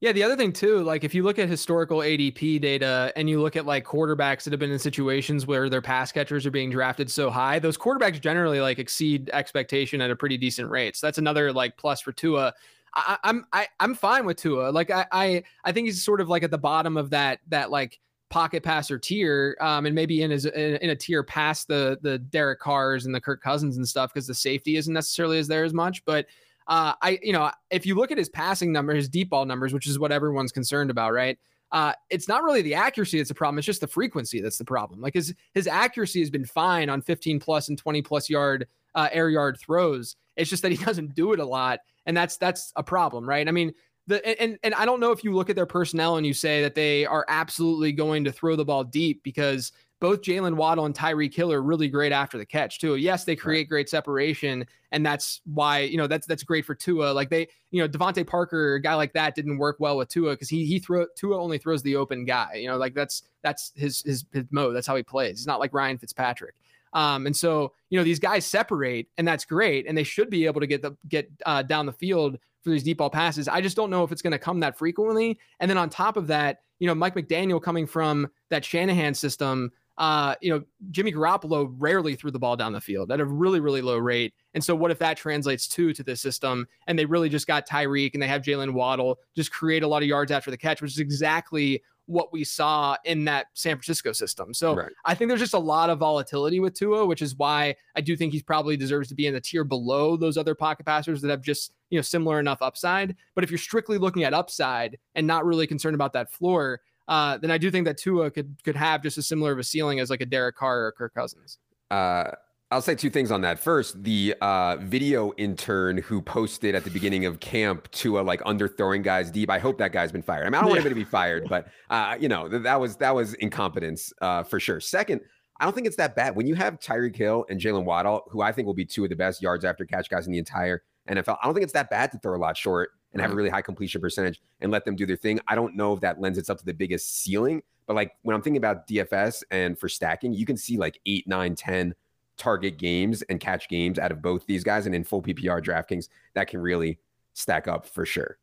Yeah, 0.00 0.12
the 0.12 0.22
other 0.22 0.36
thing 0.36 0.52
too, 0.52 0.82
like 0.82 1.04
if 1.04 1.14
you 1.14 1.22
look 1.22 1.38
at 1.38 1.48
historical 1.48 1.98
ADP 1.98 2.60
data 2.60 3.12
and 3.16 3.30
you 3.30 3.40
look 3.40 3.56
at 3.56 3.64
like 3.64 3.86
quarterbacks 3.86 4.44
that 4.44 4.52
have 4.52 4.60
been 4.60 4.70
in 4.70 4.78
situations 4.78 5.46
where 5.46 5.70
their 5.70 5.80
pass 5.80 6.12
catchers 6.12 6.44
are 6.44 6.50
being 6.50 6.68
drafted 6.68 7.10
so 7.10 7.30
high, 7.30 7.58
those 7.58 7.78
quarterbacks 7.78 8.20
generally 8.20 8.60
like 8.60 8.78
exceed 8.78 9.30
expectation 9.32 10.02
at 10.02 10.10
a 10.10 10.16
pretty 10.16 10.36
decent 10.36 10.68
rate. 10.68 10.96
So 10.96 11.06
that's 11.06 11.16
another 11.16 11.50
like 11.50 11.78
plus 11.78 12.02
for 12.02 12.12
Tua. 12.12 12.52
I, 12.94 13.16
I'm 13.24 13.46
I, 13.54 13.68
I'm 13.80 13.94
fine 13.94 14.26
with 14.26 14.36
Tua. 14.36 14.70
Like 14.70 14.90
I, 14.90 15.06
I 15.12 15.42
I 15.64 15.72
think 15.72 15.86
he's 15.86 16.04
sort 16.04 16.20
of 16.20 16.28
like 16.28 16.42
at 16.42 16.50
the 16.50 16.58
bottom 16.58 16.98
of 16.98 17.10
that 17.10 17.40
that 17.48 17.70
like 17.70 17.98
pocket 18.28 18.62
passer 18.62 18.98
tier, 18.98 19.56
um, 19.60 19.86
and 19.86 19.94
maybe 19.94 20.22
in 20.22 20.30
his 20.30 20.46
in, 20.46 20.76
in, 20.76 20.90
a 20.90 20.96
tier 20.96 21.22
past 21.22 21.68
the 21.68 21.98
the 22.02 22.18
Derek 22.18 22.60
Carrs 22.60 23.06
and 23.06 23.14
the 23.14 23.20
Kirk 23.20 23.42
Cousins 23.42 23.76
and 23.76 23.86
stuff 23.86 24.12
because 24.12 24.26
the 24.26 24.34
safety 24.34 24.76
isn't 24.76 24.92
necessarily 24.92 25.38
as 25.38 25.48
there 25.48 25.64
as 25.64 25.72
much. 25.72 26.04
But 26.04 26.26
uh, 26.66 26.94
I, 27.00 27.18
you 27.22 27.32
know, 27.32 27.50
if 27.70 27.86
you 27.86 27.94
look 27.94 28.10
at 28.10 28.18
his 28.18 28.28
passing 28.28 28.72
number, 28.72 28.94
his 28.94 29.08
deep 29.08 29.30
ball 29.30 29.44
numbers, 29.44 29.72
which 29.72 29.86
is 29.86 29.98
what 29.98 30.12
everyone's 30.12 30.52
concerned 30.52 30.90
about, 30.90 31.12
right? 31.12 31.38
Uh, 31.72 31.92
it's 32.10 32.28
not 32.28 32.42
really 32.42 32.62
the 32.62 32.74
accuracy 32.74 33.18
that's 33.18 33.28
the 33.28 33.34
problem. 33.34 33.58
It's 33.58 33.66
just 33.66 33.80
the 33.80 33.86
frequency 33.86 34.40
that's 34.40 34.58
the 34.58 34.64
problem. 34.64 35.00
Like 35.00 35.14
his 35.14 35.34
his 35.54 35.66
accuracy 35.66 36.20
has 36.20 36.30
been 36.30 36.44
fine 36.44 36.88
on 36.88 37.02
15 37.02 37.40
plus 37.40 37.68
and 37.68 37.78
20 37.78 38.02
plus 38.02 38.30
yard 38.30 38.66
uh, 38.94 39.08
air 39.12 39.30
yard 39.30 39.58
throws. 39.60 40.16
It's 40.36 40.50
just 40.50 40.62
that 40.62 40.72
he 40.72 40.78
doesn't 40.84 41.14
do 41.14 41.32
it 41.32 41.40
a 41.40 41.44
lot, 41.44 41.80
and 42.06 42.16
that's 42.16 42.36
that's 42.36 42.72
a 42.76 42.82
problem, 42.82 43.28
right? 43.28 43.46
I 43.46 43.52
mean, 43.52 43.72
the 44.06 44.40
and 44.40 44.58
and 44.62 44.74
I 44.74 44.84
don't 44.84 45.00
know 45.00 45.12
if 45.12 45.24
you 45.24 45.32
look 45.32 45.50
at 45.50 45.56
their 45.56 45.66
personnel 45.66 46.16
and 46.16 46.26
you 46.26 46.34
say 46.34 46.62
that 46.62 46.74
they 46.74 47.06
are 47.06 47.24
absolutely 47.28 47.92
going 47.92 48.24
to 48.24 48.32
throw 48.32 48.56
the 48.56 48.64
ball 48.64 48.84
deep 48.84 49.22
because 49.22 49.72
both 49.98 50.20
Jalen 50.20 50.56
Waddle 50.56 50.84
and 50.84 50.94
Tyreek 50.94 51.34
Hill 51.34 51.52
are 51.52 51.62
really 51.62 51.88
great 51.88 52.12
after 52.12 52.36
the 52.36 52.44
catch 52.44 52.78
too. 52.78 52.96
Yes, 52.96 53.24
they 53.24 53.34
create 53.34 53.60
right. 53.60 53.68
great 53.68 53.88
separation, 53.88 54.66
and 54.92 55.04
that's 55.04 55.40
why 55.44 55.80
you 55.80 55.96
know 55.96 56.06
that's 56.06 56.26
that's 56.26 56.42
great 56.42 56.66
for 56.66 56.74
Tua. 56.74 57.12
Like 57.12 57.30
they, 57.30 57.48
you 57.70 57.80
know, 57.80 57.88
DeVante 57.88 58.26
Parker, 58.26 58.74
a 58.74 58.80
guy 58.80 58.94
like 58.94 59.14
that, 59.14 59.34
didn't 59.34 59.58
work 59.58 59.76
well 59.78 59.96
with 59.96 60.08
Tua 60.08 60.32
because 60.32 60.50
he 60.50 60.66
he 60.66 60.78
throw 60.78 61.06
Tua 61.16 61.40
only 61.40 61.58
throws 61.58 61.82
the 61.82 61.96
open 61.96 62.24
guy. 62.24 62.54
You 62.54 62.68
know, 62.68 62.76
like 62.76 62.94
that's 62.94 63.22
that's 63.42 63.72
his 63.74 64.02
his 64.02 64.26
his 64.32 64.44
mode. 64.50 64.76
That's 64.76 64.86
how 64.86 64.96
he 64.96 65.02
plays. 65.02 65.38
He's 65.38 65.46
not 65.46 65.60
like 65.60 65.72
Ryan 65.72 65.98
Fitzpatrick. 65.98 66.54
Um, 66.92 67.26
and 67.26 67.36
so 67.36 67.72
you 67.88 67.98
know 67.98 68.04
these 68.04 68.20
guys 68.20 68.44
separate, 68.44 69.08
and 69.16 69.26
that's 69.26 69.46
great, 69.46 69.86
and 69.88 69.96
they 69.96 70.04
should 70.04 70.28
be 70.28 70.44
able 70.44 70.60
to 70.60 70.66
get 70.66 70.82
the 70.82 70.94
get 71.08 71.30
uh, 71.46 71.62
down 71.62 71.86
the 71.86 71.92
field 71.92 72.38
for 72.66 72.72
these 72.72 72.82
deep 72.82 72.98
ball 72.98 73.10
passes. 73.10 73.48
I 73.48 73.60
just 73.60 73.76
don't 73.76 73.90
know 73.90 74.02
if 74.02 74.12
it's 74.12 74.22
going 74.22 74.32
to 74.32 74.38
come 74.38 74.60
that 74.60 74.76
frequently. 74.76 75.38
And 75.60 75.70
then 75.70 75.78
on 75.78 75.88
top 75.88 76.16
of 76.16 76.26
that, 76.26 76.58
you 76.80 76.86
know, 76.86 76.94
Mike 76.94 77.14
McDaniel 77.14 77.62
coming 77.62 77.86
from 77.86 78.28
that 78.50 78.64
Shanahan 78.64 79.14
system, 79.14 79.70
uh, 79.98 80.34
you 80.42 80.50
know, 80.50 80.62
Jimmy 80.90 81.12
Garoppolo 81.12 81.72
rarely 81.78 82.16
threw 82.16 82.30
the 82.30 82.38
ball 82.38 82.56
down 82.56 82.72
the 82.72 82.80
field 82.80 83.10
at 83.12 83.20
a 83.20 83.24
really, 83.24 83.60
really 83.60 83.80
low 83.80 83.96
rate. 83.96 84.34
And 84.52 84.62
so, 84.62 84.74
what 84.74 84.90
if 84.90 84.98
that 84.98 85.16
translates 85.16 85.66
to 85.68 85.94
to 85.94 86.02
this 86.02 86.20
system? 86.20 86.66
And 86.86 86.98
they 86.98 87.06
really 87.06 87.28
just 87.28 87.46
got 87.46 87.68
Tyreek 87.68 88.12
and 88.12 88.22
they 88.22 88.26
have 88.26 88.42
Jalen 88.42 88.72
Waddle 88.72 89.18
just 89.34 89.52
create 89.52 89.82
a 89.82 89.88
lot 89.88 90.02
of 90.02 90.08
yards 90.08 90.32
after 90.32 90.50
the 90.50 90.58
catch, 90.58 90.82
which 90.82 90.92
is 90.92 90.98
exactly 90.98 91.82
what 92.06 92.32
we 92.32 92.44
saw 92.44 92.96
in 93.04 93.24
that 93.24 93.46
San 93.54 93.76
Francisco 93.76 94.12
system. 94.12 94.54
So 94.54 94.74
right. 94.76 94.92
I 95.04 95.14
think 95.14 95.28
there's 95.28 95.40
just 95.40 95.54
a 95.54 95.58
lot 95.58 95.90
of 95.90 95.98
volatility 95.98 96.60
with 96.60 96.74
Tua, 96.74 97.04
which 97.04 97.22
is 97.22 97.36
why 97.36 97.74
I 97.94 98.00
do 98.00 98.16
think 98.16 98.32
he 98.32 98.42
probably 98.42 98.76
deserves 98.76 99.08
to 99.08 99.14
be 99.14 99.26
in 99.26 99.34
the 99.34 99.40
tier 99.40 99.64
below 99.64 100.16
those 100.16 100.36
other 100.36 100.54
pocket 100.54 100.86
passers 100.86 101.20
that 101.22 101.30
have 101.30 101.42
just, 101.42 101.72
you 101.90 101.98
know, 101.98 102.02
similar 102.02 102.40
enough 102.40 102.62
upside. 102.62 103.16
But 103.34 103.44
if 103.44 103.50
you're 103.50 103.58
strictly 103.58 103.98
looking 103.98 104.24
at 104.24 104.34
upside 104.34 104.98
and 105.14 105.26
not 105.26 105.44
really 105.44 105.66
concerned 105.66 105.94
about 105.94 106.12
that 106.12 106.32
floor, 106.32 106.80
uh, 107.08 107.38
then 107.38 107.50
I 107.50 107.58
do 107.58 107.70
think 107.70 107.86
that 107.86 107.98
Tua 107.98 108.30
could 108.30 108.56
could 108.64 108.76
have 108.76 109.02
just 109.02 109.18
as 109.18 109.26
similar 109.26 109.52
of 109.52 109.58
a 109.58 109.64
ceiling 109.64 110.00
as 110.00 110.10
like 110.10 110.20
a 110.20 110.26
Derek 110.26 110.56
Carr 110.56 110.86
or 110.86 110.92
Kirk 110.92 111.14
Cousins. 111.14 111.58
Uh, 111.90 112.32
I'll 112.72 112.82
say 112.82 112.96
two 112.96 113.10
things 113.10 113.30
on 113.30 113.42
that. 113.42 113.60
First, 113.60 114.02
the 114.02 114.34
uh, 114.40 114.76
video 114.78 115.32
intern 115.34 115.98
who 115.98 116.20
posted 116.20 116.74
at 116.74 116.82
the 116.82 116.90
beginning 116.90 117.24
of 117.24 117.38
camp 117.38 117.88
Tua 117.92 118.22
like 118.22 118.40
underthrowing 118.42 119.04
guys 119.04 119.30
deep. 119.30 119.50
I 119.50 119.60
hope 119.60 119.78
that 119.78 119.92
guy's 119.92 120.10
been 120.10 120.22
fired. 120.22 120.46
I 120.46 120.50
mean, 120.50 120.54
I 120.56 120.60
don't 120.62 120.70
want 120.70 120.82
him 120.82 120.88
to 120.88 120.94
be 120.94 121.04
fired, 121.04 121.48
but 121.48 121.68
uh, 121.90 122.16
you 122.18 122.28
know 122.28 122.48
that 122.48 122.80
was 122.80 122.96
that 122.96 123.14
was 123.14 123.34
incompetence 123.34 124.12
uh, 124.20 124.42
for 124.42 124.58
sure. 124.58 124.80
Second, 124.80 125.20
I 125.60 125.64
don't 125.64 125.74
think 125.74 125.86
it's 125.86 125.96
that 125.96 126.16
bad 126.16 126.34
when 126.34 126.48
you 126.48 126.56
have 126.56 126.80
Tyreek 126.80 127.14
Hill 127.14 127.46
and 127.48 127.60
Jalen 127.60 127.84
Waddle, 127.84 128.24
who 128.30 128.42
I 128.42 128.50
think 128.50 128.66
will 128.66 128.74
be 128.74 128.84
two 128.84 129.04
of 129.04 129.10
the 129.10 129.16
best 129.16 129.40
yards 129.40 129.64
after 129.64 129.84
catch 129.84 130.10
guys 130.10 130.26
in 130.26 130.32
the 130.32 130.38
entire 130.38 130.82
NFL. 131.08 131.38
I 131.40 131.46
don't 131.46 131.54
think 131.54 131.62
it's 131.64 131.72
that 131.72 131.88
bad 131.88 132.10
to 132.12 132.18
throw 132.18 132.36
a 132.36 132.40
lot 132.40 132.56
short 132.56 132.90
and 133.12 133.22
have 133.22 133.30
a 133.30 133.34
really 133.34 133.48
high 133.48 133.62
completion 133.62 134.00
percentage 134.00 134.42
and 134.60 134.72
let 134.72 134.84
them 134.84 134.96
do 134.96 135.06
their 135.06 135.16
thing. 135.16 135.38
I 135.46 135.54
don't 135.54 135.76
know 135.76 135.92
if 135.92 136.00
that 136.00 136.20
lends 136.20 136.36
itself 136.36 136.58
to 136.58 136.64
the 136.64 136.74
biggest 136.74 137.22
ceiling, 137.22 137.62
but 137.86 137.94
like 137.94 138.12
when 138.22 138.34
I'm 138.34 138.42
thinking 138.42 138.58
about 138.58 138.88
DFS 138.88 139.44
and 139.52 139.78
for 139.78 139.88
stacking, 139.88 140.34
you 140.34 140.44
can 140.44 140.56
see 140.56 140.76
like 140.76 140.98
eight, 141.06 141.28
nine, 141.28 141.54
ten 141.54 141.94
target 142.36 142.78
games 142.78 143.22
and 143.22 143.40
catch 143.40 143.68
games 143.68 143.98
out 143.98 144.12
of 144.12 144.22
both 144.22 144.46
these 144.46 144.64
guys. 144.64 144.86
And 144.86 144.94
in 144.94 145.04
full 145.04 145.22
PPR 145.22 145.62
DraftKings, 145.62 146.08
that 146.34 146.48
can 146.48 146.60
really 146.60 146.98
stack 147.32 147.68
up 147.68 147.86
for 147.86 148.06
sure. 148.06 148.38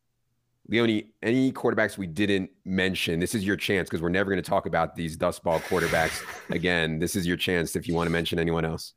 Leone, 0.68 1.02
any 1.22 1.52
quarterbacks 1.52 1.98
we 1.98 2.06
didn't 2.06 2.50
mention, 2.64 3.20
this 3.20 3.34
is 3.34 3.44
your 3.44 3.56
chance 3.56 3.88
because 3.88 4.00
we're 4.00 4.08
never 4.08 4.30
going 4.30 4.42
to 4.42 4.48
talk 4.48 4.64
about 4.64 4.96
these 4.96 5.16
dust 5.16 5.42
ball 5.42 5.60
quarterbacks 5.60 6.22
again. 6.50 6.98
This 6.98 7.16
is 7.16 7.26
your 7.26 7.36
chance 7.36 7.76
if 7.76 7.86
you 7.86 7.94
want 7.94 8.06
to 8.06 8.10
mention 8.10 8.38
anyone 8.38 8.64
else. 8.64 8.94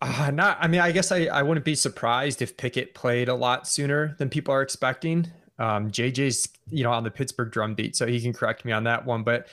Uh, 0.00 0.30
not, 0.30 0.58
I 0.60 0.68
mean, 0.68 0.80
I 0.80 0.92
guess 0.92 1.10
I, 1.10 1.24
I 1.26 1.42
wouldn't 1.42 1.64
be 1.64 1.74
surprised 1.74 2.42
if 2.42 2.56
Pickett 2.56 2.94
played 2.94 3.28
a 3.28 3.34
lot 3.34 3.66
sooner 3.66 4.14
than 4.18 4.28
people 4.28 4.54
are 4.54 4.62
expecting. 4.62 5.26
Um, 5.58 5.90
JJ's, 5.90 6.48
you 6.68 6.84
know, 6.84 6.92
on 6.92 7.04
the 7.04 7.10
Pittsburgh 7.10 7.50
drumbeat, 7.50 7.96
so 7.96 8.06
he 8.06 8.20
can 8.20 8.32
correct 8.32 8.64
me 8.64 8.72
on 8.72 8.84
that 8.84 9.04
one. 9.04 9.22
But, 9.22 9.48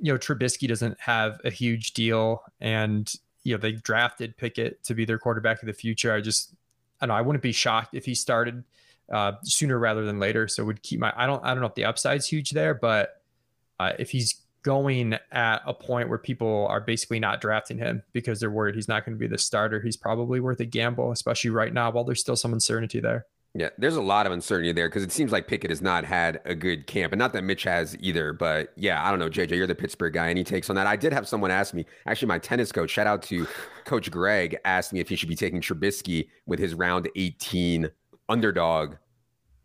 you 0.00 0.12
know, 0.12 0.18
Trubisky 0.18 0.66
doesn't 0.66 0.98
have 1.00 1.40
a 1.44 1.50
huge 1.50 1.92
deal. 1.92 2.42
And 2.60 3.12
you 3.44 3.54
know 3.54 3.60
they 3.60 3.72
drafted 3.72 4.36
Pickett 4.36 4.82
to 4.84 4.94
be 4.94 5.04
their 5.04 5.18
quarterback 5.18 5.62
of 5.62 5.66
the 5.66 5.72
future. 5.72 6.12
I 6.12 6.20
just 6.20 6.54
I 7.00 7.06
know 7.06 7.14
I 7.14 7.20
wouldn't 7.20 7.42
be 7.42 7.52
shocked 7.52 7.94
if 7.94 8.04
he 8.04 8.14
started 8.14 8.64
uh, 9.12 9.32
sooner 9.44 9.78
rather 9.78 10.04
than 10.04 10.18
later. 10.18 10.48
So 10.48 10.64
would 10.64 10.82
keep 10.82 11.00
my 11.00 11.12
I 11.16 11.26
don't 11.26 11.44
I 11.44 11.48
don't 11.48 11.60
know 11.60 11.66
if 11.66 11.74
the 11.74 11.84
upside's 11.84 12.26
huge 12.26 12.50
there, 12.50 12.74
but 12.74 13.22
uh, 13.80 13.92
if 13.98 14.10
he's 14.10 14.42
going 14.62 15.18
at 15.32 15.60
a 15.66 15.74
point 15.74 16.08
where 16.08 16.18
people 16.18 16.66
are 16.68 16.80
basically 16.80 17.18
not 17.18 17.40
drafting 17.40 17.78
him 17.78 18.00
because 18.12 18.38
they're 18.38 18.50
worried 18.50 18.76
he's 18.76 18.86
not 18.86 19.04
going 19.04 19.16
to 19.16 19.18
be 19.18 19.26
the 19.26 19.38
starter, 19.38 19.80
he's 19.80 19.96
probably 19.96 20.38
worth 20.38 20.60
a 20.60 20.64
gamble, 20.64 21.10
especially 21.10 21.50
right 21.50 21.74
now 21.74 21.90
while 21.90 22.04
there's 22.04 22.20
still 22.20 22.36
some 22.36 22.52
uncertainty 22.52 23.00
there. 23.00 23.26
Yeah, 23.54 23.68
there's 23.76 23.96
a 23.96 24.02
lot 24.02 24.24
of 24.24 24.32
uncertainty 24.32 24.72
there 24.72 24.88
because 24.88 25.02
it 25.02 25.12
seems 25.12 25.30
like 25.30 25.46
Pickett 25.46 25.68
has 25.68 25.82
not 25.82 26.06
had 26.06 26.40
a 26.46 26.54
good 26.54 26.86
camp, 26.86 27.12
and 27.12 27.18
not 27.18 27.34
that 27.34 27.44
Mitch 27.44 27.64
has 27.64 27.94
either. 28.00 28.32
But 28.32 28.72
yeah, 28.76 29.06
I 29.06 29.10
don't 29.10 29.18
know, 29.18 29.28
JJ, 29.28 29.50
you're 29.50 29.66
the 29.66 29.74
Pittsburgh 29.74 30.14
guy. 30.14 30.30
Any 30.30 30.42
takes 30.42 30.70
on 30.70 30.76
that? 30.76 30.86
I 30.86 30.96
did 30.96 31.12
have 31.12 31.28
someone 31.28 31.50
ask 31.50 31.74
me. 31.74 31.84
Actually, 32.06 32.28
my 32.28 32.38
tennis 32.38 32.72
coach, 32.72 32.90
shout 32.90 33.06
out 33.06 33.22
to 33.24 33.46
Coach 33.84 34.10
Greg, 34.10 34.56
asked 34.64 34.94
me 34.94 35.00
if 35.00 35.08
he 35.10 35.16
should 35.16 35.28
be 35.28 35.36
taking 35.36 35.60
Trubisky 35.60 36.28
with 36.46 36.58
his 36.58 36.74
round 36.74 37.10
18 37.14 37.90
underdog 38.30 38.94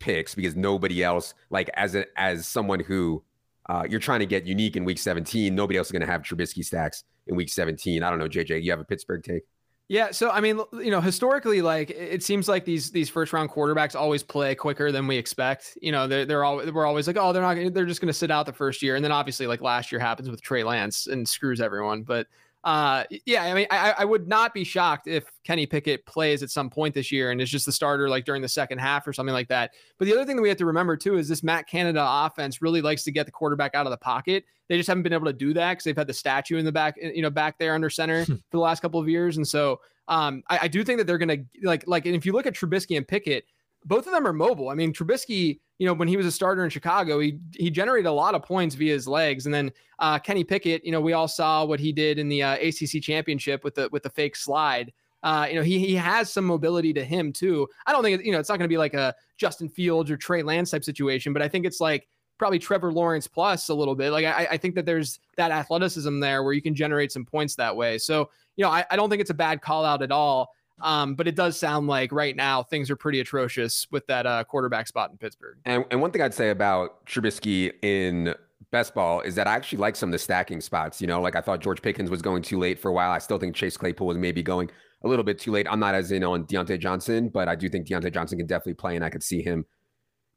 picks 0.00 0.34
because 0.34 0.54
nobody 0.54 1.02
else, 1.02 1.32
like 1.48 1.70
as 1.72 1.94
a, 1.94 2.04
as 2.20 2.46
someone 2.46 2.80
who 2.80 3.22
uh, 3.70 3.84
you're 3.88 4.00
trying 4.00 4.20
to 4.20 4.26
get 4.26 4.44
unique 4.44 4.76
in 4.76 4.84
week 4.84 4.98
17, 4.98 5.54
nobody 5.54 5.78
else 5.78 5.88
is 5.88 5.92
going 5.92 6.00
to 6.00 6.06
have 6.06 6.22
Trubisky 6.22 6.62
stacks 6.62 7.04
in 7.26 7.36
week 7.36 7.48
17. 7.48 8.02
I 8.02 8.10
don't 8.10 8.18
know, 8.18 8.28
JJ, 8.28 8.62
you 8.62 8.70
have 8.70 8.80
a 8.80 8.84
Pittsburgh 8.84 9.22
take? 9.22 9.44
Yeah, 9.90 10.10
so 10.10 10.30
I 10.30 10.42
mean, 10.42 10.60
you 10.74 10.90
know, 10.90 11.00
historically, 11.00 11.62
like 11.62 11.88
it 11.88 12.22
seems 12.22 12.46
like 12.46 12.66
these 12.66 12.90
these 12.90 13.08
first 13.08 13.32
round 13.32 13.48
quarterbacks 13.50 13.94
always 13.94 14.22
play 14.22 14.54
quicker 14.54 14.92
than 14.92 15.06
we 15.06 15.16
expect. 15.16 15.78
You 15.80 15.92
know, 15.92 16.06
they're 16.06 16.26
they're 16.26 16.44
all 16.44 16.58
we're 16.58 16.84
always 16.84 17.06
like, 17.06 17.16
oh, 17.18 17.32
they're 17.32 17.40
not, 17.42 17.72
they're 17.72 17.86
just 17.86 18.02
going 18.02 18.08
to 18.08 18.12
sit 18.14 18.30
out 18.30 18.44
the 18.44 18.52
first 18.52 18.82
year, 18.82 18.96
and 18.96 19.04
then 19.04 19.12
obviously, 19.12 19.46
like 19.46 19.62
last 19.62 19.90
year 19.90 19.98
happens 19.98 20.28
with 20.28 20.42
Trey 20.42 20.62
Lance 20.62 21.06
and 21.06 21.26
screws 21.26 21.58
everyone. 21.58 22.02
But 22.02 22.26
uh, 22.64 23.04
yeah, 23.24 23.44
I 23.44 23.54
mean, 23.54 23.66
I, 23.70 23.94
I 23.98 24.04
would 24.04 24.26
not 24.26 24.52
be 24.52 24.64
shocked 24.64 25.06
if 25.06 25.24
Kenny 25.44 25.64
Pickett 25.66 26.04
plays 26.06 26.42
at 26.42 26.50
some 26.50 26.68
point 26.68 26.94
this 26.94 27.12
year 27.12 27.30
and 27.30 27.40
is 27.40 27.50
just 27.50 27.66
the 27.66 27.72
starter 27.72 28.08
like 28.08 28.24
during 28.24 28.42
the 28.42 28.48
second 28.48 28.78
half 28.78 29.06
or 29.06 29.12
something 29.12 29.32
like 29.32 29.48
that. 29.48 29.72
But 29.98 30.06
the 30.06 30.12
other 30.12 30.24
thing 30.24 30.36
that 30.36 30.42
we 30.42 30.48
have 30.48 30.58
to 30.58 30.66
remember 30.66 30.96
too 30.96 31.16
is 31.16 31.28
this 31.28 31.42
Matt 31.42 31.68
Canada 31.68 32.04
offense 32.04 32.60
really 32.60 32.82
likes 32.82 33.04
to 33.04 33.12
get 33.12 33.26
the 33.26 33.32
quarterback 33.32 33.74
out 33.74 33.86
of 33.86 33.90
the 33.90 33.96
pocket. 33.96 34.44
They 34.68 34.76
just 34.76 34.88
haven't 34.88 35.04
been 35.04 35.12
able 35.12 35.26
to 35.26 35.32
do 35.32 35.54
that 35.54 35.72
because 35.72 35.84
they've 35.84 35.96
had 35.96 36.08
the 36.08 36.14
statue 36.14 36.58
in 36.58 36.64
the 36.64 36.72
back, 36.72 36.96
you 37.00 37.22
know, 37.22 37.30
back 37.30 37.58
there 37.58 37.74
under 37.74 37.88
center 37.88 38.24
for 38.24 38.36
the 38.50 38.58
last 38.58 38.80
couple 38.80 39.00
of 39.00 39.08
years. 39.08 39.36
And 39.36 39.46
so 39.46 39.80
um, 40.08 40.42
I, 40.48 40.58
I 40.62 40.68
do 40.68 40.82
think 40.82 40.98
that 40.98 41.06
they're 41.06 41.18
going 41.18 41.28
to 41.28 41.44
like 41.66 41.84
like, 41.86 42.06
and 42.06 42.14
if 42.14 42.26
you 42.26 42.32
look 42.32 42.46
at 42.46 42.54
Trubisky 42.54 42.96
and 42.96 43.06
Pickett, 43.06 43.44
both 43.84 44.06
of 44.06 44.12
them 44.12 44.26
are 44.26 44.32
mobile. 44.32 44.68
I 44.68 44.74
mean, 44.74 44.92
Trubisky, 44.92 45.60
you 45.78 45.86
know, 45.86 45.94
when 45.94 46.08
he 46.08 46.16
was 46.16 46.26
a 46.26 46.32
starter 46.32 46.64
in 46.64 46.70
Chicago, 46.70 47.20
he 47.20 47.38
he 47.54 47.70
generated 47.70 48.06
a 48.06 48.12
lot 48.12 48.34
of 48.34 48.42
points 48.42 48.74
via 48.74 48.92
his 48.92 49.06
legs. 49.06 49.46
And 49.46 49.54
then 49.54 49.72
uh, 50.00 50.18
Kenny 50.18 50.44
Pickett, 50.44 50.84
you 50.84 50.92
know, 50.92 51.00
we 51.00 51.12
all 51.12 51.28
saw 51.28 51.64
what 51.64 51.80
he 51.80 51.92
did 51.92 52.18
in 52.18 52.28
the 52.28 52.42
uh, 52.42 52.56
ACC 52.56 53.00
championship 53.00 53.62
with 53.64 53.76
the 53.76 53.88
with 53.92 54.02
the 54.02 54.10
fake 54.10 54.36
slide. 54.36 54.92
Uh, 55.22 55.46
you 55.48 55.54
know, 55.54 55.62
he 55.62 55.78
he 55.78 55.94
has 55.94 56.32
some 56.32 56.44
mobility 56.44 56.92
to 56.92 57.04
him 57.04 57.32
too. 57.32 57.68
I 57.86 57.92
don't 57.92 58.02
think 58.02 58.24
you 58.24 58.32
know 58.32 58.40
it's 58.40 58.48
not 58.48 58.58
going 58.58 58.68
to 58.68 58.72
be 58.72 58.78
like 58.78 58.94
a 58.94 59.14
Justin 59.36 59.68
Fields 59.68 60.10
or 60.10 60.16
Trey 60.16 60.42
Lance 60.42 60.70
type 60.72 60.84
situation, 60.84 61.32
but 61.32 61.42
I 61.42 61.48
think 61.48 61.64
it's 61.64 61.80
like 61.80 62.08
probably 62.38 62.58
Trevor 62.58 62.92
Lawrence 62.92 63.26
plus 63.26 63.68
a 63.68 63.74
little 63.74 63.96
bit. 63.96 64.10
Like 64.10 64.24
I, 64.24 64.48
I 64.52 64.56
think 64.56 64.74
that 64.76 64.86
there's 64.86 65.18
that 65.36 65.50
athleticism 65.50 66.20
there 66.20 66.44
where 66.44 66.52
you 66.52 66.62
can 66.62 66.74
generate 66.74 67.12
some 67.12 67.24
points 67.24 67.56
that 67.56 67.74
way. 67.74 67.98
So 67.98 68.30
you 68.56 68.64
know, 68.64 68.70
I, 68.70 68.84
I 68.90 68.96
don't 68.96 69.10
think 69.10 69.20
it's 69.20 69.30
a 69.30 69.34
bad 69.34 69.60
call 69.60 69.84
out 69.84 70.02
at 70.02 70.10
all. 70.10 70.50
Um, 70.80 71.14
but 71.14 71.26
it 71.26 71.34
does 71.34 71.58
sound 71.58 71.86
like 71.86 72.12
right 72.12 72.36
now 72.36 72.62
things 72.62 72.90
are 72.90 72.96
pretty 72.96 73.20
atrocious 73.20 73.86
with 73.90 74.06
that 74.06 74.26
uh, 74.26 74.44
quarterback 74.44 74.86
spot 74.86 75.10
in 75.10 75.18
Pittsburgh. 75.18 75.58
And, 75.64 75.84
and 75.90 76.00
one 76.00 76.10
thing 76.10 76.22
I'd 76.22 76.34
say 76.34 76.50
about 76.50 77.04
Trubisky 77.06 77.72
in 77.82 78.34
best 78.70 78.94
ball 78.94 79.20
is 79.22 79.34
that 79.34 79.46
I 79.46 79.54
actually 79.54 79.78
like 79.78 79.96
some 79.96 80.10
of 80.10 80.12
the 80.12 80.18
stacking 80.18 80.60
spots. 80.60 81.00
You 81.00 81.06
know, 81.06 81.20
like 81.20 81.36
I 81.36 81.40
thought 81.40 81.60
George 81.60 81.82
Pickens 81.82 82.10
was 82.10 82.22
going 82.22 82.42
too 82.42 82.58
late 82.58 82.78
for 82.78 82.88
a 82.88 82.92
while. 82.92 83.10
I 83.10 83.18
still 83.18 83.38
think 83.38 83.54
Chase 83.54 83.76
Claypool 83.76 84.06
was 84.06 84.18
maybe 84.18 84.42
going 84.42 84.70
a 85.02 85.08
little 85.08 85.24
bit 85.24 85.38
too 85.38 85.52
late. 85.52 85.66
I'm 85.70 85.80
not 85.80 85.94
as 85.94 86.10
in 86.12 86.24
on 86.24 86.44
Diontae 86.44 86.78
Johnson, 86.78 87.28
but 87.28 87.48
I 87.48 87.54
do 87.54 87.68
think 87.68 87.86
Diontae 87.86 88.12
Johnson 88.12 88.38
can 88.38 88.46
definitely 88.46 88.74
play, 88.74 88.96
and 88.96 89.04
I 89.04 89.10
could 89.10 89.22
see 89.22 89.42
him 89.42 89.64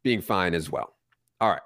being 0.04 0.22
fine 0.22 0.54
as 0.54 0.70
well. 0.70 0.96
All 1.40 1.50
right. 1.50 1.62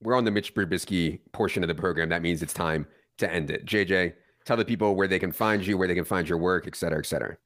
We're 0.00 0.16
on 0.16 0.24
the 0.24 0.30
Mitch 0.30 0.54
Trubisky 0.54 1.20
portion 1.32 1.64
of 1.64 1.68
the 1.68 1.74
program. 1.74 2.08
That 2.10 2.22
means 2.22 2.42
it's 2.42 2.54
time 2.54 2.86
to 3.18 3.32
end 3.32 3.50
it. 3.50 3.66
JJ, 3.66 4.14
tell 4.48 4.56
the 4.56 4.64
people 4.64 4.96
where 4.96 5.06
they 5.06 5.18
can 5.18 5.30
find 5.30 5.64
you, 5.64 5.76
where 5.76 5.86
they 5.86 5.94
can 5.94 6.04
find 6.04 6.28
your 6.28 6.38
work, 6.38 6.66
et 6.66 6.74
cetera, 6.74 6.98
et 6.98 7.06
cetera. 7.06 7.36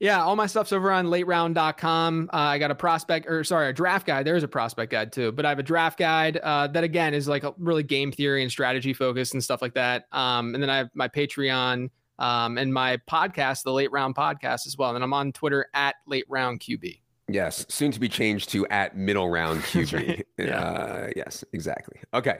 Yeah, 0.00 0.22
all 0.22 0.36
my 0.36 0.46
stuff's 0.46 0.72
over 0.72 0.90
on 0.90 1.06
lateround.com. 1.06 2.30
Uh, 2.32 2.36
I 2.36 2.58
got 2.58 2.70
a 2.70 2.74
prospect 2.74 3.26
or 3.26 3.44
sorry, 3.44 3.68
a 3.68 3.72
draft 3.72 4.06
guide. 4.06 4.26
There's 4.26 4.42
a 4.42 4.48
prospect 4.48 4.92
guide 4.92 5.12
too, 5.12 5.32
but 5.32 5.46
I 5.46 5.50
have 5.50 5.58
a 5.58 5.62
draft 5.62 5.98
guide 5.98 6.38
uh, 6.38 6.66
that 6.68 6.84
again 6.84 7.14
is 7.14 7.28
like 7.28 7.44
a 7.44 7.54
really 7.58 7.82
game 7.82 8.10
theory 8.10 8.42
and 8.42 8.50
strategy 8.50 8.92
focused 8.92 9.34
and 9.34 9.42
stuff 9.42 9.62
like 9.62 9.74
that. 9.74 10.06
Um, 10.12 10.54
and 10.54 10.62
then 10.62 10.68
I 10.68 10.78
have 10.78 10.90
my 10.94 11.08
Patreon 11.08 11.90
um, 12.18 12.58
and 12.58 12.72
my 12.72 12.98
podcast, 13.08 13.62
the 13.62 13.72
Late 13.72 13.90
Round 13.92 14.14
Podcast 14.14 14.66
as 14.66 14.76
well. 14.78 14.94
And 14.94 15.04
I'm 15.04 15.14
on 15.14 15.32
Twitter 15.32 15.66
at 15.72 15.96
Late 16.06 16.26
Round 16.28 16.60
QB. 16.60 17.00
Yes, 17.28 17.66
soon 17.68 17.90
to 17.90 18.00
be 18.00 18.08
changed 18.08 18.50
to 18.50 18.66
at 18.68 18.96
Middle 18.96 19.28
Round 19.30 19.60
QB. 19.62 20.22
yeah. 20.38 20.60
Uh, 20.60 21.10
yes, 21.16 21.44
exactly. 21.52 22.00
Okay, 22.12 22.38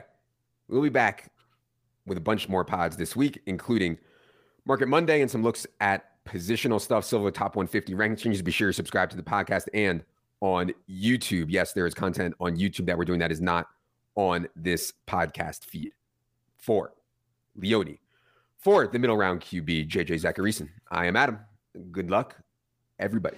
we'll 0.67 0.81
be 0.81 0.89
back 0.89 1.31
with 2.05 2.17
a 2.17 2.21
bunch 2.21 2.47
more 2.49 2.63
pods 2.63 2.97
this 2.97 3.15
week, 3.15 3.41
including 3.47 3.97
Market 4.67 4.89
Monday 4.89 5.21
and 5.21 5.31
some 5.31 5.43
looks 5.43 5.65
at 5.79 6.23
positional 6.25 6.81
stuff, 6.81 7.05
Silver 7.05 7.31
Top 7.31 7.55
150 7.55 7.93
ranking 7.93 8.17
changes. 8.17 8.41
Be 8.41 8.51
sure 8.51 8.67
to 8.67 8.73
subscribe 8.73 9.09
to 9.11 9.15
the 9.15 9.23
podcast 9.23 9.69
and 9.73 10.03
on 10.41 10.73
YouTube. 10.89 11.45
Yes, 11.47 11.71
there 11.71 11.87
is 11.87 11.93
content 11.93 12.35
on 12.41 12.57
YouTube 12.57 12.85
that 12.87 12.97
we're 12.97 13.05
doing 13.05 13.19
that 13.19 13.31
is 13.31 13.39
not 13.39 13.67
on 14.15 14.45
this 14.57 14.91
podcast 15.07 15.63
feed. 15.63 15.93
For 16.57 16.93
Leone, 17.55 17.97
for 18.57 18.87
the 18.87 18.99
middle 18.99 19.15
round 19.15 19.39
QB, 19.39 19.87
JJ 19.87 20.21
Zachariason. 20.21 20.67
I 20.91 21.05
am 21.05 21.15
Adam. 21.15 21.39
Good 21.91 22.11
luck, 22.11 22.35
everybody. 22.99 23.37